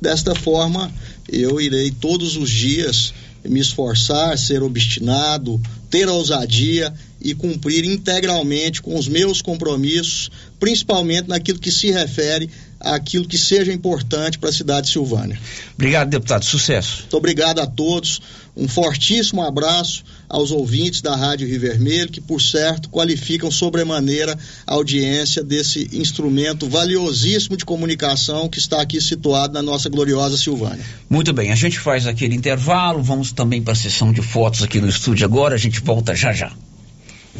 Desta 0.00 0.34
forma, 0.34 0.92
eu 1.28 1.60
irei 1.60 1.90
todos 1.90 2.36
os 2.36 2.50
dias 2.50 3.12
me 3.44 3.60
esforçar, 3.60 4.36
ser 4.36 4.62
obstinado, 4.62 5.60
ter 5.90 6.08
ousadia 6.08 6.92
e 7.20 7.34
cumprir 7.34 7.84
integralmente 7.84 8.82
com 8.82 8.96
os 8.96 9.08
meus 9.08 9.40
compromissos, 9.40 10.30
principalmente 10.58 11.28
naquilo 11.28 11.58
que 11.58 11.70
se 11.70 11.90
refere 11.90 12.50
àquilo 12.80 13.26
que 13.26 13.38
seja 13.38 13.72
importante 13.72 14.38
para 14.38 14.50
a 14.50 14.52
cidade 14.52 14.86
de 14.86 14.92
Silvânia. 14.92 15.38
Obrigado, 15.74 16.10
deputado. 16.10 16.44
Sucesso. 16.44 17.00
Muito 17.02 17.16
obrigado 17.16 17.60
a 17.60 17.66
todos. 17.66 18.20
Um 18.56 18.66
fortíssimo 18.66 19.42
abraço 19.42 20.02
aos 20.28 20.50
ouvintes 20.50 21.00
da 21.00 21.14
Rádio 21.14 21.46
Rio 21.46 21.60
Vermelho, 21.60 22.10
que, 22.10 22.20
por 22.20 22.42
certo, 22.42 22.88
qualificam 22.88 23.50
sobremaneira 23.50 24.36
a 24.66 24.74
audiência 24.74 25.44
desse 25.44 25.88
instrumento 25.92 26.68
valiosíssimo 26.68 27.56
de 27.56 27.64
comunicação 27.64 28.48
que 28.48 28.58
está 28.58 28.82
aqui 28.82 29.00
situado 29.00 29.54
na 29.54 29.62
nossa 29.62 29.88
gloriosa 29.88 30.36
Silvânia. 30.36 30.84
Muito 31.08 31.32
bem, 31.32 31.52
a 31.52 31.54
gente 31.54 31.78
faz 31.78 32.06
aquele 32.06 32.34
intervalo, 32.34 33.00
vamos 33.00 33.30
também 33.30 33.62
para 33.62 33.74
a 33.74 33.76
sessão 33.76 34.12
de 34.12 34.22
fotos 34.22 34.62
aqui 34.62 34.80
no 34.80 34.88
estúdio 34.88 35.24
agora, 35.24 35.54
a 35.54 35.58
gente 35.58 35.80
volta 35.80 36.14
já 36.14 36.32
já. 36.32 36.52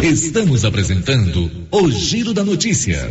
Estamos 0.00 0.64
apresentando 0.64 1.50
o 1.72 1.90
Giro 1.90 2.32
da 2.32 2.44
Notícia. 2.44 3.10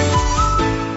more. 0.00 0.39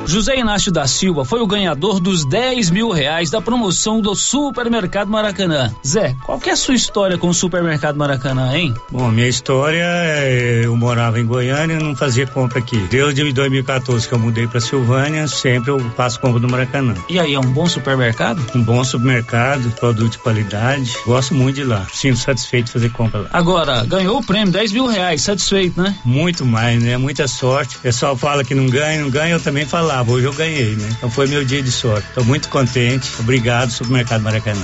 José 0.06 0.38
Inácio 0.38 0.72
da 0.72 0.86
Silva 0.88 1.26
foi 1.26 1.42
o 1.42 1.48
ganhador 1.48 2.00
dos 2.00 2.26
10 2.26 2.70
mil 2.72 2.90
reais 2.92 3.30
da 3.30 3.42
promoção 3.42 4.02
do 4.02 4.16
Supermercado 4.16 5.10
Maracanã. 5.10 5.74
Zé, 5.86 6.16
qual 6.26 6.40
que 6.40 6.50
é 6.50 6.54
a 6.54 6.56
sua 6.56 6.76
história 6.76 7.18
com 7.18 7.30
o 7.30 7.34
Supermercado 7.34 7.96
Maracanã, 7.96 8.56
hein? 8.56 8.74
Bom, 8.92 9.10
minha 9.10 9.28
história 9.28 9.84
é, 9.84 10.62
eu 10.66 10.76
morava 10.76 11.20
em 11.20 11.26
Goiânia 11.26 11.76
e 11.76 11.84
não 11.84 11.96
fazia 11.96 12.28
compra 12.28 12.60
aqui. 12.60 12.78
Desde 12.90 13.32
2014 13.32 14.08
que 14.08 14.14
eu 14.14 14.20
mudei 14.20 14.48
para 14.48 14.60
Silvânia, 14.60 15.28
sempre 15.28 15.72
eu 15.72 15.80
faço 15.96 16.20
compra 16.20 16.40
no 16.40 16.50
Maracanã. 16.50 16.94
E 17.10 17.20
aí, 17.20 17.34
é 17.34 17.40
um 17.40 17.52
bom 17.52 17.66
supermercado? 17.66 18.42
Um 18.56 18.62
bom 18.62 18.84
supermercado, 18.84 19.72
produto 19.80 20.14
de 20.14 20.18
qualidade. 20.20 20.96
Gosto 21.06 21.34
muito 21.34 21.56
de 21.56 21.62
ir 21.62 21.66
lá. 21.66 21.86
Sinto 21.94 22.18
satisfeito 22.20 22.68
de 22.68 22.72
fazer 22.72 22.90
compra 22.92 23.22
lá. 23.22 23.30
Agora, 23.32 23.84
ganhou 23.86 24.20
o 24.20 24.24
prêmio, 24.24 24.52
10 24.52 24.72
mil 24.72 24.88
reais, 24.88 25.22
satisfeito, 25.22 25.82
né? 25.82 25.96
Muito 26.04 26.46
mais, 26.46 26.82
né? 26.82 26.98
Muita 26.98 27.28
sorte. 27.28 27.78
O 27.78 27.80
pessoal 27.80 28.16
fala 28.16 28.44
que 28.44 28.54
não 28.54 28.68
ganha, 28.68 29.02
não 29.02 29.10
ganha, 29.10 29.34
eu 29.34 29.40
também 29.40 29.66
falava. 29.94 30.12
Hoje 30.12 30.26
eu 30.26 30.34
ganhei, 30.34 30.76
né? 30.76 30.90
Então 30.98 31.10
foi 31.10 31.28
meu 31.28 31.46
dia 31.46 31.62
de 31.62 31.72
sorte. 31.72 32.08
Estou 32.08 32.26
muito 32.26 32.50
contente. 32.50 33.12
Obrigado, 33.20 33.72
Supermercado 33.72 34.22
Maracanã. 34.22 34.64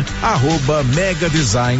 arroba 0.21 0.83
Mega 0.83 1.29
Design. 1.29 1.79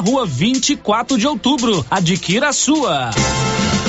rua 0.00 0.26
24 0.26 1.18
de 1.18 1.26
outubro. 1.26 1.84
Adquira 1.90 2.48
a 2.48 2.52
sua. 2.52 3.10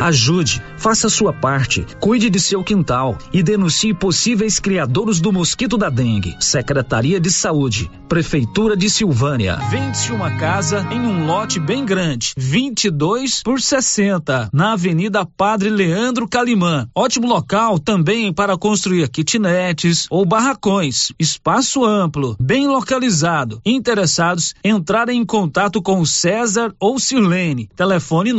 Ajude, 0.00 0.62
faça 0.76 1.08
sua 1.08 1.32
parte, 1.32 1.84
cuide 1.98 2.30
de 2.30 2.38
seu 2.38 2.62
quintal 2.62 3.16
e 3.32 3.42
denuncie 3.42 3.94
possíveis 3.94 4.60
criadores 4.60 5.20
do 5.20 5.32
mosquito 5.32 5.76
da 5.76 5.88
dengue. 5.88 6.36
Secretaria 6.38 7.18
de 7.18 7.30
Saúde, 7.30 7.90
Prefeitura 8.08 8.76
de 8.76 8.88
Silvânia. 8.88 9.56
Vende-se 9.70 10.12
uma 10.12 10.30
casa 10.36 10.86
em 10.92 11.00
um 11.00 11.26
lote 11.26 11.58
bem 11.58 11.84
grande, 11.84 12.32
22 12.36 13.42
por 13.42 13.60
60, 13.60 14.50
na 14.52 14.74
Avenida 14.74 15.26
Padre 15.26 15.70
Leandro 15.70 16.28
Calimã. 16.28 16.88
Ótimo 16.94 17.26
local 17.26 17.78
também 17.78 18.32
para 18.32 18.56
construir 18.56 19.08
kitnetes 19.08 20.06
ou 20.08 20.24
barracões. 20.24 21.10
Espaço 21.18 21.84
amplo, 21.84 22.36
bem 22.38 22.68
localizado. 22.68 23.60
Interessados, 23.64 24.54
entrarem 24.62 25.22
em 25.22 25.26
contato 25.26 25.82
com 25.82 26.04
César 26.04 26.72
ou 26.78 26.98
Sirlene. 26.98 27.68
Telefone 27.74 28.32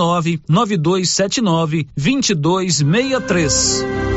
99279 1.42 2.84
2263. 2.84 4.17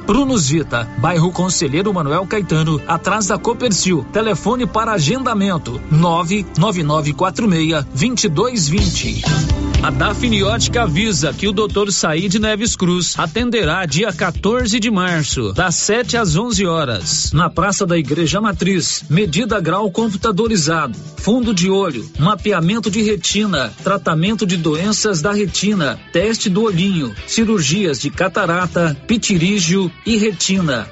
Prunus 0.05 0.49
Vita, 0.49 0.87
bairro 0.97 1.31
Conselheiro 1.31 1.93
Manuel 1.93 2.25
Caetano, 2.25 2.81
atrás 2.87 3.27
da 3.27 3.37
Copercil. 3.37 4.05
Telefone 4.11 4.65
para 4.65 4.93
agendamento: 4.93 5.81
99946 5.91 7.85
2220. 7.93 9.21
A 9.83 9.89
Dafniótica 9.89 10.83
avisa 10.83 11.33
que 11.33 11.47
o 11.47 11.51
Dr. 11.51 11.91
Said 11.91 12.35
Neves 12.35 12.75
Cruz 12.75 13.17
atenderá 13.17 13.83
dia 13.87 14.13
14 14.13 14.79
de 14.79 14.91
março, 14.91 15.53
das 15.53 15.73
7 15.73 16.17
às 16.17 16.35
11 16.35 16.67
horas, 16.67 17.31
na 17.33 17.49
Praça 17.49 17.83
da 17.83 17.97
Igreja 17.97 18.39
Matriz. 18.39 19.03
Medida 19.09 19.59
grau 19.59 19.89
computadorizado, 19.91 20.95
fundo 21.17 21.51
de 21.51 21.71
olho, 21.71 22.07
mapeamento 22.19 22.91
de 22.91 23.01
retina, 23.01 23.73
tratamento 23.83 24.45
de 24.45 24.55
doenças 24.55 25.19
da 25.19 25.31
retina, 25.31 25.99
teste 26.13 26.47
do 26.47 26.61
olhinho, 26.61 27.11
cirurgias 27.25 27.99
de 27.99 28.11
catarata, 28.11 28.95
pitirígio 29.07 29.90
e 30.05 30.17
retina. 30.17 30.89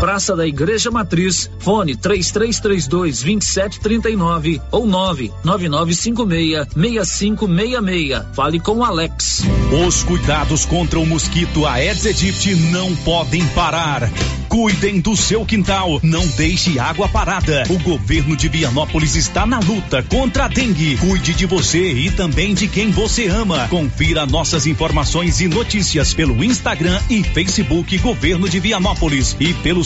Praça 0.00 0.36
da 0.36 0.46
Igreja 0.46 0.92
Matriz, 0.92 1.50
fone 1.58 1.96
3332 1.96 3.22
2739 3.22 4.60
ou 4.70 4.86
99956 4.86 6.68
6566. 6.72 8.22
Fale 8.32 8.60
com 8.60 8.76
o 8.76 8.84
Alex. 8.84 9.42
Os 9.86 10.04
cuidados 10.04 10.64
contra 10.64 11.00
o 11.00 11.06
mosquito 11.06 11.66
Aedes 11.66 12.06
aegypti 12.06 12.54
não 12.54 12.94
podem 12.96 13.44
parar. 13.48 14.08
Cuidem 14.48 14.98
do 14.98 15.14
seu 15.14 15.44
quintal, 15.44 16.00
não 16.02 16.26
deixe 16.28 16.78
água 16.78 17.06
parada. 17.06 17.64
O 17.68 17.78
governo 17.80 18.34
de 18.34 18.48
Vianópolis 18.48 19.14
está 19.14 19.44
na 19.44 19.58
luta 19.58 20.02
contra 20.02 20.46
a 20.46 20.48
dengue. 20.48 20.96
Cuide 20.96 21.34
de 21.34 21.44
você 21.44 21.92
e 21.92 22.10
também 22.10 22.54
de 22.54 22.66
quem 22.66 22.90
você 22.90 23.26
ama. 23.26 23.68
Confira 23.68 24.24
nossas 24.24 24.66
informações 24.66 25.42
e 25.42 25.48
notícias 25.48 26.14
pelo 26.14 26.42
Instagram 26.42 26.98
e 27.10 27.22
Facebook 27.22 27.98
Governo 27.98 28.48
de 28.48 28.58
Vianópolis 28.58 29.36
e 29.38 29.52
pelo 29.52 29.84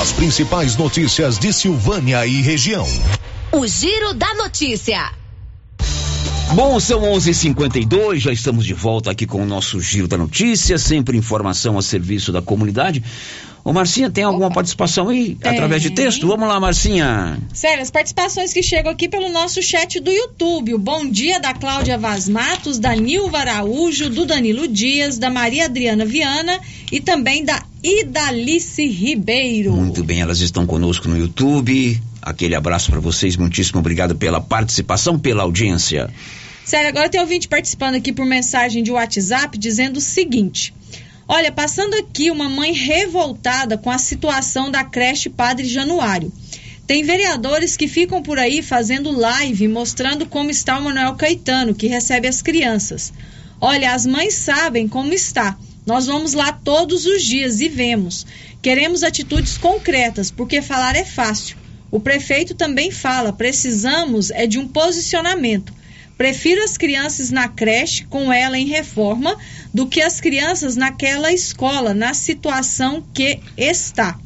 As 0.00 0.12
principais 0.12 0.76
notícias 0.76 1.38
de 1.38 1.52
Silvânia 1.52 2.26
e 2.26 2.40
região. 2.40 2.88
O 3.52 3.66
Giro 3.66 4.14
da 4.14 4.32
Notícia. 4.34 5.12
Bom, 6.54 6.80
são 6.80 7.02
11:52, 7.02 8.20
já 8.20 8.32
estamos 8.32 8.64
de 8.64 8.72
volta 8.72 9.10
aqui 9.10 9.26
com 9.26 9.42
o 9.42 9.46
nosso 9.46 9.78
Giro 9.78 10.08
da 10.08 10.16
Notícia, 10.16 10.78
sempre 10.78 11.18
informação 11.18 11.76
a 11.76 11.82
serviço 11.82 12.32
da 12.32 12.40
comunidade. 12.40 13.04
Ô 13.62 13.72
Marcinha, 13.74 14.08
tem 14.08 14.24
alguma 14.24 14.50
participação 14.50 15.08
aí 15.10 15.34
Tem. 15.34 15.52
através 15.52 15.82
de 15.82 15.90
texto? 15.90 16.26
Vamos 16.26 16.48
lá, 16.48 16.58
Marcinha. 16.58 17.36
Sério, 17.52 17.82
as 17.82 17.90
participações 17.90 18.52
que 18.52 18.62
chegam 18.62 18.90
aqui 18.92 19.08
pelo 19.08 19.28
nosso 19.28 19.60
chat 19.60 20.00
do 20.00 20.10
YouTube. 20.10 20.72
O 20.72 20.78
bom 20.78 21.04
dia 21.04 21.40
da 21.40 21.52
Cláudia 21.52 21.98
Vaz 21.98 22.28
Matos, 22.28 22.78
da 22.78 22.94
Nilva 22.94 23.38
Araújo, 23.38 24.08
do 24.08 24.24
Danilo 24.24 24.66
Dias, 24.66 25.18
da 25.18 25.28
Maria 25.28 25.64
Adriana 25.64 26.06
Viana 26.06 26.60
e 26.92 27.00
também 27.00 27.44
da 27.44 27.60
Idalice 27.86 28.84
Ribeiro. 28.84 29.72
Muito 29.72 30.02
bem, 30.02 30.20
elas 30.20 30.40
estão 30.40 30.66
conosco 30.66 31.06
no 31.06 31.16
YouTube. 31.16 32.02
Aquele 32.20 32.56
abraço 32.56 32.90
para 32.90 32.98
vocês, 32.98 33.36
muitíssimo 33.36 33.78
obrigado 33.78 34.16
pela 34.16 34.40
participação, 34.40 35.16
pela 35.16 35.44
audiência. 35.44 36.10
Sério, 36.64 36.88
agora 36.88 37.08
tem 37.08 37.20
ouvinte 37.20 37.46
participando 37.46 37.94
aqui 37.94 38.12
por 38.12 38.26
mensagem 38.26 38.82
de 38.82 38.90
WhatsApp 38.90 39.56
dizendo 39.56 39.98
o 39.98 40.00
seguinte. 40.00 40.74
Olha, 41.28 41.52
passando 41.52 41.94
aqui 41.94 42.28
uma 42.28 42.48
mãe 42.48 42.72
revoltada 42.72 43.78
com 43.78 43.88
a 43.88 43.98
situação 43.98 44.68
da 44.68 44.82
creche 44.82 45.30
Padre 45.30 45.68
Januário. 45.68 46.32
Tem 46.88 47.04
vereadores 47.04 47.76
que 47.76 47.86
ficam 47.86 48.20
por 48.20 48.36
aí 48.36 48.62
fazendo 48.62 49.16
live 49.16 49.68
mostrando 49.68 50.26
como 50.26 50.50
está 50.50 50.76
o 50.76 50.82
Manuel 50.82 51.14
Caetano, 51.14 51.72
que 51.72 51.86
recebe 51.86 52.26
as 52.26 52.42
crianças. 52.42 53.12
Olha, 53.60 53.94
as 53.94 54.04
mães 54.04 54.34
sabem 54.34 54.88
como 54.88 55.12
está. 55.12 55.56
Nós 55.86 56.06
vamos 56.06 56.34
lá 56.34 56.50
todos 56.50 57.06
os 57.06 57.22
dias 57.22 57.60
e 57.60 57.68
vemos. 57.68 58.26
Queremos 58.60 59.04
atitudes 59.04 59.56
concretas, 59.56 60.32
porque 60.32 60.60
falar 60.60 60.96
é 60.96 61.04
fácil. 61.04 61.56
O 61.92 62.00
prefeito 62.00 62.56
também 62.56 62.90
fala, 62.90 63.32
precisamos 63.32 64.32
é 64.32 64.48
de 64.48 64.58
um 64.58 64.66
posicionamento. 64.66 65.72
Prefiro 66.18 66.64
as 66.64 66.76
crianças 66.76 67.30
na 67.30 67.46
creche 67.46 68.04
com 68.06 68.32
ela 68.32 68.58
em 68.58 68.66
reforma 68.66 69.36
do 69.72 69.86
que 69.86 70.02
as 70.02 70.20
crianças 70.20 70.74
naquela 70.74 71.32
escola, 71.32 71.94
na 71.94 72.12
situação 72.14 73.04
que 73.14 73.38
está. 73.56 74.18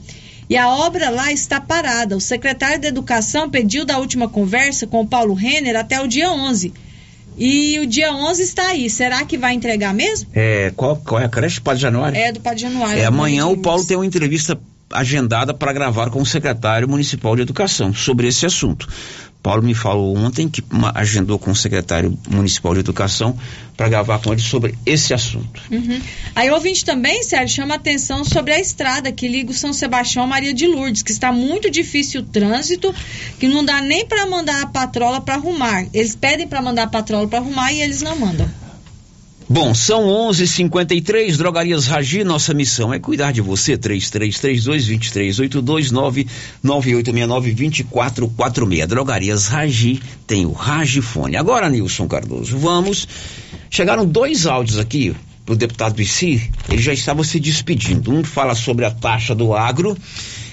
E 0.48 0.56
a 0.56 0.68
obra 0.68 1.11
lá 1.11 1.30
está 1.30 1.61
parada. 1.61 2.16
O 2.16 2.20
secretário 2.20 2.80
de 2.80 2.86
Educação 2.86 3.50
pediu 3.50 3.84
da 3.84 3.98
última 3.98 4.28
conversa 4.28 4.86
com 4.86 5.06
Paulo 5.06 5.34
Renner 5.34 5.76
até 5.76 6.00
o 6.00 6.08
dia 6.08 6.32
11. 6.32 6.72
E 7.41 7.78
o 7.80 7.86
dia 7.86 8.12
11 8.12 8.43
está 8.43 8.68
aí. 8.68 8.91
Será 8.91 9.24
que 9.24 9.38
vai 9.38 9.55
entregar 9.55 9.95
mesmo? 9.95 10.28
É, 10.34 10.70
qual, 10.76 10.95
qual 10.97 11.22
é 11.22 11.24
a 11.24 11.28
creche? 11.28 11.59
Padre 11.59 11.80
Januário? 11.80 12.18
É 12.18 12.30
do 12.30 12.41
Padre 12.41 12.61
Januário. 12.61 13.01
É, 13.01 13.07
amanhã 13.07 13.47
o 13.47 13.57
Paulo 13.57 13.82
tem 13.82 13.97
uma 13.97 14.05
entrevista 14.05 14.61
agendada 14.93 15.55
para 15.55 15.72
gravar 15.72 16.11
com 16.11 16.20
o 16.20 16.26
secretário 16.26 16.86
municipal 16.86 17.34
de 17.34 17.43
educação 17.43 17.95
sobre 17.95 18.28
esse 18.28 18.45
assunto. 18.45 18.86
Paulo 19.43 19.62
me 19.62 19.74
falou 19.74 20.16
ontem 20.16 20.49
que 20.49 20.62
agendou 20.95 21.38
com 21.38 21.51
o 21.51 21.57
secretário 21.57 22.18
municipal 22.28 22.74
de 22.74 22.80
educação 22.80 23.36
para 23.76 23.88
gravar 23.88 24.18
com 24.18 24.32
ele 24.32 24.43
sobre 24.43 24.74
esse 24.84 25.14
assunto. 25.14 25.62
Uhum. 25.70 26.01
Aí 26.34 26.51
ouvinte 26.51 26.84
também, 26.84 27.22
Sérgio, 27.22 27.57
chama 27.57 27.76
atenção 27.76 28.24
sobre 28.24 28.53
a 28.53 28.61
estrada 28.61 29.11
que 29.11 29.26
liga 29.26 29.51
o 29.51 29.55
São 29.55 29.72
Sebastião 29.72 30.24
a 30.24 30.26
Maria 30.26 30.53
de 30.53 30.66
Lourdes, 30.66 31.03
que 31.03 31.11
está 31.11 31.32
muito 31.32 31.70
difícil 31.70 32.20
o 32.20 32.24
trânsito, 32.24 32.95
que 33.38 33.49
não 33.49 33.64
dá 33.64 33.80
nem 33.80 34.05
para 34.05 34.26
mandar 34.26 34.62
a 34.62 34.66
patrola 34.66 35.20
para 35.20 35.36
arrumar. 35.36 35.86
Eles 35.95 36.14
pedem 36.14 36.47
para 36.47 36.61
mandar 36.61 36.82
a 36.82 36.88
patrola 36.88 37.26
para 37.26 37.38
arrumar 37.38 37.72
e 37.72 37.80
eles 37.80 38.03
não 38.03 38.18
mandam. 38.18 38.49
Bom, 39.53 39.74
são 39.74 40.05
11:53 40.05 41.36
Drogarias 41.36 41.88
Ragi, 41.88 42.22
nossa 42.22 42.55
missão 42.55 42.94
é 42.94 43.01
cuidar 43.01 43.32
de 43.32 43.40
você. 43.40 43.76
3332-2382 43.76 45.90
99869-2446. 46.62 48.86
Drogarias 48.86 49.48
Ragi 49.48 50.01
tem 50.24 50.46
o 50.46 50.53
Ragifone. 50.53 51.36
Agora, 51.36 51.68
Nilson 51.68 52.07
Cardoso, 52.07 52.57
vamos. 52.59 53.09
Chegaram 53.68 54.07
dois 54.07 54.46
áudios 54.46 54.78
aqui 54.78 55.16
pro 55.44 55.57
deputado 55.57 56.01
Issi, 56.01 56.48
ele 56.68 56.80
já 56.80 56.92
estava 56.92 57.24
se 57.24 57.40
despedindo. 57.40 58.12
Um 58.12 58.22
fala 58.22 58.55
sobre 58.55 58.84
a 58.84 58.90
taxa 58.92 59.34
do 59.34 59.53
agro 59.53 59.98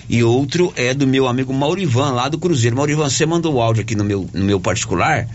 e 0.09 0.23
outro 0.23 0.73
é 0.75 0.95
do 0.95 1.05
meu 1.05 1.27
amigo 1.27 1.53
Maurivan, 1.53 2.13
lá 2.13 2.29
do 2.29 2.39
Cruzeiro. 2.39 2.75
Maurivan, 2.75 3.11
você 3.11 3.27
mandou 3.27 3.53
o 3.53 3.61
áudio 3.61 3.83
aqui 3.83 3.93
no 3.93 4.03
meu, 4.03 4.27
no 4.33 4.43
meu 4.43 4.59
particular. 4.59 5.27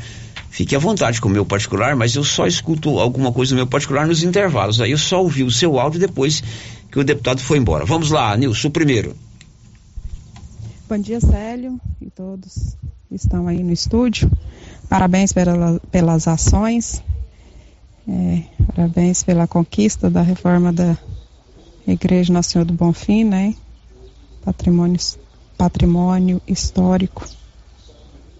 Fique 0.53 0.76
à 0.76 0.78
vontade 0.78 1.18
com 1.18 1.30
o 1.30 1.32
meu 1.32 1.46
particular, 1.46 1.96
mas 1.96 2.14
eu 2.14 2.22
só 2.22 2.46
escuto 2.46 2.98
alguma 2.98 3.32
coisa 3.32 3.55
no 3.55 3.57
meu 3.57 3.66
particular 3.66 4.07
nos 4.07 4.22
intervalos. 4.22 4.82
Aí 4.82 4.90
eu 4.90 4.98
só 4.98 5.22
ouvi 5.22 5.42
o 5.42 5.50
seu 5.50 5.80
áudio 5.80 5.98
depois 5.98 6.42
que 6.90 6.98
o 6.98 7.05
deputado 7.05 7.40
foi 7.40 7.57
embora. 7.57 7.86
Vamos 7.86 8.11
lá, 8.11 8.36
Nilson, 8.36 8.68
primeiro. 8.68 9.16
Bom 10.86 10.98
dia, 10.98 11.18
Célio 11.20 11.80
e 12.03 12.11
todos 12.11 12.76
que 13.09 13.14
estão 13.14 13.48
aí 13.48 13.64
no 13.64 13.72
estúdio. 13.72 14.30
Parabéns 14.90 15.32
pela, 15.32 15.80
pelas 15.90 16.28
ações. 16.28 17.03
É, 18.07 18.42
parabéns 18.74 19.22
pela 19.22 19.46
conquista 19.46 20.11
da 20.11 20.20
reforma 20.20 20.70
da 20.70 20.98
Igreja 21.88 22.30
Nosso 22.30 22.50
Senhor 22.50 22.66
do 22.66 22.74
Bonfim, 22.74 23.24
né? 23.24 23.55
Patrimônio, 24.44 25.00
patrimônio 25.57 26.42
histórico 26.46 27.26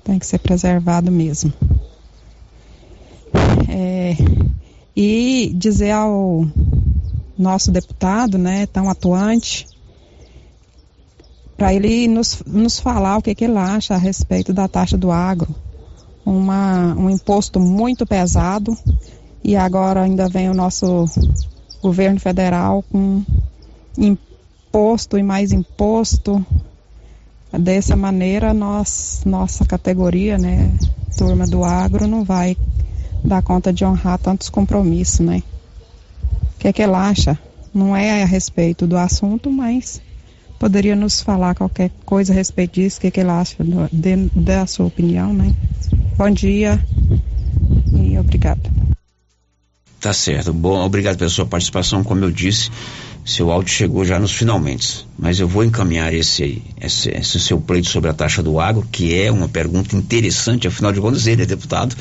tem 0.05 0.19
que 0.19 0.27
ser 0.27 0.41
preservado 0.41 1.11
mesmo. 1.11 1.51
É, 3.69 4.17
e 4.97 5.53
dizer 5.55 5.93
ao 5.93 6.47
nosso 7.39 7.71
deputado, 7.71 8.39
né, 8.39 8.67
tão 8.67 8.89
atuante, 8.89 9.67
para 11.57 11.73
ele 11.73 12.09
nos, 12.09 12.43
nos 12.47 12.79
falar 12.79 13.19
o 13.19 13.23
que, 13.23 13.35
que 13.35 13.45
ele 13.45 13.57
acha 13.57 13.95
a 13.95 13.99
respeito 13.99 14.53
da 14.53 14.69
taxa 14.69 14.97
do 14.97 15.11
agro. 15.11 15.55
Uma, 16.25 16.95
um 16.95 17.11
imposto 17.11 17.59
muito 17.59 18.07
pesado 18.07 18.77
e 19.43 19.57
agora 19.57 20.03
ainda 20.03 20.29
vem 20.29 20.49
o 20.49 20.55
nosso 20.55 21.05
governo 21.83 22.21
federal 22.21 22.85
com 22.91 23.23
imposto 23.99 25.19
e 25.19 25.23
mais 25.23 25.53
imposto. 25.53 26.45
Dessa 27.53 27.95
maneira, 27.95 28.55
nós, 28.55 29.23
nossa 29.27 29.67
categoria, 29.67 30.39
né, 30.39 30.73
turma 31.19 31.47
do 31.47 31.65
agro, 31.65 32.07
não 32.07 32.25
vai 32.25 32.57
dar 33.25 33.43
conta 33.43 33.73
de 33.73 33.85
honrar 33.85 34.19
tantos 34.19 34.49
compromissos, 34.49 35.21
né? 35.21 35.43
O 36.57 36.59
que 36.59 36.69
é 36.69 36.73
que 36.73 36.83
ele 36.83 36.95
acha? 36.95 37.39
Não 37.75 37.97
é 37.97 38.23
a 38.23 38.27
respeito 38.27 38.87
do 38.87 38.97
assunto, 38.97 39.51
mas 39.51 40.01
poderia 40.59 40.95
nos 40.95 41.21
falar 41.21 41.55
qualquer 41.55 41.91
coisa 42.05 42.33
a 42.33 42.37
respeito 42.37 42.75
disso, 42.75 42.99
o 42.99 43.01
que, 43.01 43.07
é 43.09 43.11
que 43.11 43.21
ele 43.21 43.31
acha 43.31 43.57
da 44.33 44.67
sua 44.67 44.87
opinião, 44.87 45.33
né? 45.33 45.55
Bom 46.17 46.31
dia 46.31 46.85
e 47.93 48.19
obrigado. 48.19 48.71
Tá 50.01 50.13
certo. 50.13 50.53
Bom, 50.53 50.85
obrigado 50.85 51.17
pela 51.17 51.31
sua 51.31 51.47
participação. 51.47 52.03
Como 52.03 52.25
eu 52.25 52.31
disse, 52.31 52.71
seu 53.25 53.53
áudio 53.53 53.73
chegou 53.73 54.05
já 54.05 54.19
nos 54.19 54.33
finalmente. 54.33 55.07
Mas 55.17 55.39
eu 55.39 55.47
vou 55.47 55.65
encaminhar 55.65 56.13
esse, 56.13 56.61
esse, 56.81 57.09
esse 57.11 57.39
seu 57.39 57.61
pleito 57.61 57.89
sobre 57.89 58.11
a 58.11 58.13
taxa 58.13 58.43
do 58.43 58.59
agro, 58.59 58.87
que 58.91 59.15
é 59.15 59.31
uma 59.31 59.49
pergunta 59.49 59.95
interessante, 59.95 60.67
afinal 60.67 60.93
de 60.93 61.01
contas, 61.01 61.27
ele 61.27 61.43
é 61.43 61.47
deputado 61.47 61.97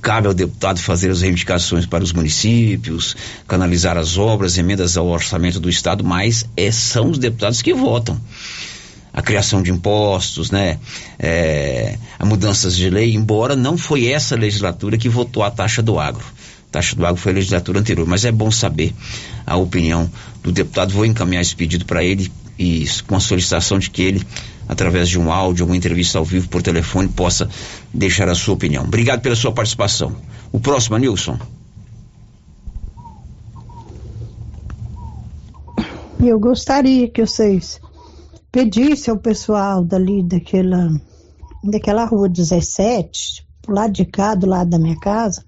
Cabe 0.00 0.28
ao 0.28 0.34
deputado 0.34 0.80
fazer 0.80 1.10
as 1.10 1.20
reivindicações 1.20 1.84
para 1.84 2.02
os 2.02 2.12
municípios, 2.12 3.16
canalizar 3.46 3.98
as 3.98 4.16
obras, 4.16 4.56
emendas 4.56 4.96
ao 4.96 5.06
orçamento 5.06 5.60
do 5.60 5.68
Estado, 5.68 6.02
mas 6.02 6.46
é, 6.56 6.70
são 6.70 7.10
os 7.10 7.18
deputados 7.18 7.60
que 7.60 7.74
votam. 7.74 8.18
A 9.12 9.20
criação 9.20 9.62
de 9.62 9.70
impostos, 9.70 10.50
né? 10.50 10.78
É, 11.18 11.98
a 12.18 12.24
mudanças 12.24 12.76
de 12.76 12.88
lei, 12.88 13.14
embora 13.14 13.56
não 13.56 13.76
foi 13.76 14.06
essa 14.06 14.36
legislatura 14.36 14.96
que 14.96 15.08
votou 15.08 15.42
a 15.42 15.50
taxa 15.50 15.82
do 15.82 15.98
agro. 15.98 16.24
A 16.68 16.72
taxa 16.72 16.94
do 16.94 17.04
agro 17.04 17.20
foi 17.20 17.32
a 17.32 17.34
legislatura 17.34 17.80
anterior, 17.80 18.06
mas 18.06 18.24
é 18.24 18.30
bom 18.30 18.50
saber 18.50 18.94
a 19.44 19.56
opinião 19.56 20.10
do 20.42 20.52
deputado. 20.52 20.92
Vou 20.92 21.04
encaminhar 21.04 21.42
esse 21.42 21.56
pedido 21.56 21.84
para 21.84 22.04
ele 22.04 22.30
e 22.60 22.84
com 23.06 23.16
a 23.16 23.20
solicitação 23.20 23.78
de 23.78 23.88
que 23.88 24.02
ele 24.02 24.26
através 24.68 25.08
de 25.08 25.18
um 25.18 25.32
áudio, 25.32 25.64
uma 25.64 25.76
entrevista 25.76 26.18
ao 26.18 26.24
vivo 26.24 26.48
por 26.48 26.62
telefone, 26.62 27.08
possa 27.08 27.48
deixar 27.92 28.28
a 28.28 28.34
sua 28.36 28.54
opinião. 28.54 28.84
Obrigado 28.84 29.20
pela 29.20 29.34
sua 29.34 29.50
participação. 29.50 30.14
O 30.52 30.60
próximo, 30.60 30.96
Nilson. 30.96 31.38
Eu 36.20 36.38
gostaria 36.38 37.10
que 37.10 37.26
vocês 37.26 37.80
pedissem 38.52 39.10
ao 39.10 39.18
pessoal 39.18 39.82
dali 39.82 40.22
daquela, 40.22 40.90
daquela 41.64 42.04
rua 42.04 42.28
17, 42.28 43.44
do 43.66 43.72
lado 43.72 43.92
de 43.92 44.04
cá, 44.04 44.34
do 44.34 44.46
lado 44.46 44.70
da 44.70 44.78
minha 44.78 45.00
casa, 45.00 45.42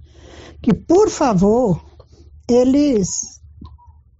que 0.62 0.74
por 0.74 1.10
favor 1.10 1.80
eles 2.48 3.40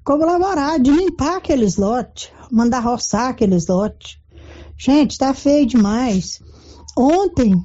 colaborar 0.05 0.79
de 0.79 0.91
limpar 0.91 1.37
aqueles 1.37 1.77
lotes, 1.77 2.31
mandar 2.51 2.81
roçar 2.81 3.31
aqueles 3.31 3.67
lotes. 3.67 4.19
Gente, 4.77 5.19
tá 5.19 5.33
feio 5.33 5.67
demais. 5.67 6.41
Ontem, 6.97 7.65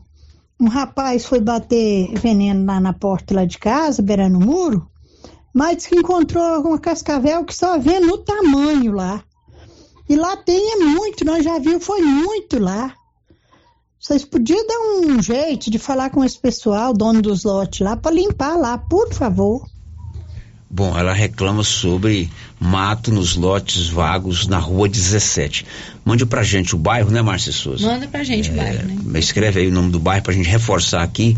um 0.60 0.68
rapaz 0.68 1.26
foi 1.26 1.40
bater 1.40 2.14
veneno 2.20 2.66
lá 2.66 2.80
na 2.80 2.94
porta 2.94 3.34
lá 3.34 3.46
de 3.46 3.58
casa, 3.58 4.02
beirando 4.02 4.38
o 4.38 4.46
muro, 4.46 4.88
mas 5.54 5.86
que 5.86 5.96
encontrou 5.96 6.62
uma 6.62 6.80
cascavel 6.80 7.44
que 7.44 7.56
só 7.56 7.78
vê 7.78 8.00
no 8.00 8.18
tamanho 8.20 8.94
lá. 8.94 9.24
E 10.10 10.16
lá 10.16 10.38
tem 10.38 10.74
é 10.74 10.78
muito, 10.78 11.26
nós 11.26 11.44
já 11.44 11.60
viu, 11.60 11.80
foi 11.80 12.02
muito 12.02 12.60
lá. 12.60 12.94
Vocês 14.00 14.24
podiam 14.24 14.66
dar 14.66 14.80
um 15.00 15.22
jeito 15.22 15.70
de 15.70 15.78
falar 15.78 16.12
com 16.12 16.24
esse 16.24 16.40
pessoal, 16.40 16.94
dono 16.94 17.22
dos 17.22 17.44
lotes 17.44 17.82
lá, 17.82 17.98
para 17.98 18.16
limpar 18.16 18.56
lá, 18.56 18.78
por 18.78 19.12
favor. 19.14 19.66
Bom, 20.70 20.98
ela 20.98 21.14
reclama 21.14 21.64
sobre 21.64 22.30
mato 22.60 23.12
nos 23.12 23.36
lotes 23.38 23.88
vagos 23.88 24.48
na 24.48 24.58
rua 24.58 24.90
17. 24.90 25.66
Mande 26.04 26.26
pra 26.26 26.44
gente 26.44 26.76
o 26.76 26.78
bairro, 26.78 27.10
né, 27.10 27.22
Márcia 27.22 27.54
Souza? 27.54 27.88
Manda 27.88 28.06
pra 28.08 28.24
gente 28.24 28.50
é, 28.50 28.54
o 28.54 28.56
bairro, 28.56 28.88
né? 28.88 29.20
Escreve 29.20 29.62
aí 29.62 29.68
o 29.68 29.72
nome 29.72 29.92
do 29.92 30.00
bairro 30.00 30.24
pra 30.24 30.34
gente 30.34 30.50
reforçar 30.50 31.04
aqui. 31.04 31.38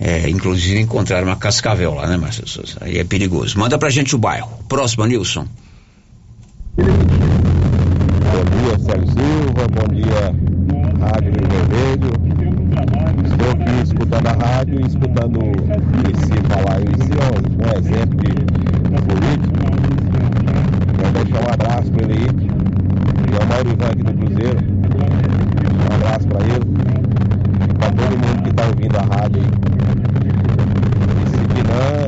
É, 0.00 0.30
inclusive 0.30 0.80
encontrar 0.80 1.24
uma 1.24 1.36
cascavel 1.36 1.92
lá, 1.94 2.06
né, 2.06 2.16
Márcia 2.16 2.46
Souza? 2.46 2.78
Aí 2.80 2.98
é 2.98 3.04
perigoso. 3.04 3.58
Manda 3.58 3.76
pra 3.76 3.90
gente 3.90 4.14
o 4.14 4.18
bairro. 4.18 4.48
Próximo, 4.68 5.04
Nilson. 5.04 5.46
Bom 6.76 6.84
dia, 8.44 8.78
Sérgio 8.78 9.08
Silva. 9.08 9.68
Bom 9.68 9.88
dia, 9.94 10.32
Rádio 11.00 11.32
Rio 11.32 11.48
Vermelho. 11.50 12.12
Estou 13.24 13.50
aqui 13.50 13.82
escutando 13.82 14.26
a 14.26 14.32
rádio 14.32 14.80
e 14.80 14.86
escutando 14.86 15.40
esse 16.14 16.37
falar 16.48 16.80
esse 16.80 17.12
hoje, 17.12 17.46
um 17.58 17.68
exemplo 17.78 18.16
de 18.24 18.32
político. 19.02 19.58
Quero 20.96 21.12
deixar 21.12 21.40
um 21.40 21.50
abraço 21.52 21.90
para 21.92 22.02
ele 22.04 22.14
aí. 22.14 22.28
E 23.28 23.34
é 23.34 23.38
o 23.38 23.46
Maurivan 23.48 23.88
aqui 23.90 24.02
do 24.02 24.12
Cruzeiro. 24.14 24.60
Um 25.78 25.94
abraço 25.94 26.26
para 26.28 26.40
ele. 26.44 26.66
Para 27.78 27.90
todo 27.92 28.12
mundo 28.18 28.42
que 28.42 28.50
está 28.50 28.64
ouvindo 28.66 28.96
a 28.96 29.02
rádio 29.02 29.42
aí. 29.42 29.50
Esse 31.26 31.40
Guinan 31.54 31.98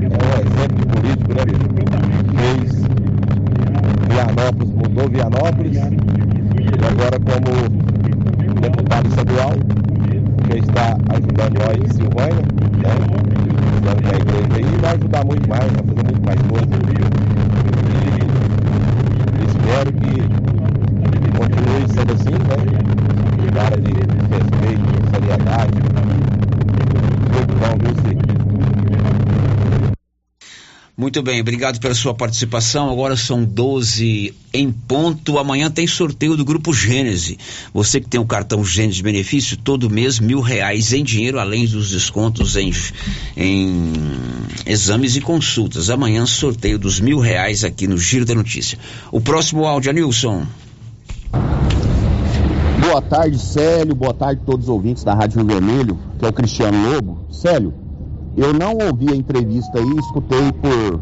é 0.00 0.18
um 0.18 0.32
exemplo 0.46 0.76
de 0.76 0.86
político, 0.86 1.30
né, 1.34 1.42
bicho? 1.44 1.68
Fez 2.36 2.68
Vianópolis, 4.08 4.70
mudou 4.70 5.08
Vianópolis. 5.08 5.76
E 5.76 6.84
agora 6.86 7.18
como 7.20 7.50
deputado 8.60 9.06
estadual 9.08 9.52
já 10.48 10.56
está 10.56 10.96
ajudando 11.14 11.58
nós 11.58 11.76
em 11.78 11.88
Silvânia, 11.94 12.44
né? 12.84 13.06
Ajudando 13.70 14.06
a 14.06 14.16
igreja 14.16 14.56
aí, 14.56 14.78
vai 14.80 14.94
ajudar 14.94 15.24
muito 15.24 15.48
mais, 15.48 15.64
vai 15.72 15.84
fazer 15.84 16.04
muito 16.04 16.22
mais 16.26 16.40
coisas. 16.42 16.84
E 19.38 19.44
espero 19.46 19.92
que 19.92 20.12
continue 21.38 21.88
sendo 21.88 22.12
assim, 22.12 22.38
né? 22.48 22.56
Cara 23.54 23.76
de 23.80 23.92
respeito, 24.30 24.90
seriedade. 25.10 25.78
Muito 27.32 27.54
bom, 27.58 27.74
viu, 27.78 27.94
Cid? 28.02 28.23
Muito 30.96 31.20
bem, 31.24 31.40
obrigado 31.40 31.80
pela 31.80 31.92
sua 31.92 32.14
participação. 32.14 32.88
Agora 32.88 33.16
são 33.16 33.44
12 33.44 34.32
em 34.52 34.70
ponto. 34.70 35.40
Amanhã 35.40 35.68
tem 35.68 35.88
sorteio 35.88 36.36
do 36.36 36.44
Grupo 36.44 36.72
Gênese. 36.72 37.36
Você 37.72 38.00
que 38.00 38.08
tem 38.08 38.20
o 38.20 38.24
cartão 38.24 38.64
Gênese 38.64 39.02
benefício, 39.02 39.56
todo 39.56 39.90
mês 39.90 40.20
mil 40.20 40.40
reais 40.40 40.92
em 40.92 41.02
dinheiro, 41.02 41.40
além 41.40 41.66
dos 41.66 41.90
descontos 41.90 42.54
em, 42.54 42.72
em 43.36 43.92
exames 44.64 45.16
e 45.16 45.20
consultas. 45.20 45.90
Amanhã 45.90 46.24
sorteio 46.26 46.78
dos 46.78 47.00
mil 47.00 47.18
reais 47.18 47.64
aqui 47.64 47.88
no 47.88 47.98
Giro 47.98 48.24
da 48.24 48.36
Notícia. 48.36 48.78
O 49.10 49.20
próximo 49.20 49.64
áudio, 49.64 49.92
Nilson. 49.92 50.46
Boa 52.80 53.02
tarde, 53.02 53.36
Célio. 53.36 53.96
Boa 53.96 54.14
tarde 54.14 54.42
a 54.44 54.46
todos 54.46 54.66
os 54.66 54.70
ouvintes 54.70 55.02
da 55.02 55.12
Rádio 55.12 55.38
Rio 55.38 55.46
Vermelho, 55.46 55.98
que 56.20 56.24
é 56.24 56.28
o 56.28 56.32
Cristiano 56.32 56.88
Lobo. 56.88 57.26
Célio, 57.32 57.74
Eu 58.36 58.52
não 58.52 58.76
ouvi 58.88 59.12
a 59.12 59.16
entrevista 59.16 59.78
aí, 59.78 59.96
escutei 59.98 60.52
por 60.52 61.00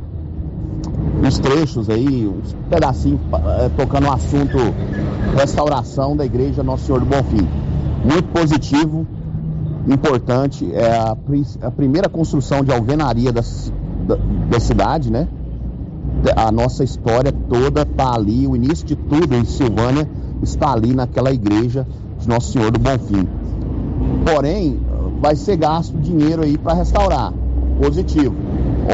uns 1.27 1.39
trechos 1.39 1.89
aí, 1.89 2.29
uns 2.29 2.55
pedacinhos 2.69 3.21
eh, 3.33 3.71
tocando 3.77 4.07
o 4.07 4.13
assunto 4.13 4.59
restauração 5.35 6.17
da 6.17 6.27
igreja 6.27 6.63
Nosso 6.63 6.85
Senhor 6.85 7.01
do 7.01 7.07
Bonfim. 7.07 7.49
Muito 8.05 8.29
positivo, 8.29 9.07
importante, 9.89 10.71
é 10.75 10.93
a, 10.93 11.17
a 11.63 11.71
primeira 11.71 12.09
construção 12.09 12.63
de 12.63 12.73
alvenaria 12.73 13.33
da, 13.33 13.41
da, 14.07 14.17
da 14.51 14.61
cidade, 14.61 15.11
né? 15.11 15.27
A 16.37 16.53
nossa 16.53 16.85
história 16.85 17.33
toda 17.33 17.83
está 17.83 18.15
ali, 18.15 18.47
o 18.47 18.55
início 18.55 18.87
de 18.87 18.95
tudo 18.95 19.35
em 19.35 19.45
Silvânia 19.45 20.09
está 20.43 20.73
ali 20.73 20.95
naquela 20.95 21.33
igreja 21.33 21.87
de 22.21 22.29
Nosso 22.29 22.53
Senhor 22.53 22.71
do 22.71 22.79
Bonfim. 22.79 23.27
Porém, 24.25 24.79
vai 25.23 25.37
ser 25.37 25.57
gasto 25.57 25.97
dinheiro 25.97 26.43
aí 26.43 26.59
para 26.59 26.75
restaurar. 26.75 27.33
Positivo, 27.81 28.35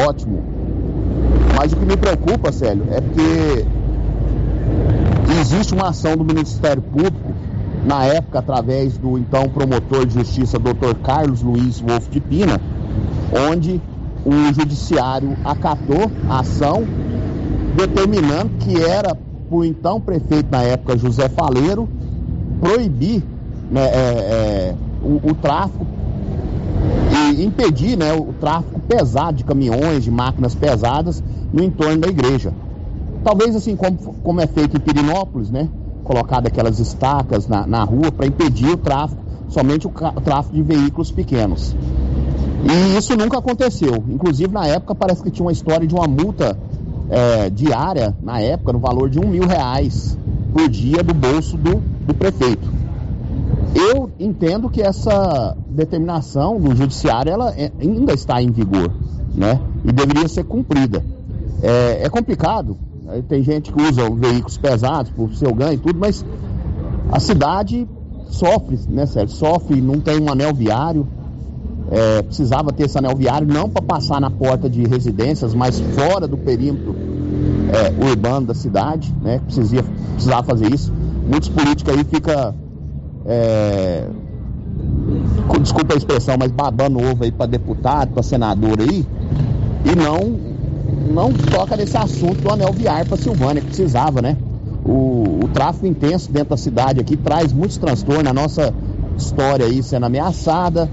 ótimo. 0.07 0.43
Mas 1.57 1.73
o 1.73 1.77
que 1.77 1.87
me 1.87 1.97
preocupa, 1.97 2.53
Célio, 2.53 2.85
é 2.91 3.01
porque 3.01 3.67
existe 5.41 5.73
uma 5.73 5.89
ação 5.89 6.17
do 6.17 6.25
Ministério 6.25 6.83
Público, 6.83 7.33
na 7.85 8.05
época, 8.05 8.41
através 8.41 8.99
do 8.99 9.17
então 9.17 9.49
promotor 9.49 10.05
de 10.05 10.15
justiça, 10.15 10.59
Dr. 10.59 10.95
Carlos 11.03 11.43
Luiz 11.43 11.81
Wolff 11.81 12.11
de 12.11 12.21
Pina, 12.21 12.61
onde 13.51 13.81
o 14.25 14.53
judiciário 14.53 15.35
acatou 15.45 16.11
a 16.29 16.41
ação, 16.41 16.85
determinando 17.75 18.51
que 18.59 18.77
era 18.83 19.17
o 19.51 19.65
então 19.65 19.99
prefeito 20.01 20.51
na 20.51 20.63
época, 20.63 20.99
José 20.99 21.29
Faleiro, 21.31 21.89
proibir 22.61 23.23
né, 23.71 23.85
é, 23.85 23.95
é, 23.95 24.75
o, 25.03 25.31
o, 25.31 25.35
tráfico 25.35 25.87
impedir 27.43 27.97
né, 27.97 28.13
o 28.13 28.33
tráfico 28.41 28.81
pesado 28.81 29.37
de 29.37 29.45
caminhões, 29.45 30.05
de 30.05 30.11
máquinas 30.11 30.55
pesadas 30.55 31.23
no 31.53 31.63
entorno 31.63 31.99
da 31.99 32.09
igreja. 32.09 32.53
Talvez 33.25 33.55
assim 33.55 33.77
como, 33.77 33.97
como 34.23 34.41
é 34.41 34.47
feito 34.47 34.77
em 34.77 34.81
Pirinópolis, 34.81 35.51
né? 35.51 35.69
Colocado 36.05 36.47
aquelas 36.47 36.79
estacas 36.79 37.47
na, 37.47 37.67
na 37.67 37.85
rua 37.85 38.11
para 38.11 38.27
impedir 38.27 38.71
o 38.71 38.77
tráfico, 38.77 39.21
somente 39.49 39.87
o, 39.87 39.91
o 39.91 40.21
tráfico 40.21 40.55
de 40.55 40.63
veículos 40.63 41.11
pequenos. 41.11 41.75
E 42.65 42.97
isso 42.97 43.17
nunca 43.17 43.39
aconteceu. 43.39 44.03
Inclusive, 44.09 44.53
na 44.53 44.67
época, 44.67 44.95
parece 44.95 45.23
que 45.23 45.31
tinha 45.31 45.45
uma 45.45 45.53
história 45.53 45.87
de 45.87 45.95
uma 45.95 46.07
multa 46.07 46.59
é, 47.11 47.51
diária, 47.51 48.15
na 48.23 48.41
época, 48.41 48.73
no 48.73 48.79
valor 48.79 49.09
de 49.09 49.19
um 49.19 49.29
mil 49.29 49.47
reais 49.47 50.17
por 50.53 50.69
dia 50.69 51.03
do 51.03 51.15
bolso 51.15 51.57
do, 51.57 51.83
do 52.07 52.15
prefeito. 52.15 52.69
Eu 53.75 54.11
entendo 54.19 54.69
que 54.69 54.83
essa 54.83 55.57
determinação 55.69 56.61
do 56.61 56.75
judiciário 56.75 57.33
ela 57.33 57.55
é, 57.57 57.71
ainda 57.81 58.13
está 58.13 58.43
em 58.43 58.51
vigor, 58.51 58.91
né? 59.35 59.61
E 59.85 59.93
deveria 59.93 60.29
ser 60.29 60.45
cumprida. 60.45 61.05
É, 61.63 62.05
é 62.05 62.09
complicado. 62.09 62.77
Tem 63.27 63.43
gente 63.43 63.73
que 63.73 63.83
usa 63.83 64.09
veículos 64.11 64.59
pesados 64.59 65.11
por 65.13 65.35
seu 65.35 65.55
ganho 65.55 65.75
e 65.75 65.79
tudo, 65.79 65.99
mas 65.99 66.25
a 67.11 67.19
cidade 67.19 67.89
sofre, 68.27 68.79
né, 68.89 69.07
Sérgio? 69.07 69.35
Sofre, 69.35 69.81
não 69.81 69.99
tem 70.01 70.21
um 70.21 70.31
anel 70.31 70.55
viário. 70.55 71.07
É, 71.91 72.23
precisava 72.23 72.71
ter 72.71 72.85
esse 72.85 72.99
anel 72.99 73.17
viário 73.17 73.49
não 73.49 73.69
para 73.69 73.81
passar 73.81 74.21
na 74.21 74.31
porta 74.31 74.69
de 74.69 74.87
residências, 74.87 75.55
mas 75.55 75.81
fora 75.81 76.29
do 76.29 76.37
perímetro 76.37 76.95
é, 77.73 78.05
urbano 78.07 78.47
da 78.47 78.55
cidade, 78.55 79.15
né? 79.23 79.41
Precisava, 79.41 79.89
precisava 80.13 80.43
fazer 80.43 80.73
isso. 80.73 80.93
Muitos 81.27 81.49
políticos 81.49 81.95
aí 81.95 82.05
ficam, 82.05 82.55
é, 83.29 84.09
desculpa 85.61 85.95
a 85.95 85.97
expressão, 85.97 86.37
mas 86.39 86.51
babando 86.51 86.99
ovo 86.99 87.25
aí 87.25 87.31
para 87.31 87.47
deputado, 87.47 88.13
para 88.13 88.23
senador 88.23 88.81
aí, 88.81 89.07
e 89.85 89.97
não 89.97 90.49
não 91.13 91.33
toca 91.33 91.77
nesse 91.77 91.97
assunto 91.97 92.41
do 92.41 92.51
anel 92.51 92.73
viário 92.73 93.07
para 93.07 93.17
Silvânia, 93.17 93.61
que 93.61 93.69
precisava, 93.69 94.23
né? 94.23 94.37
O, 94.85 95.41
o, 95.45 95.49
tráfego 95.53 95.87
intenso 95.87 96.31
dentro 96.31 96.51
da 96.51 96.57
cidade 96.57 97.01
aqui 97.01 97.17
traz 97.17 97.53
muitos 97.53 97.77
transtornos, 97.77 98.27
a 98.27 98.33
nossa 98.33 98.75
história 99.17 99.67
aí 99.67 99.83
sendo 99.83 100.07
ameaçada, 100.07 100.89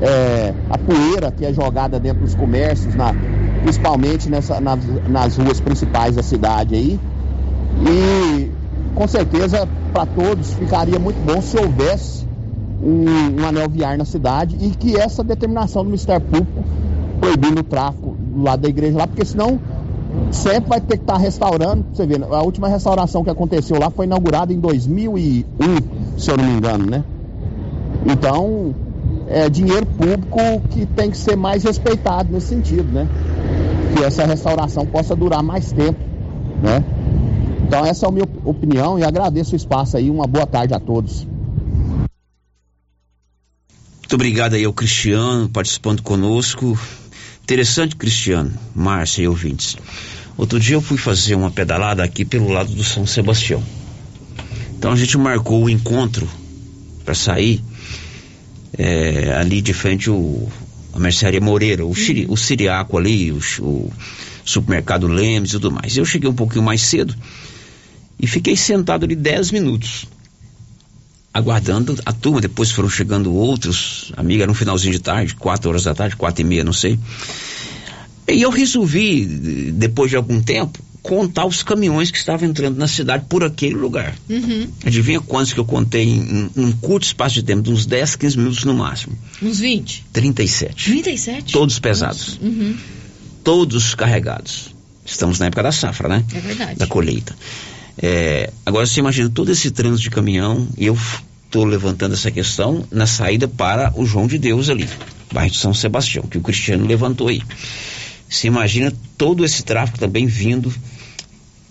é, 0.00 0.54
a 0.70 0.78
poeira 0.78 1.30
que 1.30 1.44
é 1.44 1.52
jogada 1.52 1.98
dentro 1.98 2.22
dos 2.22 2.34
comércios, 2.34 2.94
na, 2.94 3.14
principalmente 3.62 4.30
nessa, 4.30 4.60
nas, 4.60 4.80
nas 5.08 5.36
ruas 5.36 5.60
principais 5.60 6.16
da 6.16 6.22
cidade 6.22 6.74
aí. 6.74 7.00
E 7.86 8.50
com 8.94 9.06
certeza 9.08 9.68
para 9.92 10.06
todos 10.06 10.52
ficaria 10.54 10.98
muito 10.98 11.20
bom 11.24 11.40
se 11.40 11.56
houvesse 11.56 12.26
um, 12.82 13.40
um 13.40 13.46
anel 13.46 13.68
viário 13.68 13.98
na 13.98 14.04
cidade 14.04 14.56
e 14.60 14.70
que 14.70 14.96
essa 14.96 15.24
determinação 15.24 15.82
do 15.82 15.86
Ministério 15.86 16.24
Público 16.26 16.64
proibindo 17.20 17.60
o 17.60 17.64
tráfico 17.64 18.16
do 18.18 18.42
lado 18.42 18.60
da 18.60 18.68
igreja 18.68 18.98
lá, 18.98 19.06
porque 19.06 19.24
senão 19.24 19.58
sempre 20.30 20.68
vai 20.68 20.80
ter 20.80 20.96
que 20.98 21.02
estar 21.02 21.14
tá 21.14 21.18
restaurando. 21.18 21.84
Você 21.92 22.06
vê, 22.06 22.16
a 22.22 22.42
última 22.42 22.68
restauração 22.68 23.24
que 23.24 23.30
aconteceu 23.30 23.78
lá 23.78 23.90
foi 23.90 24.04
inaugurada 24.06 24.52
em 24.52 24.60
2001, 24.60 26.18
se 26.18 26.30
eu 26.30 26.36
não 26.36 26.44
me 26.44 26.52
engano, 26.52 26.86
né? 26.86 27.04
Então, 28.06 28.74
é 29.28 29.48
dinheiro 29.48 29.86
público 29.86 30.38
que 30.70 30.84
tem 30.84 31.10
que 31.10 31.16
ser 31.16 31.36
mais 31.36 31.64
respeitado 31.64 32.30
nesse 32.30 32.48
sentido, 32.48 32.92
né? 32.92 33.08
Que 33.96 34.04
essa 34.04 34.26
restauração 34.26 34.84
possa 34.84 35.16
durar 35.16 35.42
mais 35.42 35.72
tempo, 35.72 35.98
né? 36.62 36.84
Então, 37.74 37.84
essa 37.84 38.06
é 38.06 38.08
a 38.08 38.12
minha 38.12 38.28
opinião 38.44 38.96
e 38.96 39.02
agradeço 39.02 39.54
o 39.54 39.56
espaço 39.56 39.96
aí. 39.96 40.08
Uma 40.08 40.28
boa 40.28 40.46
tarde 40.46 40.72
a 40.72 40.78
todos. 40.78 41.26
Muito 43.98 44.12
obrigado 44.12 44.54
aí 44.54 44.64
ao 44.64 44.72
Cristiano 44.72 45.48
participando 45.48 46.00
conosco. 46.00 46.78
Interessante, 47.42 47.96
Cristiano, 47.96 48.52
Márcia 48.72 49.22
e 49.22 49.28
ouvintes. 49.28 49.76
Outro 50.38 50.60
dia 50.60 50.76
eu 50.76 50.80
fui 50.80 50.96
fazer 50.96 51.34
uma 51.34 51.50
pedalada 51.50 52.04
aqui 52.04 52.24
pelo 52.24 52.48
lado 52.48 52.72
do 52.72 52.84
São 52.84 53.04
Sebastião. 53.04 53.60
Então 54.78 54.92
a 54.92 54.96
gente 54.96 55.18
marcou 55.18 55.64
o 55.64 55.68
encontro 55.68 56.28
para 57.04 57.12
sair 57.12 57.60
é, 58.78 59.32
ali 59.32 59.60
de 59.60 59.72
frente 59.72 60.08
o, 60.08 60.48
a 60.92 61.00
mercearia 61.00 61.40
Moreira, 61.40 61.84
o, 61.84 61.92
Chiri, 61.92 62.24
o 62.28 62.36
Siriaco 62.36 62.96
ali, 62.96 63.32
o, 63.32 63.40
o 63.62 63.92
supermercado 64.44 65.08
Lemes 65.08 65.50
e 65.50 65.52
tudo 65.54 65.72
mais. 65.72 65.96
Eu 65.96 66.04
cheguei 66.04 66.30
um 66.30 66.34
pouquinho 66.34 66.62
mais 66.62 66.80
cedo 66.80 67.16
e 68.18 68.26
fiquei 68.26 68.56
sentado 68.56 69.04
ali 69.04 69.14
10 69.14 69.50
minutos 69.50 70.06
aguardando 71.34 71.98
a 72.06 72.12
turma, 72.12 72.40
depois 72.40 72.70
foram 72.70 72.88
chegando 72.88 73.34
outros, 73.34 74.12
amiga, 74.16 74.46
no 74.46 74.54
finalzinho 74.54 74.92
de 74.92 75.00
tarde, 75.00 75.34
quatro 75.34 75.68
horas 75.68 75.82
da 75.82 75.92
tarde, 75.92 76.14
quatro 76.14 76.42
e 76.42 76.44
meia, 76.44 76.62
não 76.62 76.72
sei. 76.72 76.96
E 78.28 78.40
eu 78.40 78.50
resolvi, 78.50 79.26
depois 79.72 80.10
de 80.10 80.16
algum 80.16 80.40
tempo, 80.40 80.78
contar 81.02 81.44
os 81.44 81.62
caminhões 81.62 82.12
que 82.12 82.16
estavam 82.16 82.48
entrando 82.48 82.78
na 82.78 82.86
cidade 82.86 83.26
por 83.28 83.42
aquele 83.42 83.74
lugar. 83.74 84.14
Uhum. 84.30 84.68
Adivinha 84.86 85.20
quantos 85.20 85.52
que 85.52 85.58
eu 85.58 85.64
contei 85.64 86.04
em, 86.04 86.50
em 86.56 86.64
um 86.64 86.72
curto 86.72 87.04
espaço 87.04 87.34
de 87.34 87.42
tempo, 87.42 87.62
de 87.62 87.70
uns 87.70 87.84
10, 87.84 88.14
15 88.14 88.38
minutos 88.38 88.64
no 88.64 88.72
máximo? 88.72 89.18
Uns 89.42 89.58
20? 89.58 90.06
37. 90.12 90.84
37? 90.84 91.52
Todos 91.52 91.78
pesados. 91.80 92.38
Uhum. 92.40 92.76
Todos 93.42 93.94
carregados. 93.94 94.72
Estamos 95.04 95.38
na 95.40 95.46
época 95.46 95.64
da 95.64 95.72
safra, 95.72 96.08
né? 96.08 96.24
É 96.32 96.40
verdade. 96.40 96.76
Da 96.76 96.86
colheita. 96.86 97.36
É, 97.96 98.52
agora 98.66 98.86
você 98.86 99.00
imagina 99.00 99.30
todo 99.30 99.50
esse 99.50 99.70
trânsito 99.70 100.02
de 100.02 100.10
caminhão, 100.10 100.68
e 100.76 100.86
eu 100.86 100.98
estou 101.44 101.64
levantando 101.64 102.14
essa 102.14 102.30
questão 102.30 102.84
na 102.90 103.06
saída 103.06 103.46
para 103.46 103.92
o 103.96 104.04
João 104.04 104.26
de 104.26 104.38
Deus 104.38 104.68
ali, 104.68 104.88
bairro 105.32 105.50
de 105.50 105.58
São 105.58 105.72
Sebastião, 105.72 106.24
que 106.24 106.38
o 106.38 106.40
Cristiano 106.40 106.86
levantou 106.86 107.28
aí. 107.28 107.40
Você 108.28 108.48
imagina 108.48 108.92
todo 109.16 109.44
esse 109.44 109.62
tráfego 109.62 109.98
também 109.98 110.26
vindo 110.26 110.74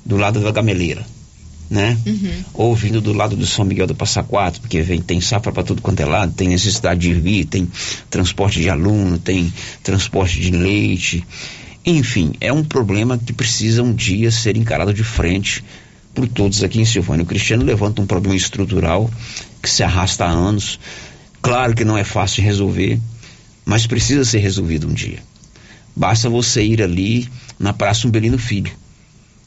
do 0.06 0.16
lado 0.16 0.40
da 0.40 0.52
Gameleira, 0.52 1.06
né? 1.70 1.98
Uhum. 2.06 2.44
Ou 2.54 2.76
vindo 2.76 3.02
do 3.02 3.12
lado 3.12 3.36
do 3.36 3.46
São 3.46 3.66
Miguel 3.66 3.88
do 3.88 3.96
Passa 3.96 4.24
Quatro, 4.24 4.62
porque 4.62 4.82
vem, 4.82 5.02
tem 5.02 5.20
safra 5.20 5.52
para 5.52 5.64
tudo 5.64 5.82
quanto 5.82 6.00
é 6.00 6.06
lado, 6.06 6.34
tem 6.34 6.48
necessidade 6.48 7.02
de 7.02 7.14
vir, 7.14 7.46
tem 7.46 7.70
transporte 8.10 8.62
de 8.62 8.70
aluno, 8.70 9.18
tem 9.18 9.52
transporte 9.82 10.40
de 10.40 10.52
leite. 10.52 11.26
Enfim, 11.86 12.34
é 12.40 12.54
um 12.54 12.64
problema 12.64 13.18
que 13.18 13.34
precisa 13.34 13.84
um 13.84 13.94
dia 13.94 14.32
ser 14.32 14.56
encarado 14.56 14.94
de 14.94 15.04
frente 15.04 15.62
por 16.14 16.28
todos 16.28 16.64
aqui 16.64 16.80
em 16.80 16.86
Silvânia. 16.86 17.24
O 17.24 17.28
Cristiano 17.28 17.64
levanta 17.64 18.02
um 18.02 18.06
problema 18.06 18.36
estrutural 18.36 19.10
que 19.62 19.70
se 19.70 19.84
arrasta 19.84 20.26
há 20.26 20.30
anos. 20.30 20.80
Claro 21.42 21.74
que 21.76 21.84
não 21.84 21.98
é 21.98 22.04
fácil 22.04 22.38
de 22.38 22.48
resolver, 22.48 23.00
mas 23.66 23.88
precisa 23.88 24.24
ser 24.24 24.40
resolvido 24.40 24.88
um 24.88 24.94
dia. 24.94 25.20
Basta 25.96 26.30
você 26.30 26.64
ir 26.64 26.82
ali 26.82 27.28
na 27.60 27.74
Praça 27.74 28.08
Umbelino 28.08 28.38
Filho. 28.38 28.72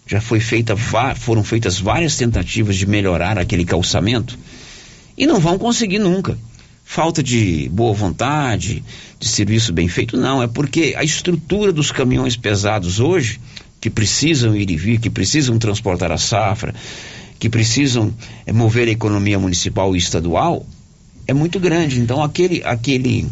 Já 0.06 0.20
foi 0.20 0.38
feita, 0.38 0.76
foram 1.16 1.42
feitas 1.42 1.80
várias 1.80 2.16
tentativas 2.16 2.76
de 2.76 2.86
melhorar 2.86 3.38
aquele 3.38 3.64
calçamento 3.64 4.38
e 5.18 5.26
não 5.26 5.40
vão 5.40 5.58
conseguir 5.58 5.98
nunca. 5.98 6.38
Falta 6.84 7.20
de 7.20 7.68
boa 7.72 7.92
vontade, 7.92 8.84
de 9.18 9.26
serviço 9.26 9.72
bem 9.72 9.88
feito, 9.88 10.16
não. 10.16 10.40
É 10.40 10.46
porque 10.46 10.94
a 10.96 11.02
estrutura 11.02 11.72
dos 11.72 11.90
caminhões 11.90 12.36
pesados 12.36 13.00
hoje 13.00 13.40
que 13.87 13.91
precisam 13.91 14.57
ir 14.57 14.68
e 14.68 14.76
vir, 14.76 14.99
que 14.99 15.09
precisam 15.09 15.57
transportar 15.61 16.11
a 16.11 16.18
safra, 16.18 16.74
que 17.39 17.49
precisam 17.49 18.12
é, 18.45 18.53
mover 18.53 18.89
a 18.89 18.91
economia 18.91 19.39
municipal 19.39 19.95
e 19.95 19.99
estadual, 19.99 20.66
é 21.24 21.32
muito 21.32 21.61
grande. 21.61 22.01
Então, 22.01 22.20
aquele, 22.20 22.64
aquele 22.64 23.28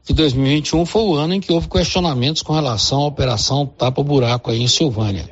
que 0.03 0.13
2021 0.13 0.85
foi 0.85 1.03
o 1.03 1.15
ano 1.15 1.35
em 1.35 1.39
que 1.39 1.53
houve 1.53 1.69
questionamentos 1.69 2.41
com 2.41 2.53
relação 2.53 3.01
à 3.01 3.07
operação 3.07 3.65
Tapa 3.65 4.03
Buraco 4.03 4.51
aí 4.51 4.61
em 4.61 4.67
Silvânia. 4.67 5.29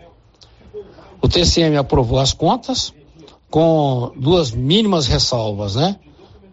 O 1.21 1.27
TCM 1.27 1.75
aprovou 1.75 2.19
as 2.19 2.33
contas 2.33 2.93
com 3.49 4.11
duas 4.15 4.51
mínimas 4.51 5.07
ressalvas, 5.07 5.75
né? 5.75 5.97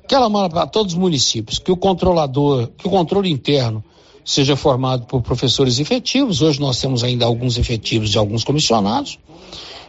Que 0.08 0.14
ela 0.14 0.28
manda 0.28 0.48
para 0.48 0.66
todos 0.66 0.94
os 0.94 0.98
municípios 0.98 1.58
que 1.58 1.70
o 1.70 1.76
controlador, 1.76 2.68
que 2.68 2.86
o 2.86 2.90
controle 2.90 3.30
interno 3.30 3.84
seja 4.24 4.56
formado 4.56 5.06
por 5.06 5.22
professores 5.22 5.78
efetivos. 5.78 6.42
Hoje 6.42 6.58
nós 6.58 6.80
temos 6.80 7.04
ainda 7.04 7.24
alguns 7.26 7.58
efetivos 7.58 8.10
de 8.10 8.18
alguns 8.18 8.42
comissionados 8.42 9.18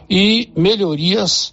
e 0.08 0.50
melhorias 0.54 1.52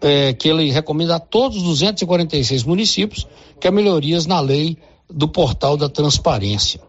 é, 0.00 0.32
que 0.32 0.48
ele 0.48 0.70
recomenda 0.70 1.16
a 1.16 1.20
todos 1.20 1.58
os 1.58 1.62
246 1.64 2.64
municípios, 2.64 3.26
que 3.60 3.66
é 3.66 3.70
melhorias 3.70 4.26
na 4.26 4.40
lei 4.40 4.76
do 5.08 5.28
portal 5.28 5.76
da 5.76 5.88
transparência. 5.88 6.80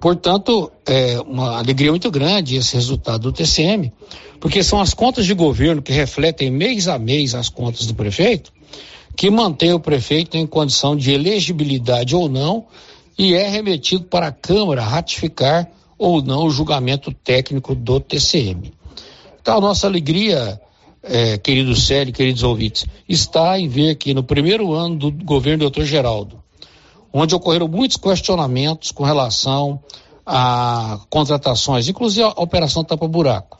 Portanto, 0.00 0.70
é 0.86 1.20
uma 1.20 1.58
alegria 1.58 1.90
muito 1.90 2.10
grande 2.10 2.56
esse 2.56 2.74
resultado 2.74 3.22
do 3.22 3.32
TCM, 3.32 3.92
porque 4.40 4.62
são 4.62 4.80
as 4.80 4.92
contas 4.92 5.24
de 5.24 5.34
governo 5.34 5.80
que 5.80 5.92
refletem 5.92 6.50
mês 6.50 6.88
a 6.88 6.98
mês 6.98 7.34
as 7.34 7.48
contas 7.48 7.86
do 7.86 7.94
prefeito, 7.94 8.52
que 9.16 9.30
mantém 9.30 9.72
o 9.72 9.80
prefeito 9.80 10.36
em 10.36 10.46
condição 10.46 10.96
de 10.96 11.12
elegibilidade 11.12 12.14
ou 12.14 12.28
não 12.28 12.66
e 13.16 13.34
é 13.34 13.48
remetido 13.48 14.04
para 14.04 14.26
a 14.26 14.32
Câmara 14.32 14.82
ratificar 14.82 15.70
ou 15.96 16.20
não 16.20 16.46
o 16.46 16.50
julgamento 16.50 17.12
técnico 17.12 17.74
do 17.74 18.00
TCM. 18.00 18.72
Então, 19.40 19.58
a 19.58 19.60
nossa 19.60 19.86
alegria 19.86 20.60
é, 21.04 21.36
querido 21.36 21.76
Célio, 21.76 22.12
queridos 22.12 22.42
ouvintes, 22.42 22.86
está 23.08 23.58
em 23.58 23.68
ver 23.68 23.94
que 23.96 24.14
no 24.14 24.22
primeiro 24.22 24.72
ano 24.72 24.96
do 24.96 25.10
governo 25.10 25.58
do 25.58 25.62
doutor 25.62 25.84
Geraldo, 25.84 26.42
onde 27.12 27.34
ocorreram 27.34 27.68
muitos 27.68 27.96
questionamentos 27.96 28.90
com 28.90 29.04
relação 29.04 29.80
a 30.26 30.98
contratações, 31.10 31.88
inclusive 31.88 32.22
a 32.22 32.40
operação 32.40 32.82
tapa-buraco. 32.82 33.58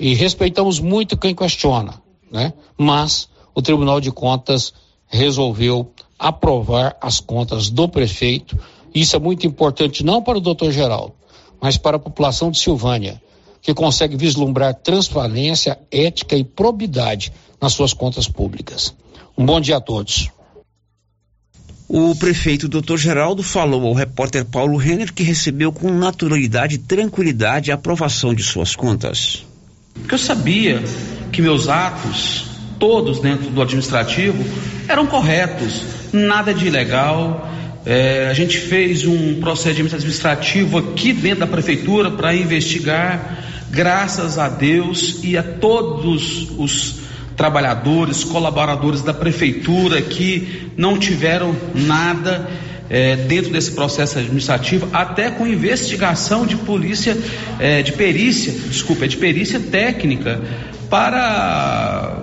E 0.00 0.14
respeitamos 0.14 0.80
muito 0.80 1.16
quem 1.16 1.34
questiona, 1.34 1.94
né? 2.30 2.52
Mas 2.76 3.28
o 3.54 3.62
Tribunal 3.62 4.00
de 4.00 4.10
Contas 4.10 4.72
resolveu 5.06 5.90
aprovar 6.18 6.96
as 7.00 7.20
contas 7.20 7.68
do 7.68 7.88
prefeito. 7.88 8.58
Isso 8.94 9.14
é 9.14 9.18
muito 9.18 9.46
importante 9.46 10.04
não 10.04 10.22
para 10.22 10.38
o 10.38 10.40
doutor 10.40 10.72
Geraldo, 10.72 11.14
mas 11.60 11.76
para 11.76 11.96
a 11.96 12.00
população 12.00 12.50
de 12.50 12.58
Silvânia 12.58 13.20
que 13.66 13.74
consegue 13.74 14.16
vislumbrar 14.16 14.76
transparência, 14.76 15.76
ética 15.90 16.36
e 16.36 16.44
probidade 16.44 17.32
nas 17.60 17.72
suas 17.72 17.92
contas 17.92 18.28
públicas. 18.28 18.94
Um 19.36 19.44
bom 19.44 19.60
dia 19.60 19.78
a 19.78 19.80
todos. 19.80 20.30
O 21.88 22.14
prefeito 22.14 22.68
Dr. 22.68 22.96
Geraldo 22.96 23.42
falou 23.42 23.84
ao 23.84 23.92
repórter 23.92 24.44
Paulo 24.44 24.76
Renner 24.76 25.12
que 25.12 25.24
recebeu 25.24 25.72
com 25.72 25.90
naturalidade 25.90 26.76
e 26.76 26.78
tranquilidade 26.78 27.72
a 27.72 27.74
aprovação 27.74 28.32
de 28.32 28.44
suas 28.44 28.76
contas. 28.76 29.44
Porque 29.94 30.14
eu 30.14 30.18
sabia 30.18 30.80
que 31.32 31.42
meus 31.42 31.68
atos, 31.68 32.44
todos 32.78 33.18
dentro 33.18 33.50
do 33.50 33.60
administrativo, 33.60 34.44
eram 34.88 35.08
corretos, 35.08 35.82
nada 36.12 36.54
de 36.54 36.68
ilegal. 36.68 37.50
É, 37.84 38.28
a 38.30 38.34
gente 38.34 38.58
fez 38.58 39.04
um 39.04 39.40
procedimento 39.40 39.96
administrativo 39.96 40.78
aqui 40.78 41.12
dentro 41.12 41.40
da 41.40 41.46
prefeitura 41.48 42.12
para 42.12 42.32
investigar 42.32 43.55
graças 43.70 44.38
a 44.38 44.48
Deus 44.48 45.20
e 45.22 45.36
a 45.36 45.42
todos 45.42 46.50
os 46.58 47.06
trabalhadores, 47.36 48.24
colaboradores 48.24 49.02
da 49.02 49.12
prefeitura 49.12 50.00
que 50.00 50.70
não 50.76 50.98
tiveram 50.98 51.54
nada 51.74 52.48
é, 52.88 53.16
dentro 53.16 53.52
desse 53.52 53.72
processo 53.72 54.18
administrativo, 54.18 54.88
até 54.92 55.30
com 55.30 55.46
investigação 55.46 56.46
de 56.46 56.56
polícia, 56.56 57.16
é, 57.58 57.82
de 57.82 57.92
perícia, 57.92 58.52
desculpa, 58.52 59.06
de 59.06 59.16
perícia 59.16 59.60
técnica, 59.60 60.40
para 60.88 62.22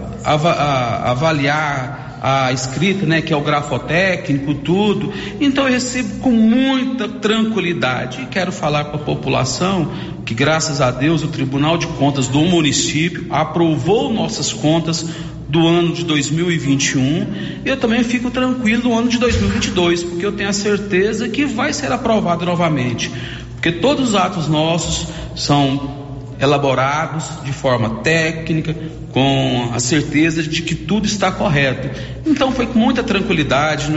avaliar 1.06 2.13
a 2.24 2.54
escrita, 2.54 3.06
né, 3.06 3.22
que 3.22 3.34
é 3.34 3.36
o 3.36 3.42
grafotécnico, 3.42 4.54
tudo. 4.54 5.12
Então 5.42 5.68
eu 5.68 5.74
recebo 5.74 6.20
com 6.20 6.32
muita 6.32 7.10
tranquilidade 7.10 8.22
e 8.22 8.26
quero 8.28 8.50
falar 8.50 8.86
para 8.86 8.96
a 8.96 9.04
população 9.04 9.92
que 10.26 10.34
graças 10.34 10.80
a 10.80 10.90
Deus 10.90 11.22
o 11.22 11.28
Tribunal 11.28 11.78
de 11.78 11.86
Contas 11.86 12.30
do 12.30 12.40
município 12.40 13.26
aprovou 13.30 14.14
nossas 14.14 14.54
contas 14.54 15.06
do 15.50 15.68
ano 15.68 15.94
de 15.94 16.06
2021. 16.06 17.28
Eu 17.66 17.76
também 17.76 18.02
fico 18.06 18.32
tranquilo 18.32 18.84
do 18.84 18.94
ano 18.94 19.10
de 19.10 19.18
2022, 19.18 20.04
porque 20.04 20.26
eu 20.26 20.32
tenho 20.32 20.50
a 20.50 20.54
certeza 20.54 21.28
que 21.28 21.46
vai 21.46 21.74
ser 21.74 21.92
aprovado 21.92 22.46
novamente. 22.46 23.12
Porque 23.56 23.74
todos 23.74 24.10
os 24.10 24.16
atos 24.16 24.48
nossos 24.48 25.08
são 25.36 26.03
elaborados 26.44 27.26
de 27.44 27.54
forma 27.54 28.02
técnica, 28.02 28.76
com 29.12 29.70
a 29.74 29.80
certeza 29.80 30.44
de 30.44 30.62
que 30.62 30.76
tudo 30.76 31.06
está 31.06 31.32
correto. 31.32 31.90
Então 32.26 32.52
foi 32.52 32.66
com 32.66 32.80
muita 32.80 33.04
tranquilidade, 33.04 33.92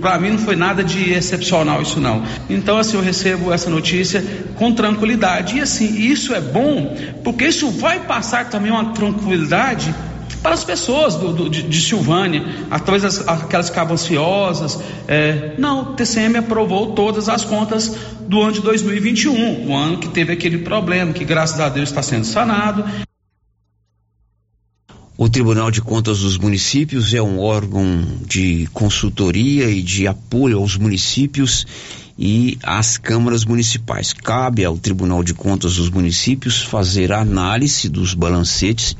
para 0.00 0.18
mim 0.18 0.30
não 0.30 0.38
foi 0.38 0.56
nada 0.56 0.82
de 0.82 1.12
excepcional 1.12 1.82
isso 1.82 2.00
não. 2.00 2.22
Então 2.48 2.78
assim 2.78 2.96
eu 2.96 3.02
recebo 3.02 3.52
essa 3.52 3.68
notícia 3.68 4.24
com 4.56 4.72
tranquilidade 4.72 5.58
e 5.58 5.60
assim 5.60 6.00
isso 6.00 6.34
é 6.34 6.40
bom 6.40 6.96
porque 7.22 7.46
isso 7.46 7.70
vai 7.70 8.00
passar 8.00 8.48
também 8.48 8.70
uma 8.70 8.92
tranquilidade 8.92 9.94
para 10.42 10.54
as 10.54 10.64
pessoas 10.64 11.16
do, 11.16 11.32
do, 11.32 11.50
de, 11.50 11.62
de, 11.62 11.80
Silvânia, 11.80 12.44
talvez 12.84 13.04
as, 13.04 13.26
aquelas 13.28 13.70
ansiosas. 13.90 14.78
É, 15.06 15.54
não, 15.58 15.82
o 15.82 15.84
TCM 15.94 16.38
aprovou 16.38 16.92
todas 16.92 17.28
as 17.28 17.44
contas 17.44 17.96
do 18.28 18.40
ano 18.40 18.52
de 18.52 18.60
2021, 18.60 19.68
o 19.68 19.76
ano 19.76 19.98
que 19.98 20.08
teve 20.08 20.32
aquele 20.32 20.58
problema, 20.58 21.12
que 21.12 21.24
graças 21.24 21.60
a 21.60 21.68
Deus 21.68 21.88
está 21.88 22.02
sendo 22.02 22.24
sanado. 22.24 22.84
O 25.16 25.28
Tribunal 25.28 25.70
de 25.70 25.82
Contas 25.82 26.20
dos 26.20 26.38
Municípios 26.38 27.12
é 27.12 27.20
um 27.20 27.38
órgão 27.40 28.02
de 28.26 28.66
consultoria 28.72 29.68
e 29.68 29.82
de 29.82 30.06
apoio 30.06 30.56
aos 30.56 30.78
municípios 30.78 31.66
e 32.18 32.58
às 32.62 32.96
câmaras 32.96 33.44
municipais. 33.44 34.14
Cabe 34.14 34.64
ao 34.64 34.78
Tribunal 34.78 35.22
de 35.22 35.34
Contas 35.34 35.76
dos 35.76 35.90
Municípios 35.90 36.62
fazer 36.62 37.12
a 37.12 37.20
análise 37.20 37.86
dos 37.90 38.14
balancetes 38.14 38.96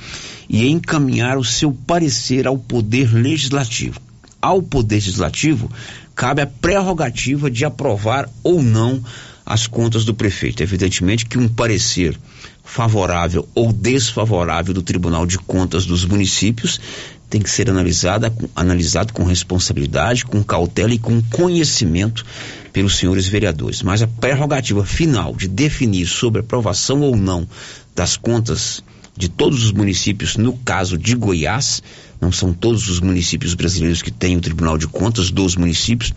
e 0.53 0.69
encaminhar 0.69 1.39
o 1.39 1.45
seu 1.45 1.73
parecer 1.73 2.45
ao 2.45 2.59
Poder 2.59 3.15
Legislativo. 3.15 4.01
Ao 4.43 4.61
Poder 4.61 4.97
Legislativo, 4.97 5.71
cabe 6.13 6.43
a 6.43 6.47
prerrogativa 6.47 7.49
de 7.49 7.65
aprovar 7.65 8.29
ou 8.43 8.61
não 8.61 9.01
as 9.47 9.69
contas 9.69 10.05
do 10.05 10.13
prefeito. 10.13 10.61
Evidentemente 10.61 11.25
que 11.25 11.39
um 11.39 11.49
parecer 11.49 12.19
favorável 12.65 13.49
ou 13.55 13.73
desfavorável 13.73 14.75
do 14.75 14.83
Tribunal 14.83 15.25
de 15.25 15.39
Contas 15.39 15.87
dos 15.87 16.05
municípios 16.05 16.81
tem 17.29 17.41
que 17.41 17.49
ser 17.49 17.71
analisada, 17.71 18.35
analisado 18.57 19.13
com 19.13 19.23
responsabilidade, 19.23 20.25
com 20.25 20.43
cautela 20.43 20.93
e 20.93 20.99
com 20.99 21.23
conhecimento 21.23 22.27
pelos 22.73 22.97
senhores 22.97 23.29
vereadores. 23.29 23.85
Mas 23.85 24.03
a 24.03 24.09
prerrogativa 24.09 24.85
final 24.85 25.33
de 25.33 25.47
definir 25.47 26.09
sobre 26.09 26.41
aprovação 26.41 27.03
ou 27.03 27.17
não 27.17 27.47
das 27.95 28.17
contas 28.17 28.83
de 29.21 29.29
todos 29.29 29.63
os 29.63 29.71
municípios, 29.71 30.39
no 30.39 30.55
caso 30.55 30.97
de 30.97 31.15
Goiás, 31.15 31.83
não 32.19 32.33
são 32.33 32.55
todos 32.55 32.89
os 32.89 33.01
municípios 33.01 33.53
brasileiros 33.53 34.01
que 34.01 34.11
têm 34.11 34.35
o 34.35 34.41
Tribunal 34.41 34.79
de 34.79 34.89
Contas 34.89 35.31
dos 35.31 35.57
municípios, 35.57 36.15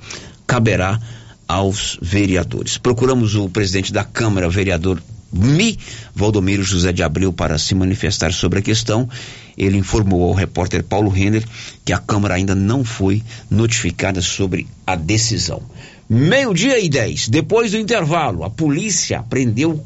caberá 0.47 0.97
aos 1.45 1.99
vereadores. 2.01 2.77
Procuramos 2.77 3.35
o 3.35 3.49
presidente 3.49 3.91
da 3.91 4.05
Câmara, 4.05 4.49
vereador 4.49 5.03
Mi 5.34 5.77
Valdomiro 6.15 6.63
José 6.63 6.93
de 6.93 7.03
Abreu 7.03 7.34
para 7.34 7.57
se 7.57 7.75
manifestar 7.75 8.31
sobre 8.31 8.59
a 8.59 8.61
questão. 8.61 9.09
Ele 9.57 9.77
informou 9.77 10.23
ao 10.23 10.34
repórter 10.34 10.81
Paulo 10.81 11.09
Renner 11.09 11.43
que 11.84 11.91
a 11.91 11.97
Câmara 11.99 12.35
ainda 12.35 12.55
não 12.55 12.85
foi 12.85 13.21
notificada 13.51 14.21
sobre 14.21 14.65
a 14.88 14.95
decisão. 14.95 15.61
Meio-dia 16.07 16.80
e 16.80 16.88
dez, 16.88 17.27
depois 17.27 17.71
do 17.71 17.77
intervalo, 17.77 18.45
a 18.45 18.49
polícia 18.49 19.21
prendeu 19.30 19.84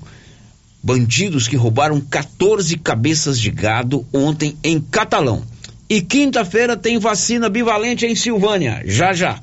bandidos 0.87 1.49
que 1.49 1.57
roubaram 1.57 1.99
14 1.99 2.77
cabeças 2.77 3.37
de 3.37 3.51
gado 3.51 4.07
ontem 4.13 4.55
em 4.63 4.79
Catalão. 4.79 5.43
E 5.89 5.99
quinta-feira 6.01 6.77
tem 6.77 6.97
vacina 6.97 7.49
bivalente 7.49 8.05
em 8.05 8.15
Silvânia. 8.15 8.81
Já 8.85 9.11
já. 9.11 9.41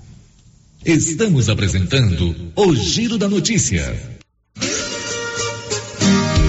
Estamos 0.82 1.50
apresentando 1.50 2.34
o 2.56 2.74
Giro 2.74 3.18
da 3.18 3.28
Notícia. 3.28 4.13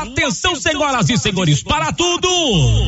Atenção, 0.00 0.54
senhoras 0.54 1.10
e 1.10 1.18
senhores, 1.18 1.60
para 1.60 1.92
tudo! 1.92 2.28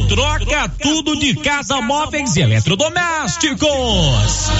Troca 0.08 0.68
tudo 0.80 1.16
de 1.16 1.34
casa, 1.34 1.80
móveis 1.80 2.36
e 2.36 2.40
eletrodomésticos. 2.40 3.68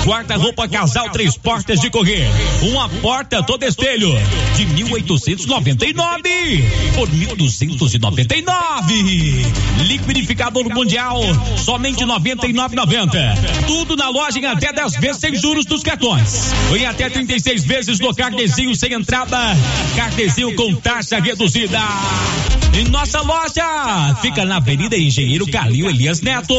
Guarda-roupa 0.05 0.67
casal, 0.67 1.11
três 1.11 1.37
portas 1.37 1.79
de 1.79 1.89
correr. 1.91 2.27
Uma 2.63 2.89
porta 2.89 3.41
todo 3.41 3.63
espelho 3.63 4.13
de 4.57 4.67
1899 4.67 6.65
por 6.97 7.09
1299. 7.09 9.47
Liquidificador 9.87 10.69
mundial, 10.75 11.21
somente 11.57 12.05
99,90. 12.05 13.67
Tudo 13.69 13.97
na 13.97 14.09
loja 14.09 14.41
em 14.41 14.47
até 14.47 14.73
10 14.73 14.97
vezes 14.97 15.21
sem 15.21 15.37
juros 15.37 15.67
dos 15.67 15.85
cartões. 15.85 16.51
Em 16.77 16.85
até 16.85 17.09
36 17.09 17.65
vezes 17.65 18.01
no 18.01 18.13
cartezinho 18.13 18.75
sem 18.75 18.93
entrada. 18.93 19.39
Cartezinho 19.95 20.53
com 20.57 20.75
taxa 20.75 21.21
reduzida. 21.21 21.79
Em 22.73 22.85
nossa 22.85 23.21
loja 23.21 24.17
fica 24.23 24.45
na 24.45 24.57
Avenida 24.57 24.97
Engenheiro 24.97 25.47
Calil 25.47 25.89
Elias 25.89 26.21
Neto, 26.21 26.55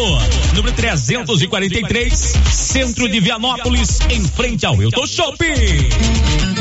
número 0.53 0.75
343, 0.75 2.13
centro 2.51 3.07
de 3.07 3.19
Vianópolis, 3.19 3.99
em 4.09 4.23
frente 4.23 4.65
ao 4.65 4.81
Hilton 4.81 5.07
Shopping. 5.07 6.60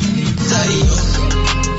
Darío. 0.49 1.60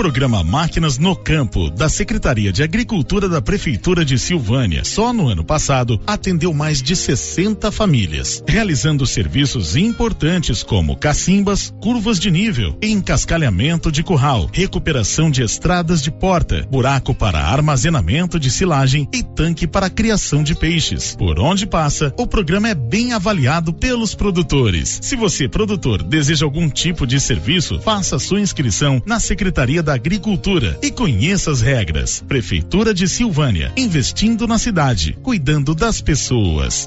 Programa 0.00 0.42
Máquinas 0.42 0.96
no 0.96 1.14
Campo, 1.14 1.68
da 1.68 1.86
Secretaria 1.86 2.50
de 2.50 2.62
Agricultura 2.62 3.28
da 3.28 3.42
Prefeitura 3.42 4.02
de 4.02 4.18
Silvânia, 4.18 4.82
só 4.82 5.12
no 5.12 5.28
ano 5.28 5.44
passado 5.44 6.00
atendeu 6.06 6.54
mais 6.54 6.80
de 6.80 6.96
60 6.96 7.70
famílias, 7.70 8.42
realizando 8.48 9.06
serviços 9.06 9.76
importantes 9.76 10.62
como 10.62 10.96
cacimbas, 10.96 11.74
curvas 11.82 12.18
de 12.18 12.30
nível, 12.30 12.78
encascalhamento 12.80 13.92
de 13.92 14.02
curral, 14.02 14.48
recuperação 14.50 15.30
de 15.30 15.42
estradas 15.42 16.00
de 16.00 16.10
porta, 16.10 16.66
buraco 16.70 17.14
para 17.14 17.38
armazenamento 17.38 18.40
de 18.40 18.50
silagem 18.50 19.06
e 19.12 19.22
tanque 19.22 19.66
para 19.66 19.90
criação 19.90 20.42
de 20.42 20.54
peixes. 20.54 21.14
Por 21.14 21.38
onde 21.38 21.66
passa, 21.66 22.10
o 22.16 22.26
programa 22.26 22.70
é 22.70 22.74
bem 22.74 23.12
avaliado 23.12 23.70
pelos 23.70 24.14
produtores. 24.14 24.98
Se 25.02 25.14
você, 25.14 25.46
produtor, 25.46 26.02
deseja 26.02 26.46
algum 26.46 26.70
tipo 26.70 27.06
de 27.06 27.20
serviço, 27.20 27.78
faça 27.82 28.18
sua 28.18 28.40
inscrição 28.40 29.02
na 29.04 29.20
Secretaria 29.20 29.82
da 29.82 29.89
Agricultura 29.94 30.78
e 30.82 30.90
conheça 30.90 31.50
as 31.50 31.60
regras. 31.60 32.22
Prefeitura 32.26 32.94
de 32.94 33.08
Silvânia, 33.08 33.72
investindo 33.76 34.46
na 34.46 34.58
cidade, 34.58 35.16
cuidando 35.22 35.74
das 35.74 36.00
pessoas. 36.00 36.86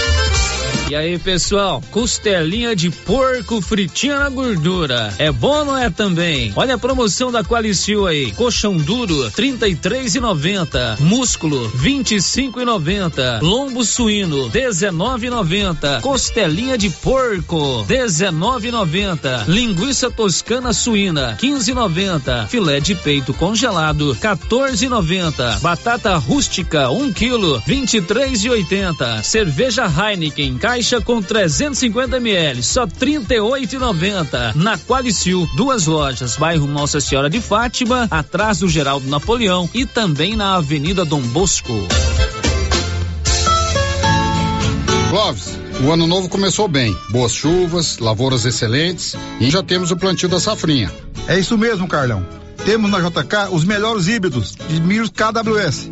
E 0.91 0.95
aí, 0.95 1.17
pessoal, 1.17 1.81
costelinha 1.89 2.75
de 2.75 2.89
porco 2.89 3.61
fritinha 3.61 4.19
na 4.19 4.27
gordura. 4.27 5.13
É 5.17 5.31
bom 5.31 5.63
não 5.63 5.77
é 5.77 5.89
também? 5.89 6.51
Olha 6.53 6.75
a 6.75 6.77
promoção 6.77 7.31
da 7.31 7.45
Qualicil 7.45 8.05
aí. 8.05 8.33
Colchão 8.33 8.75
duro, 8.75 9.31
trinta 9.31 9.69
e 9.69 9.73
três 9.73 10.15
e 10.15 10.19
noventa. 10.19 10.97
Músculo, 10.99 11.69
vinte 11.69 12.15
e 12.15 12.21
cinco 12.21 12.59
e 12.59 12.65
noventa. 12.65 13.39
Lombo 13.41 13.85
suíno, 13.85 14.49
dezenove 14.49 15.27
e 15.27 15.29
noventa. 15.29 16.01
Costelinha 16.01 16.77
de 16.77 16.89
porco, 16.89 17.85
dezenove 17.87 18.67
e 18.67 18.71
noventa. 18.71 19.45
Linguiça 19.47 20.11
toscana 20.11 20.73
suína, 20.73 21.37
quinze 21.39 21.71
e 21.71 21.73
noventa. 21.73 22.47
Filé 22.49 22.81
de 22.81 22.95
peito 22.95 23.33
congelado, 23.33 24.13
quatorze 24.19 24.87
e 24.87 24.89
noventa. 24.89 25.57
Batata 25.61 26.17
rústica, 26.17 26.89
um 26.89 27.13
quilo, 27.13 27.63
vinte 27.65 27.93
e 27.93 28.01
três. 28.01 28.41
Cerveja 29.23 29.85
Heineken, 29.85 30.57
caixa 30.81 30.99
com 30.99 31.21
350 31.21 32.17
ml, 32.17 32.63
só 32.63 32.87
38,90. 32.87 34.55
Na 34.55 34.79
Qualicil, 34.79 35.47
duas 35.55 35.85
lojas, 35.85 36.35
bairro 36.37 36.65
Nossa 36.65 36.99
Senhora 36.99 37.29
de 37.29 37.39
Fátima, 37.39 38.07
atrás 38.09 38.59
do 38.59 38.67
Geraldo 38.67 39.07
Napoleão 39.07 39.69
e 39.75 39.85
também 39.85 40.35
na 40.35 40.55
Avenida 40.55 41.05
Dom 41.05 41.21
Bosco. 41.21 41.71
Clóvis, 45.11 45.59
o 45.83 45.91
ano 45.91 46.07
novo 46.07 46.27
começou 46.27 46.67
bem. 46.67 46.97
Boas 47.11 47.31
chuvas, 47.31 47.99
lavouras 47.99 48.43
excelentes 48.45 49.15
e 49.39 49.51
já 49.51 49.61
temos 49.61 49.91
o 49.91 49.97
plantio 49.97 50.29
da 50.29 50.39
safrinha. 50.39 50.91
É 51.27 51.37
isso 51.37 51.55
mesmo, 51.59 51.87
Carlão. 51.87 52.25
Temos 52.65 52.89
na 52.89 52.99
JK 52.99 53.51
os 53.51 53.63
melhores 53.63 54.07
híbridos 54.07 54.55
de 54.67 54.81
milhos 54.81 55.11
KWS. 55.11 55.91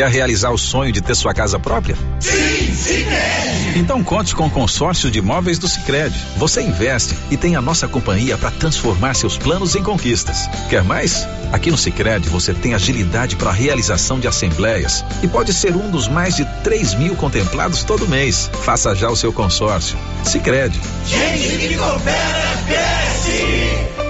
Quer 0.00 0.08
realizar 0.08 0.50
o 0.50 0.56
sonho 0.56 0.90
de 0.90 1.02
ter 1.02 1.14
sua 1.14 1.34
casa 1.34 1.58
própria? 1.58 1.94
Sim, 2.20 2.74
Sicredi. 2.74 3.78
Então 3.78 4.02
conte 4.02 4.34
com 4.34 4.46
o 4.46 4.50
consórcio 4.50 5.10
de 5.10 5.18
imóveis 5.18 5.58
do 5.58 5.68
Sicredi. 5.68 6.18
Você 6.38 6.62
investe 6.62 7.14
e 7.30 7.36
tem 7.36 7.54
a 7.54 7.60
nossa 7.60 7.86
companhia 7.86 8.38
para 8.38 8.50
transformar 8.50 9.12
seus 9.12 9.36
planos 9.36 9.76
em 9.76 9.82
conquistas. 9.82 10.48
Quer 10.70 10.82
mais? 10.82 11.28
Aqui 11.52 11.70
no 11.70 11.76
Sicredi 11.76 12.30
você 12.30 12.54
tem 12.54 12.72
agilidade 12.72 13.36
para 13.36 13.50
a 13.50 13.52
realização 13.52 14.18
de 14.18 14.26
assembleias 14.26 15.04
e 15.22 15.28
pode 15.28 15.52
ser 15.52 15.76
um 15.76 15.90
dos 15.90 16.08
mais 16.08 16.34
de 16.34 16.46
3 16.64 16.94
mil 16.94 17.14
contemplados 17.14 17.84
todo 17.84 18.08
mês. 18.08 18.50
Faça 18.64 18.94
já 18.94 19.10
o 19.10 19.16
seu 19.16 19.34
consórcio. 19.34 19.98
Sicredi. 20.24 20.80
Gente 21.04 21.68
que 21.68 21.76
coopera, 21.76 22.58
cresce. 22.66 24.00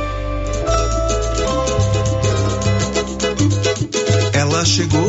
Ela 4.61 4.65
chegou, 4.65 5.09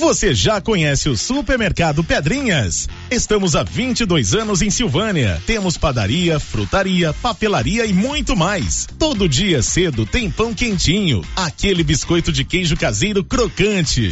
Você 0.00 0.34
já 0.34 0.62
conhece 0.62 1.10
o 1.10 1.16
Supermercado 1.16 2.02
Pedrinhas? 2.02 2.88
Estamos 3.10 3.54
há 3.54 3.62
22 3.62 4.34
anos 4.34 4.62
em 4.62 4.70
Silvânia. 4.70 5.38
Temos 5.46 5.76
padaria, 5.76 6.40
frutaria, 6.40 7.12
papelaria 7.12 7.84
e 7.84 7.92
muito 7.92 8.34
mais. 8.34 8.88
Todo 8.98 9.28
dia 9.28 9.60
cedo 9.60 10.06
tem 10.06 10.30
pão 10.30 10.54
quentinho, 10.54 11.22
aquele 11.36 11.84
biscoito 11.84 12.32
de 12.32 12.44
queijo 12.44 12.78
caseiro 12.78 13.22
crocante. 13.22 14.10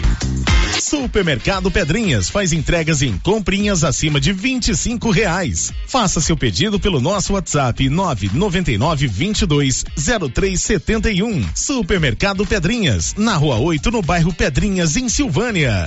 Supermercado 0.81 1.71
Pedrinhas 1.71 2.31
faz 2.31 2.53
entregas 2.53 3.03
em 3.03 3.17
comprinhas 3.19 3.85
acima 3.85 4.21
de 4.21 4.33
25 4.33 5.11
reais. 5.11 5.73
Faça 5.87 6.21
seu 6.21 6.37
pedido 6.37 6.79
pelo 6.79 7.01
nosso 7.01 7.33
WhatsApp 7.33 7.89
999 7.89 9.07
22 9.07 9.85
0371. 9.97 11.45
Supermercado 11.55 12.47
Pedrinhas, 12.47 13.15
na 13.17 13.37
rua 13.37 13.57
8, 13.57 13.91
no 13.91 14.03
bairro 14.03 14.33
Pedrinhas, 14.33 14.97
em 14.97 15.09
Silvânia. 15.09 15.87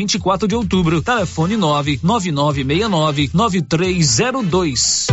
24 0.01 0.47
de 0.47 0.55
Outubro, 0.55 0.99
telefone 0.99 1.55
99969 1.55 3.29
9302. 3.31 5.07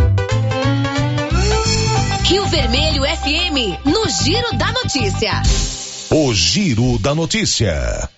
Rio 2.25 2.47
Vermelho 2.47 3.03
FM, 3.03 3.85
no 3.85 4.09
Giro 4.09 4.57
da 4.57 4.73
Notícia. 4.73 5.43
O 6.11 6.33
Giro 6.33 6.99
da 6.99 7.15
Notícia. 7.15 8.09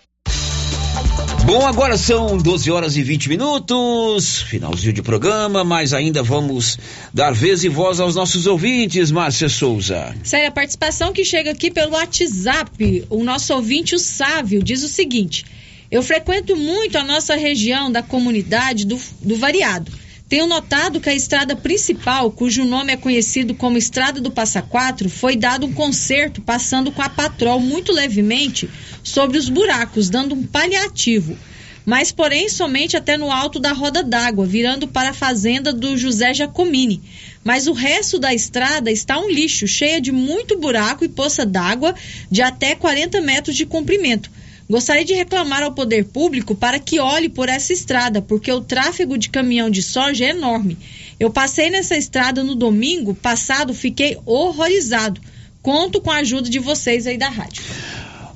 Bom, 1.45 1.67
agora 1.67 1.99
são 1.99 2.39
12 2.39 2.71
horas 2.71 2.97
e 2.97 3.03
20 3.03 3.29
minutos, 3.31 4.43
finalzinho 4.43 4.93
de 4.93 5.03
programa, 5.03 5.65
mas 5.65 5.93
ainda 5.93 6.23
vamos 6.23 6.79
dar 7.13 7.33
vez 7.33 7.65
e 7.65 7.69
voz 7.69 7.99
aos 7.99 8.15
nossos 8.15 8.47
ouvintes, 8.47 9.11
Márcia 9.11 9.49
Souza. 9.49 10.15
Sério, 10.23 10.47
a 10.47 10.53
participação 10.53 11.13
que 11.13 11.25
chega 11.25 11.51
aqui 11.51 11.69
pelo 11.69 11.95
WhatsApp, 11.95 13.05
o 13.11 13.25
nosso 13.25 13.53
ouvinte, 13.55 13.97
o 13.97 13.99
Sávio, 13.99 14.63
diz 14.63 14.85
o 14.85 14.89
seguinte: 14.89 15.45
Eu 15.91 16.05
frequento 16.05 16.57
muito 16.57 16.97
a 16.97 17.03
nossa 17.03 17.35
região 17.35 17.91
da 17.91 18.01
comunidade 18.01 18.87
do, 18.87 18.97
do 19.21 19.35
Variado. 19.35 19.91
Tenho 20.29 20.47
notado 20.47 21.01
que 21.01 21.11
a 21.11 21.15
estrada 21.15 21.57
principal, 21.57 22.31
cujo 22.31 22.65
nome 22.65 22.93
é 22.93 22.97
conhecido 22.97 23.53
como 23.57 23.77
Estrada 23.77 24.21
do 24.21 24.31
Passa 24.31 24.62
Quatro, 24.62 25.11
foi 25.11 25.35
dado 25.35 25.67
um 25.67 25.73
conserto 25.73 26.41
passando 26.41 26.93
com 26.93 27.03
a 27.03 27.09
patrol 27.09 27.59
muito 27.59 27.91
levemente 27.91 28.71
sobre 29.03 29.37
os 29.37 29.49
buracos, 29.49 30.09
dando 30.09 30.37
um 30.37 30.47
paliativo. 30.47 31.37
Mas, 31.85 32.12
porém, 32.12 32.49
somente 32.49 32.97
até 32.97 33.19
no 33.19 33.33
alto 33.33 33.59
da 33.59 33.73
roda 33.73 34.05
d'água, 34.05 34.47
virando 34.47 34.87
para 34.87 35.11
a 35.11 35.15
fazenda 35.15 35.73
do 35.73 35.99
José 35.99 36.33
Jacomini. 36.33 37.03
Mas 37.43 37.67
o 37.67 37.73
resto 37.73 38.17
da 38.17 38.33
estrada 38.33 38.93
está 38.93 39.19
um 39.19 39.29
lixo, 39.29 39.67
cheia 39.67 40.01
de 40.01 40.12
muito 40.12 40.57
buraco 40.57 41.05
e 41.05 41.09
poça 41.09 41.45
d'água 41.45 41.93
de 42.31 42.43
até 42.43 42.77
40 42.77 43.21
metros 43.21 43.57
de 43.57 43.67
comprimento. 43.67 44.31
Gostaria 44.71 45.05
de 45.05 45.15
reclamar 45.15 45.65
ao 45.65 45.73
poder 45.73 46.05
público 46.05 46.55
para 46.55 46.79
que 46.79 47.01
olhe 47.01 47.29
por 47.29 47.49
essa 47.49 47.73
estrada, 47.73 48.23
porque 48.23 48.53
o 48.53 48.61
tráfego 48.61 49.19
de 49.19 49.29
caminhão 49.29 49.69
de 49.69 49.83
soja 49.83 50.27
é 50.27 50.29
enorme. 50.29 50.79
Eu 51.19 51.29
passei 51.29 51.71
nessa 51.71 51.97
estrada 51.97 52.45
no 52.45 52.55
domingo 52.55 53.13
passado, 53.13 53.75
fiquei 53.75 54.17
horrorizado. 54.25 55.21
Conto 55.61 56.01
com 56.01 56.09
a 56.09 56.19
ajuda 56.19 56.49
de 56.49 56.61
vocês 56.61 57.09
aí 57.09 57.19
da 57.19 57.29
rádio. 57.29 57.65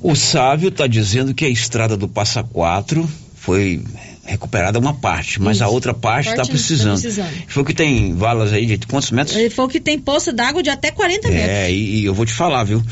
O 0.03 0.17
Sávio 0.17 0.71
está 0.71 0.89
dizendo 0.89 1.33
que 1.33 1.45
a 1.45 1.49
estrada 1.49 1.97
do 1.97 2.09
Passa 2.09 2.43
Quatro 2.43 3.09
foi 3.37 3.81
recuperada 4.25 4.77
uma 4.79 4.95
parte, 4.95 5.41
mas 5.41 5.59
Isso. 5.59 5.65
a 5.65 5.69
outra 5.69 5.95
parte 5.95 6.31
está 6.31 6.45
precisando. 6.45 6.97
tá 6.97 7.03
precisando. 7.03 7.45
Foi 7.47 7.65
que 7.65 7.75
tem 7.75 8.13
valas 8.13 8.53
aí 8.53 8.67
de 8.67 8.85
quantos 8.89 9.13
metros? 9.13 9.37
Ele 9.37 9.51
falou 9.51 9.71
que 9.71 9.79
tem 9.79 10.01
poça 10.01 10.33
d'água 10.33 10.65
de 10.65 10.71
até 10.71 10.91
40 10.91 11.29
metros. 11.29 11.49
É, 11.49 11.71
e, 11.71 12.01
e 12.01 12.05
eu 12.05 12.13
vou 12.13 12.27
te 12.27 12.33
falar, 12.33 12.65
viu? 12.65 12.83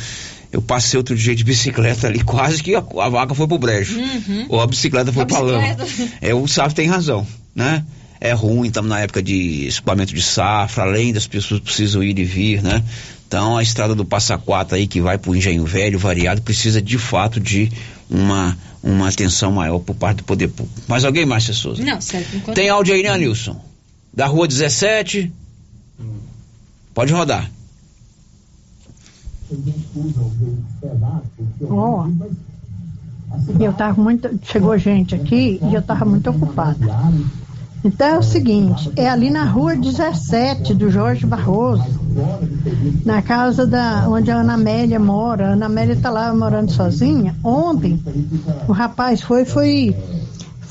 Eu 0.52 0.60
passei 0.60 0.98
outro 0.98 1.16
dia 1.16 1.34
de 1.34 1.42
bicicleta 1.42 2.06
ali, 2.06 2.20
quase 2.24 2.62
que 2.62 2.74
a, 2.74 2.78
a 2.98 3.08
vaca 3.08 3.34
foi 3.34 3.48
pro 3.48 3.58
brejo. 3.58 3.98
Uhum. 3.98 4.46
Ou 4.50 4.60
a 4.60 4.66
bicicleta 4.66 5.10
foi 5.12 5.22
A 5.22 5.26
pra 5.26 5.38
lama. 5.38 5.74
bicicleta. 5.74 6.12
É, 6.20 6.34
o 6.34 6.46
Sávio 6.46 6.76
tem 6.76 6.86
razão, 6.88 7.26
né? 7.54 7.84
É 8.20 8.32
ruim, 8.32 8.68
estamos 8.68 8.88
na 8.88 9.00
época 9.00 9.20
de 9.22 9.66
escoamento 9.66 10.14
de 10.14 10.22
safra, 10.22 10.84
além 10.84 11.12
das 11.12 11.26
pessoas 11.26 11.58
precisam 11.60 12.04
ir 12.04 12.16
e 12.18 12.22
vir, 12.24 12.62
né? 12.62 12.84
Então 13.26 13.56
a 13.56 13.62
estrada 13.62 13.94
do 13.94 14.04
Passa 14.04 14.36
Quatro 14.38 14.76
aí 14.76 14.86
que 14.86 15.00
vai 15.00 15.16
pro 15.18 15.34
Engenho 15.34 15.64
Velho, 15.64 15.98
variado, 15.98 16.40
precisa 16.42 16.80
de 16.82 16.98
fato 16.98 17.40
de 17.40 17.72
uma, 18.08 18.56
uma 18.82 19.08
atenção 19.08 19.50
maior 19.50 19.78
por 19.80 19.94
parte 19.96 20.18
do 20.18 20.24
poder 20.24 20.48
público. 20.48 20.80
Mais 20.86 21.04
alguém, 21.04 21.24
Márcia 21.26 21.54
Souza? 21.54 21.82
Não, 21.82 22.00
sério. 22.00 22.26
enquanto- 22.34 22.54
Tem 22.54 22.68
áudio 22.68 22.94
aí, 22.94 23.02
né, 23.02 23.16
Nilson? 23.18 23.58
Da 24.14 24.26
rua 24.26 24.46
17. 24.46 25.32
Pode 26.94 27.12
rodar. 27.12 27.50
Ó, 31.68 32.08
eu 33.60 33.72
tava 33.72 34.00
muito. 34.00 34.28
Chegou 34.42 34.76
gente 34.78 35.14
aqui 35.14 35.60
e 35.62 35.74
eu 35.74 35.82
tava 35.82 36.04
muito 36.04 36.30
ocupada. 36.30 36.86
Então 37.84 38.06
é 38.06 38.18
o 38.18 38.22
seguinte, 38.22 38.92
é 38.94 39.08
ali 39.08 39.28
na 39.28 39.44
rua 39.44 39.74
17 39.74 40.72
do 40.72 40.88
Jorge 40.88 41.26
Barroso, 41.26 41.84
na 43.04 43.20
casa 43.20 43.66
da 43.66 44.08
onde 44.08 44.30
a 44.30 44.36
Ana 44.36 44.54
Amélia 44.54 45.00
mora. 45.00 45.48
A 45.48 45.52
Ana 45.54 45.66
Amélia 45.66 45.96
tá 45.96 46.08
lá 46.08 46.32
morando 46.32 46.70
sozinha. 46.70 47.34
Ontem 47.42 48.00
o 48.68 48.72
rapaz 48.72 49.20
foi, 49.20 49.44
foi, 49.44 49.96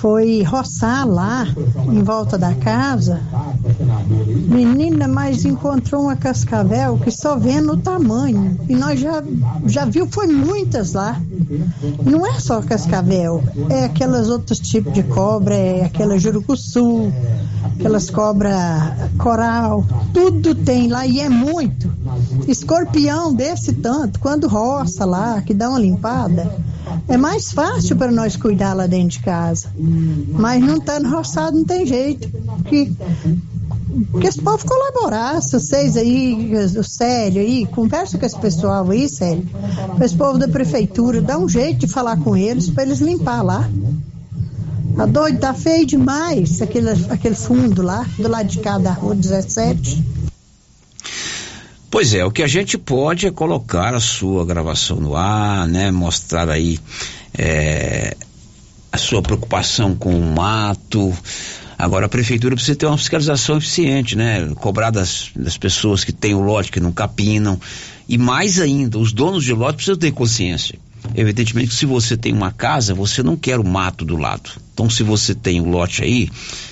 foi 0.01 0.41
roçar 0.41 1.07
lá 1.07 1.45
em 1.85 2.01
volta 2.01 2.35
da 2.35 2.55
casa. 2.55 3.21
Menina, 4.47 5.07
mas 5.07 5.45
encontrou 5.45 6.01
uma 6.01 6.15
cascavel 6.15 6.97
que 6.97 7.11
só 7.11 7.37
vendo 7.37 7.73
o 7.73 7.77
tamanho. 7.77 8.59
E 8.67 8.75
nós 8.75 8.99
já, 8.99 9.23
já 9.67 9.85
viu, 9.85 10.07
foi 10.07 10.25
muitas 10.25 10.93
lá. 10.93 11.21
Não 12.03 12.25
é 12.25 12.39
só 12.39 12.63
cascavel, 12.63 13.43
é 13.69 13.85
aquelas 13.85 14.27
outros 14.27 14.59
tipos 14.59 14.91
de 14.91 15.03
cobra, 15.03 15.53
é 15.53 15.85
aquela 15.85 16.17
jurucuçu, 16.17 17.11
aquelas 17.75 18.09
cobras 18.09 18.55
coral, 19.19 19.85
tudo 20.11 20.55
tem 20.55 20.87
lá 20.87 21.05
e 21.05 21.19
é 21.19 21.29
muito. 21.29 21.91
Escorpião 22.47 23.33
desse 23.33 23.73
tanto, 23.73 24.19
quando 24.19 24.47
roça 24.47 25.05
lá, 25.05 25.41
que 25.41 25.53
dá 25.53 25.69
uma 25.69 25.79
limpada, 25.79 26.51
é 27.07 27.17
mais 27.17 27.51
fácil 27.51 27.95
para 27.95 28.11
nós 28.11 28.35
cuidar 28.35 28.73
lá 28.73 28.87
dentro 28.87 29.09
de 29.09 29.19
casa. 29.19 29.69
Mas 29.77 30.61
não 30.61 30.77
estando 30.77 31.09
roçado 31.09 31.57
não 31.57 31.65
tem 31.65 31.85
jeito. 31.85 32.29
Que 32.65 32.91
que 34.19 34.27
esse 34.27 34.41
povo 34.41 34.65
colaborasse, 34.65 35.51
vocês 35.51 35.97
aí, 35.97 36.53
o 36.77 36.83
Célio 36.83 37.41
aí, 37.41 37.65
conversa 37.65 38.17
com 38.17 38.25
esse 38.25 38.39
pessoal 38.39 38.89
aí, 38.89 39.09
Célio, 39.09 39.45
esse 40.01 40.15
povo 40.15 40.37
da 40.37 40.47
prefeitura, 40.47 41.21
dá 41.21 41.37
um 41.37 41.47
jeito 41.47 41.79
de 41.79 41.87
falar 41.87 42.17
com 42.17 42.35
eles 42.35 42.69
para 42.69 42.83
eles 42.83 42.99
limpar 42.99 43.41
lá. 43.41 43.69
Tá 44.95 45.05
doido, 45.05 45.39
tá 45.39 45.53
feio 45.53 45.85
demais 45.85 46.61
aquele, 46.61 46.89
aquele 47.09 47.35
fundo 47.35 47.81
lá, 47.81 48.05
do 48.17 48.27
lado 48.27 48.47
de 48.47 48.59
cá 48.59 48.77
da 48.77 48.91
rua 48.91 49.15
17. 49.15 50.20
Pois 51.91 52.13
é, 52.13 52.23
o 52.23 52.31
que 52.31 52.41
a 52.41 52.47
gente 52.47 52.77
pode 52.77 53.27
é 53.27 53.31
colocar 53.31 53.93
a 53.93 53.99
sua 53.99 54.45
gravação 54.45 54.95
no 54.95 55.13
ar, 55.13 55.67
né? 55.67 55.91
Mostrar 55.91 56.49
aí 56.49 56.79
é, 57.37 58.15
a 58.89 58.97
sua 58.97 59.21
preocupação 59.21 59.93
com 59.93 60.17
o 60.17 60.33
mato. 60.33 61.13
Agora 61.77 62.05
a 62.05 62.09
prefeitura 62.09 62.55
precisa 62.55 62.77
ter 62.77 62.85
uma 62.85 62.97
fiscalização 62.97 63.57
eficiente, 63.57 64.15
né? 64.15 64.49
Cobrar 64.55 64.89
das, 64.89 65.31
das 65.35 65.57
pessoas 65.57 66.05
que 66.05 66.13
têm 66.13 66.33
o 66.33 66.39
lote, 66.39 66.71
que 66.71 66.79
não 66.79 66.93
capinam. 66.93 67.59
E 68.07 68.17
mais 68.17 68.57
ainda, 68.61 68.97
os 68.97 69.11
donos 69.11 69.43
de 69.43 69.51
lote 69.51 69.75
precisam 69.75 69.97
ter 69.97 70.13
consciência. 70.13 70.79
Evidentemente 71.13 71.71
que 71.71 71.75
se 71.75 71.85
você 71.85 72.15
tem 72.15 72.31
uma 72.31 72.53
casa, 72.53 72.93
você 72.93 73.21
não 73.21 73.35
quer 73.35 73.59
o 73.59 73.65
mato 73.65 74.05
do 74.05 74.15
lado. 74.15 74.49
Então 74.73 74.89
se 74.89 75.03
você 75.03 75.35
tem 75.35 75.59
o 75.59 75.69
lote 75.69 76.01
aí, 76.01 76.29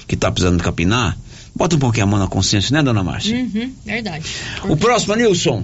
que 0.07 0.15
está 0.15 0.31
precisando 0.31 0.63
capinar, 0.63 1.17
bota 1.55 1.75
um 1.75 1.79
pouquinho 1.79 2.05
a 2.05 2.07
mão 2.07 2.19
na 2.19 2.27
consciência, 2.27 2.73
né, 2.73 2.83
dona 2.83 3.03
Márcia? 3.03 3.37
Uhum, 3.37 3.73
verdade. 3.85 4.25
O 4.69 4.77
próximo, 4.77 5.15
Nilson. 5.15 5.63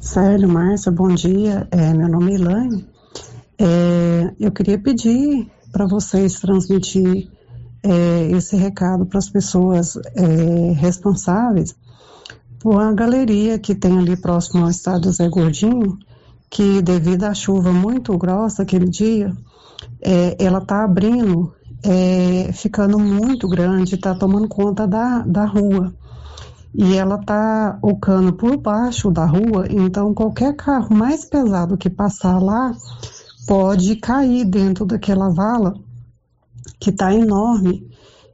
Célio, 0.00 0.48
Márcia, 0.48 0.90
bom 0.90 1.14
dia. 1.14 1.66
É, 1.70 1.92
meu 1.92 2.08
nome 2.08 2.32
é 2.32 2.34
Elaine. 2.36 2.86
É, 3.58 4.32
eu 4.38 4.50
queria 4.52 4.78
pedir 4.78 5.50
para 5.72 5.86
vocês 5.86 6.40
transmitir 6.40 7.28
é, 7.82 8.30
esse 8.32 8.56
recado 8.56 9.06
para 9.06 9.18
as 9.18 9.28
pessoas 9.28 9.96
é, 10.14 10.72
responsáveis 10.72 11.74
por 12.58 12.74
uma 12.74 12.92
galeria 12.92 13.58
que 13.58 13.74
tem 13.74 13.98
ali 13.98 14.16
próximo 14.16 14.64
ao 14.64 14.70
estádio 14.70 15.12
Zé 15.12 15.28
Gordinho, 15.28 15.98
que 16.50 16.82
devido 16.82 17.24
à 17.24 17.34
chuva 17.34 17.72
muito 17.72 18.16
grossa 18.16 18.62
aquele 18.62 18.88
dia, 18.88 19.32
é, 20.00 20.36
ela 20.42 20.58
está 20.58 20.84
abrindo, 20.84 21.52
é, 21.82 22.52
ficando 22.52 22.98
muito 22.98 23.48
grande, 23.48 23.94
está 23.94 24.14
tomando 24.14 24.48
conta 24.48 24.86
da, 24.86 25.20
da 25.20 25.44
rua. 25.44 25.94
e 26.74 26.96
ela 26.96 27.18
tá 27.18 27.78
o 27.82 27.96
cano 27.96 28.32
por 28.32 28.56
baixo 28.58 29.10
da 29.10 29.24
rua, 29.24 29.66
então 29.70 30.14
qualquer 30.14 30.54
carro 30.54 30.94
mais 30.94 31.24
pesado 31.24 31.78
que 31.78 31.88
passar 31.88 32.38
lá 32.38 32.74
pode 33.46 33.96
cair 33.96 34.44
dentro 34.44 34.84
daquela 34.84 35.30
vala 35.30 35.74
que 36.78 36.92
tá 36.92 37.14
enorme 37.14 37.88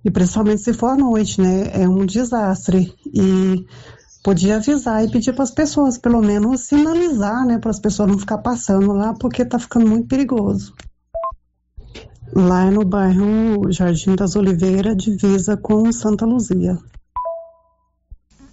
e 0.05 0.11
principalmente 0.11 0.61
se 0.63 0.75
for 0.75 0.89
à 0.89 0.97
noite, 0.97 1.41
né? 1.41 1.71
É 1.73 1.89
um 1.89 2.05
desastre 2.05 2.93
e 3.07 3.65
podia 4.23 4.57
avisar 4.57 5.05
e 5.05 5.11
pedir 5.11 5.33
para 5.33 5.45
as 5.45 5.51
pessoas, 5.51 5.97
pelo 5.97 6.21
menos 6.21 6.63
sinalizar, 6.63 7.47
né, 7.47 7.59
para 7.59 7.71
as 7.71 7.79
pessoas 7.79 8.09
não 8.11 8.19
ficar 8.19 8.39
passando 8.39 8.93
lá, 8.93 9.15
porque 9.15 9.45
tá 9.45 9.59
ficando 9.59 9.89
muito 9.89 10.09
perigoso. 10.09 10.75
Lá 12.33 12.71
no 12.71 12.85
bairro 12.85 13.71
Jardim 13.71 14.15
das 14.15 14.35
Oliveiras, 14.35 14.97
divisa 14.97 15.57
com 15.57 15.93
Santa 15.93 16.25
Luzia. 16.25 16.79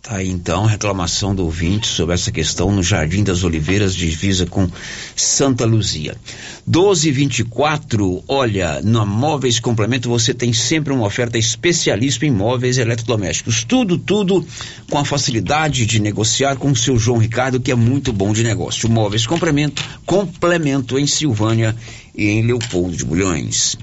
Tá 0.02 0.16
aí 0.16 0.30
então, 0.30 0.66
reclamação 0.66 1.36
do 1.36 1.44
ouvinte 1.44 1.86
sobre 1.86 2.16
essa 2.16 2.32
questão 2.32 2.72
no 2.72 2.82
Jardim 2.82 3.24
das 3.24 3.44
Oliveiras, 3.44 3.96
divisa 3.96 4.48
com 4.48 4.68
Santa 5.16 5.64
Luzia. 5.64 6.18
1224, 6.66 8.24
olha, 8.28 8.82
na 8.82 9.06
Móveis 9.06 9.60
Complemento 9.60 10.10
você 10.10 10.34
tem 10.34 10.54
sempre 10.54 10.92
uma 10.92 11.06
oferta 11.06 11.38
especialista 11.38 12.26
em 12.26 12.32
móveis 12.32 12.80
eletrodomésticos. 12.80 13.64
Tudo, 13.64 13.96
tudo 14.00 14.44
com 14.90 14.98
a 14.98 15.06
facilidade 15.06 15.86
de 15.86 16.00
negociar 16.00 16.56
com 16.56 16.72
o 16.72 16.76
seu 16.76 16.98
João 16.98 17.20
Ricardo, 17.20 17.60
que 17.60 17.72
é 17.72 17.76
muito 17.76 18.12
bom 18.12 18.34
de 18.34 18.44
negócio. 18.44 18.90
Móveis 18.90 19.28
Complemento, 19.28 19.84
complemento 20.04 20.98
em 20.98 21.06
Silvânia 21.06 21.76
e 22.16 22.30
em 22.30 22.42
Leopoldo 22.44 22.96
de 22.96 23.06
Bulhões. 23.06 23.78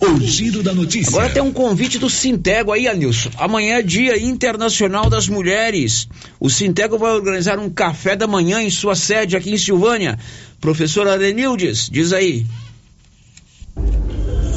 O 0.00 0.18
giro 0.18 0.62
da 0.62 0.72
notícia. 0.72 1.10
Agora 1.10 1.30
tem 1.30 1.42
um 1.42 1.52
convite 1.52 1.98
do 1.98 2.08
Sintego 2.08 2.72
aí, 2.72 2.88
Anilson. 2.88 3.28
Amanhã 3.36 3.76
é 3.76 3.82
Dia 3.82 4.18
Internacional 4.18 5.10
das 5.10 5.28
Mulheres. 5.28 6.08
O 6.40 6.48
Sintego 6.48 6.96
vai 6.96 7.12
organizar 7.12 7.58
um 7.58 7.68
café 7.68 8.16
da 8.16 8.26
manhã 8.26 8.62
em 8.62 8.70
sua 8.70 8.94
sede 8.94 9.36
aqui 9.36 9.50
em 9.50 9.58
Silvânia. 9.58 10.18
Professora 10.58 11.12
Arenildes, 11.12 11.90
diz 11.90 12.14
aí. 12.14 12.46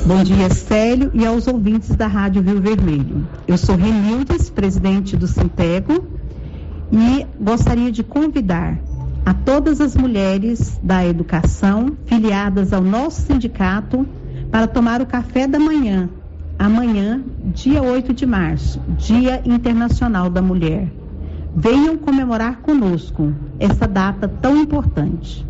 Bom 0.05 0.23
dia, 0.23 0.49
Célio, 0.49 1.11
e 1.13 1.25
aos 1.25 1.45
ouvintes 1.47 1.89
da 1.89 2.07
Rádio 2.07 2.41
Rio 2.41 2.61
Vermelho. 2.61 3.27
Eu 3.45 3.57
sou 3.57 3.75
Renildes, 3.75 4.49
presidente 4.49 5.17
do 5.17 5.27
Sintego, 5.27 6.07
e 6.91 7.25
gostaria 7.41 7.91
de 7.91 8.03
convidar 8.03 8.81
a 9.25 9.33
todas 9.33 9.79
as 9.79 9.95
mulheres 9.95 10.79
da 10.83 11.05
educação 11.05 11.97
filiadas 12.05 12.73
ao 12.73 12.81
nosso 12.81 13.21
sindicato 13.21 14.05
para 14.51 14.67
tomar 14.67 15.01
o 15.01 15.05
café 15.05 15.47
da 15.47 15.57
manhã, 15.57 16.09
amanhã, 16.59 17.23
dia 17.45 17.81
8 17.81 18.13
de 18.13 18.25
março, 18.25 18.81
Dia 18.97 19.41
Internacional 19.45 20.29
da 20.29 20.41
Mulher. 20.41 20.91
Venham 21.55 21.97
comemorar 21.97 22.61
conosco 22.61 23.33
essa 23.59 23.87
data 23.87 24.27
tão 24.27 24.57
importante. 24.57 25.45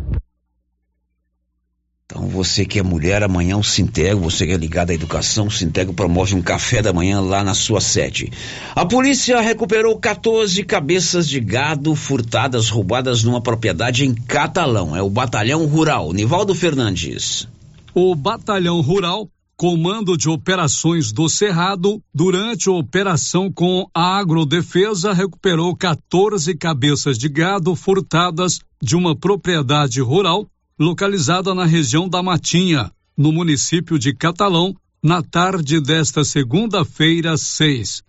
Então, 2.14 2.28
você 2.28 2.64
que 2.64 2.78
é 2.78 2.82
mulher, 2.82 3.24
amanhã 3.24 3.56
o 3.56 3.64
Sintego, 3.64 4.20
você 4.20 4.46
que 4.46 4.52
é 4.52 4.56
ligado 4.56 4.90
à 4.90 4.94
educação, 4.94 5.48
o 5.48 5.50
Sintego 5.50 5.92
promove 5.92 6.32
um 6.32 6.40
café 6.40 6.80
da 6.80 6.92
manhã 6.92 7.20
lá 7.20 7.42
na 7.42 7.54
sua 7.54 7.80
sede. 7.80 8.30
A 8.72 8.86
polícia 8.86 9.40
recuperou 9.40 9.98
14 9.98 10.62
cabeças 10.62 11.28
de 11.28 11.40
gado 11.40 11.92
furtadas, 11.96 12.68
roubadas 12.68 13.24
numa 13.24 13.40
propriedade 13.40 14.04
em 14.04 14.14
Catalão. 14.14 14.94
É 14.94 15.02
o 15.02 15.10
Batalhão 15.10 15.66
Rural. 15.66 16.12
Nivaldo 16.12 16.54
Fernandes. 16.54 17.48
O 17.92 18.14
Batalhão 18.14 18.80
Rural, 18.80 19.28
Comando 19.56 20.16
de 20.16 20.28
Operações 20.28 21.10
do 21.10 21.28
Cerrado, 21.28 22.00
durante 22.14 22.68
a 22.68 22.72
operação 22.72 23.50
com 23.50 23.88
a 23.92 24.18
Agrodefesa, 24.18 25.12
recuperou 25.12 25.74
14 25.74 26.54
cabeças 26.54 27.18
de 27.18 27.28
gado 27.28 27.74
furtadas 27.74 28.60
de 28.80 28.94
uma 28.94 29.16
propriedade 29.16 30.00
rural 30.00 30.46
localizada 30.78 31.54
na 31.54 31.64
região 31.64 32.08
da 32.08 32.22
Matinha, 32.22 32.90
no 33.16 33.32
município 33.32 33.98
de 33.98 34.12
Catalão, 34.12 34.74
na 35.02 35.22
tarde 35.22 35.80
desta 35.80 36.24
segunda-feira, 36.24 37.36
6. 37.36 38.02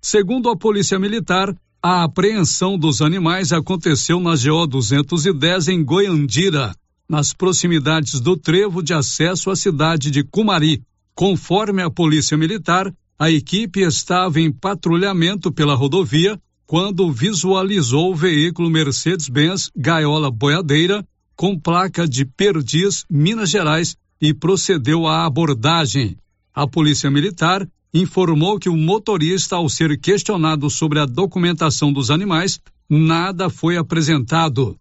Segundo 0.00 0.50
a 0.50 0.56
Polícia 0.56 0.98
Militar, 0.98 1.54
a 1.82 2.04
apreensão 2.04 2.78
dos 2.78 3.00
animais 3.00 3.52
aconteceu 3.52 4.20
na 4.20 4.36
GO 4.36 4.66
210 4.66 5.68
em 5.68 5.82
Goiandira, 5.84 6.74
nas 7.08 7.32
proximidades 7.32 8.20
do 8.20 8.36
trevo 8.36 8.82
de 8.82 8.92
acesso 8.92 9.50
à 9.50 9.56
cidade 9.56 10.10
de 10.10 10.22
Cumari. 10.22 10.82
Conforme 11.14 11.82
a 11.82 11.90
Polícia 11.90 12.36
Militar, 12.36 12.92
a 13.18 13.30
equipe 13.30 13.80
estava 13.80 14.40
em 14.40 14.52
patrulhamento 14.52 15.52
pela 15.52 15.74
rodovia 15.74 16.38
quando 16.66 17.10
visualizou 17.12 18.12
o 18.12 18.16
veículo 18.16 18.70
Mercedes-Benz 18.70 19.70
Gaiola 19.76 20.30
Boiadeira 20.30 21.06
com 21.42 21.58
placa 21.58 22.06
de 22.06 22.24
Perdiz, 22.24 23.04
Minas 23.10 23.50
Gerais, 23.50 23.96
e 24.20 24.32
procedeu 24.32 25.08
à 25.08 25.26
abordagem. 25.26 26.16
A 26.54 26.68
Polícia 26.68 27.10
Militar 27.10 27.68
informou 27.92 28.60
que 28.60 28.68
o 28.68 28.76
motorista, 28.76 29.56
ao 29.56 29.68
ser 29.68 29.98
questionado 29.98 30.70
sobre 30.70 31.00
a 31.00 31.04
documentação 31.04 31.92
dos 31.92 32.12
animais, 32.12 32.60
nada 32.88 33.50
foi 33.50 33.76
apresentado. 33.76 34.76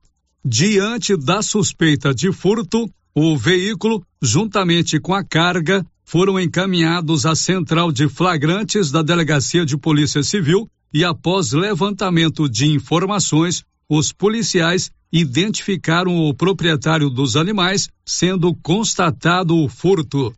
Diante 0.45 1.17
da 1.17 1.41
suspeita 1.41 2.13
de 2.13 2.31
furto, 2.31 2.88
o 3.15 3.35
veículo, 3.35 4.05
juntamente 4.21 4.99
com 4.99 5.15
a 5.15 5.23
carga, 5.23 5.83
foram 6.05 6.39
encaminhados 6.39 7.25
à 7.25 7.33
central 7.33 7.91
de 7.91 8.07
flagrantes 8.07 8.91
da 8.91 9.01
Delegacia 9.01 9.65
de 9.65 9.75
Polícia 9.75 10.21
Civil 10.21 10.69
e, 10.93 11.03
após 11.03 11.53
levantamento 11.53 12.47
de 12.47 12.67
informações, 12.67 13.63
os 13.93 14.13
policiais 14.13 14.89
identificaram 15.11 16.15
o 16.15 16.34
proprietário 16.34 17.09
dos 17.09 17.35
animais, 17.35 17.89
sendo 18.05 18.55
constatado 18.55 19.57
o 19.57 19.68
furto. 19.68 20.34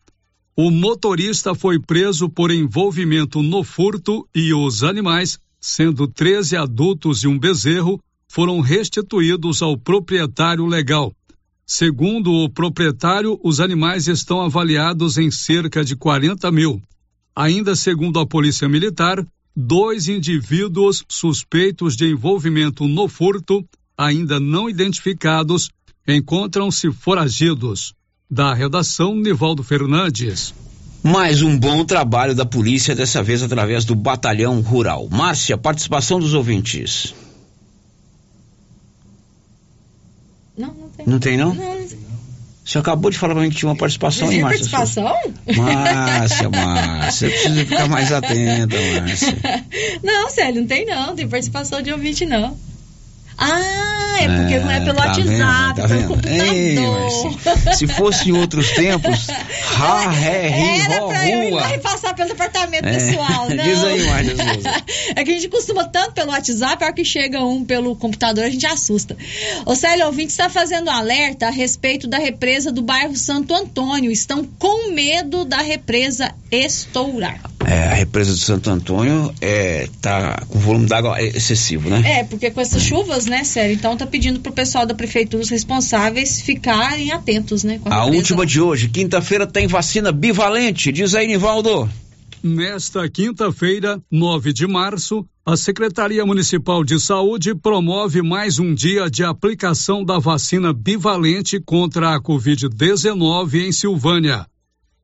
O 0.58 0.72
motorista 0.72 1.54
foi 1.54 1.80
preso 1.80 2.28
por 2.28 2.50
envolvimento 2.50 3.44
no 3.44 3.64
furto 3.64 4.28
e 4.34 4.52
os 4.56 4.84
animais, 4.84 5.38
sendo 5.62 6.08
13 6.08 6.58
adultos 6.58 7.24
e 7.24 7.28
um 7.28 7.38
bezerro, 7.38 8.00
foram 8.28 8.60
restituídos 8.60 9.62
ao 9.62 9.78
proprietário 9.78 10.66
legal. 10.66 11.14
Segundo 11.64 12.34
o 12.34 12.50
proprietário, 12.50 13.40
os 13.44 13.60
animais 13.60 14.08
estão 14.08 14.42
avaliados 14.42 15.20
em 15.20 15.30
cerca 15.30 15.86
de 15.86 15.96
40 15.96 16.52
mil. 16.52 16.82
Ainda 17.36 17.76
segundo 17.76 18.20
a 18.20 18.26
Polícia 18.26 18.68
Militar, 18.68 19.24
dois 19.56 20.08
indivíduos 20.08 21.04
suspeitos 21.08 21.96
de 21.96 22.06
envolvimento 22.06 22.88
no 22.88 23.08
furto, 23.08 23.64
ainda 23.98 24.40
não 24.40 24.70
identificados, 24.70 25.70
encontram-se 26.08 26.92
foragidos. 26.92 27.94
Da 28.30 28.54
redação, 28.54 29.16
Nivaldo 29.16 29.64
Fernandes. 29.64 30.54
Mais 31.04 31.42
um 31.42 31.58
bom 31.60 31.86
trabalho 31.86 32.34
da 32.34 32.46
polícia, 32.46 32.96
dessa 32.96 33.22
vez 33.22 33.44
através 33.44 33.86
do 33.86 33.94
Batalhão 33.94 34.62
Rural. 34.62 35.08
Márcia, 35.12 35.58
participação 35.58 36.20
dos 36.20 36.34
ouvintes. 36.34 37.14
Não, 40.58 40.74
não 40.74 40.90
tem. 40.90 41.06
Não 41.06 41.20
tem, 41.20 41.38
não? 41.38 41.54
Não, 41.54 41.88
Você 42.64 42.78
acabou 42.78 43.12
de 43.12 43.18
falar 43.18 43.34
pra 43.34 43.44
mim 43.44 43.50
que 43.50 43.58
tinha 43.58 43.70
uma 43.70 43.76
participação 43.78 44.30
aí, 44.30 44.40
Márcia. 44.42 44.70
participação? 44.70 45.34
Márcia, 45.58 46.50
Márcia, 46.50 47.30
precisa 47.30 47.66
ficar 47.66 47.88
mais 47.90 48.12
atenta, 48.12 48.78
Márcia. 49.02 49.38
Não, 50.02 50.30
Célio, 50.30 50.62
não 50.62 50.68
tem 50.68 50.86
não. 50.86 51.16
Tem 51.16 51.28
participação 51.28 51.82
de 51.82 51.92
ouvinte, 51.92 52.26
não. 52.26 52.58
Ah, 53.44 54.16
é 54.22 54.28
porque 54.28 54.60
não 54.60 54.72
é 54.72 54.80
pelo 54.80 54.96
tá 54.96 55.08
WhatsApp, 55.08 55.82
tá 55.82 55.88
pelo 55.88 56.08
computador. 56.08 56.54
Ei, 56.54 56.78
se 57.76 57.88
fosse 57.88 58.30
em 58.30 58.32
outros 58.32 58.72
tempos, 58.72 59.28
ha, 59.80 60.10
ré, 60.10 60.48
ri, 60.48 60.82
Era 60.82 61.00
ró, 61.00 61.08
pra 61.08 61.30
eu 61.30 61.44
ir 61.44 61.52
lá 61.52 61.76
e 61.76 61.80
passar 61.80 62.14
pelo 62.16 62.30
departamento 62.30 62.88
É. 62.88 62.94
pessoal, 62.94 63.50
não. 63.54 63.64
Diz 63.64 63.84
aí, 63.84 64.04
Márcia 64.06 64.36
Souza. 64.36 64.84
É 65.16 65.24
que 65.24 65.32
a 65.32 65.34
gente 65.34 65.50
costuma 65.50 65.86
tanto 65.86 66.14
pelo 66.14 66.32
WhatsApp, 66.32 66.84
a 66.84 66.88
hora 66.88 66.96
que 66.96 67.06
chega 67.06 67.44
um 67.44 67.64
pelo 67.64 67.96
computador, 67.96 68.46
a 68.46 68.50
gente 68.50 68.66
assusta. 68.66 69.16
O 69.66 69.76
Célio 69.76 70.06
Ouvinte 70.08 70.32
está 70.32 70.50
fazendo 70.50 70.90
alerta 70.90 71.48
a 71.48 71.52
respeito 71.52 72.08
da 72.08 72.18
represa 72.18 72.72
do 72.72 72.82
bairro 72.82 73.16
Santo 73.16 73.54
Antônio. 73.54 74.12
Estão 74.12 74.46
com 74.58 74.92
medo 74.92 75.46
da 75.46 75.62
represa 75.62 76.34
estourar. 76.52 77.40
É, 77.66 77.88
a 77.90 77.94
represa 77.94 78.34
de 78.34 78.40
Santo 78.40 78.70
Antônio 78.70 79.34
é, 79.42 79.88
tá 80.02 80.44
com 80.48 80.60
volume 80.60 80.86
d'água 80.86 81.22
excessivo, 81.22 81.90
né? 81.90 82.20
É, 82.20 82.24
porque 82.24 82.52
com 82.52 82.60
essas 82.62 82.82
chuvas, 82.84 83.26
né, 83.26 83.44
Célio? 83.44 83.74
Então 83.76 83.96
tá 83.96 84.06
pedindo 84.06 84.40
pro 84.40 84.52
pessoal 84.52 84.86
da 84.86 84.94
prefeitura, 84.94 85.42
os 85.42 85.50
responsáveis, 85.50 86.42
ficarem 86.42 87.12
atentos, 87.12 87.64
né? 87.64 87.80
com 87.82 87.90
A 87.90 87.96
represa. 88.04 88.18
última 88.18 88.46
de 88.46 88.60
hoje, 88.62 88.90
quinta-feira, 88.90 89.48
tem 89.48 89.68
vacina 89.68 90.12
bivalente. 90.12 90.92
Diz 90.92 91.16
aí, 91.16 91.28
Nivaldo. 91.28 91.90
Nesta 92.44 93.10
quinta-feira, 93.10 94.02
9 94.12 94.52
de 94.52 94.68
março, 94.68 95.26
a 95.46 95.56
Secretaria 95.56 96.26
Municipal 96.26 96.84
de 96.84 97.00
Saúde 97.00 97.56
promove 97.56 98.22
mais 98.22 98.60
um 98.60 98.74
dia 98.74 99.10
de 99.10 99.24
aplicação 99.24 100.04
da 100.04 100.20
vacina 100.20 100.74
bivalente 100.74 101.62
contra 101.62 102.14
a 102.14 102.22
Covid-19 102.22 103.54
em 103.68 103.72
Silvânia. 103.72 104.46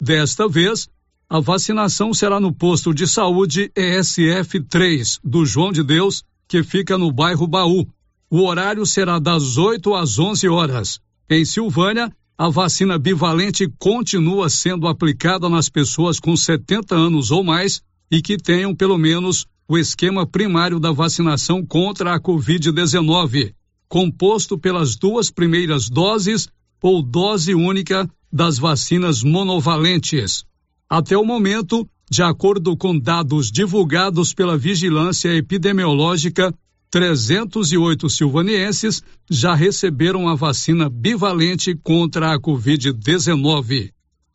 Desta 0.01 0.47
vez, 0.49 0.89
a 1.29 1.39
vacinação 1.39 2.11
será 2.11 2.39
no 2.39 2.51
posto 2.51 2.91
de 2.91 3.05
saúde 3.05 3.71
ESF 3.75 4.61
3 4.61 5.19
do 5.23 5.45
João 5.45 5.71
de 5.71 5.83
Deus, 5.83 6.23
que 6.47 6.63
fica 6.63 6.97
no 6.97 7.11
bairro 7.11 7.45
Baú. 7.45 7.87
O 8.31 8.47
horário 8.47 8.83
será 8.83 9.19
das 9.19 9.55
8 9.55 9.93
às 9.93 10.17
11 10.17 10.49
horas. 10.49 10.99
Em 11.29 11.45
Silvânia, 11.45 12.11
a 12.35 12.49
vacina 12.49 12.97
bivalente 12.97 13.71
continua 13.77 14.49
sendo 14.49 14.87
aplicada 14.87 15.47
nas 15.47 15.69
pessoas 15.69 16.19
com 16.19 16.35
70 16.35 16.95
anos 16.95 17.29
ou 17.29 17.43
mais 17.43 17.79
e 18.09 18.23
que 18.23 18.35
tenham 18.35 18.75
pelo 18.75 18.97
menos 18.97 19.45
o 19.67 19.77
esquema 19.77 20.25
primário 20.25 20.79
da 20.79 20.91
vacinação 20.91 21.63
contra 21.63 22.15
a 22.15 22.19
Covid-19, 22.19 23.53
composto 23.87 24.57
pelas 24.57 24.95
duas 24.95 25.29
primeiras 25.29 25.89
doses 25.89 26.49
ou 26.81 27.03
dose 27.03 27.53
única 27.53 28.09
das 28.33 28.57
vacinas 28.57 29.21
monovalentes. 29.21 30.43
Até 30.89 31.15
o 31.15 31.23
momento, 31.23 31.87
de 32.09 32.23
acordo 32.23 32.75
com 32.75 32.97
dados 32.97 33.51
divulgados 33.51 34.33
pela 34.33 34.57
Vigilância 34.57 35.29
Epidemiológica, 35.29 36.51
308 36.89 38.09
silvanienses 38.09 39.03
já 39.29 39.53
receberam 39.53 40.27
a 40.27 40.33
vacina 40.33 40.89
bivalente 40.89 41.75
contra 41.83 42.33
a 42.33 42.39
Covid-19. 42.39 43.91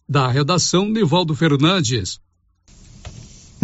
Da 0.09 0.29
redação, 0.29 0.89
Nivaldo 0.89 1.35
Fernandes. 1.35 2.21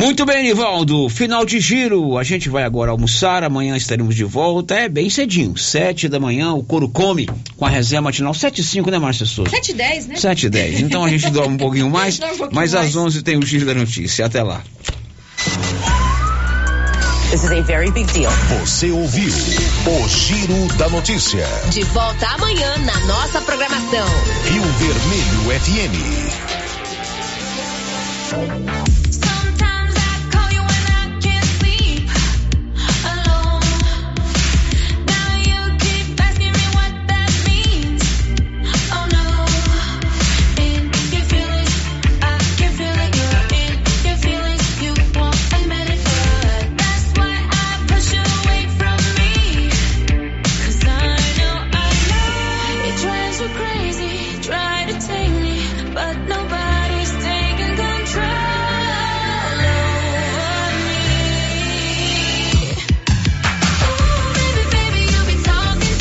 Muito 0.01 0.25
bem, 0.25 0.45
Nivaldo. 0.45 1.11
Final 1.11 1.45
de 1.45 1.61
giro. 1.61 2.17
A 2.17 2.23
gente 2.25 2.49
vai 2.49 2.65
agora 2.65 2.91
almoçar. 2.91 3.45
Amanhã 3.45 3.77
estaremos 3.77 4.15
de 4.17 4.25
volta. 4.25 4.75
É 4.75 4.89
bem 4.89 5.11
cedinho. 5.11 5.59
Sete 5.59 6.09
da 6.09 6.19
manhã, 6.19 6.55
o 6.55 6.65
couro 6.65 6.89
come 6.89 7.29
com 7.55 7.67
a 7.67 7.69
reserva 7.69 8.05
matinal. 8.05 8.33
Sete 8.33 8.63
e 8.63 8.65
cinco, 8.65 8.91
né, 8.91 8.99
Márcia 8.99 9.27
Souza? 9.27 9.51
Sete 9.51 9.73
e 9.73 9.75
dez, 9.75 10.07
né? 10.07 10.17
Sete 10.17 10.47
e 10.47 10.49
dez. 10.51 10.81
Então 10.81 11.05
a 11.05 11.09
gente 11.11 11.29
dorme 11.29 11.55
um 11.55 11.59
pouquinho 11.59 11.91
mais. 11.93 12.17
um 12.19 12.23
pouquinho 12.23 12.49
mas 12.55 12.73
mais. 12.73 12.89
às 12.89 12.97
onze 12.97 13.23
tem 13.23 13.37
o 13.37 13.45
giro 13.45 13.67
da 13.67 13.75
notícia. 13.75 14.25
Até 14.25 14.43
lá. 14.43 14.63
This 17.31 17.45
is 17.45 17.53
a 17.53 17.61
very 17.61 17.91
big 17.91 18.11
deal. 18.13 18.33
Você 18.61 18.91
ouviu 18.91 19.29
o 19.29 20.09
Giro 20.09 20.67
da 20.79 20.89
Notícia. 20.89 21.47
De 21.71 21.83
volta 21.85 22.27
amanhã 22.27 22.77
na 22.79 22.99
nossa 23.01 23.41
programação. 23.43 24.07
Rio 24.51 24.63
Vermelho 24.63 25.61
FM. 25.61 26.41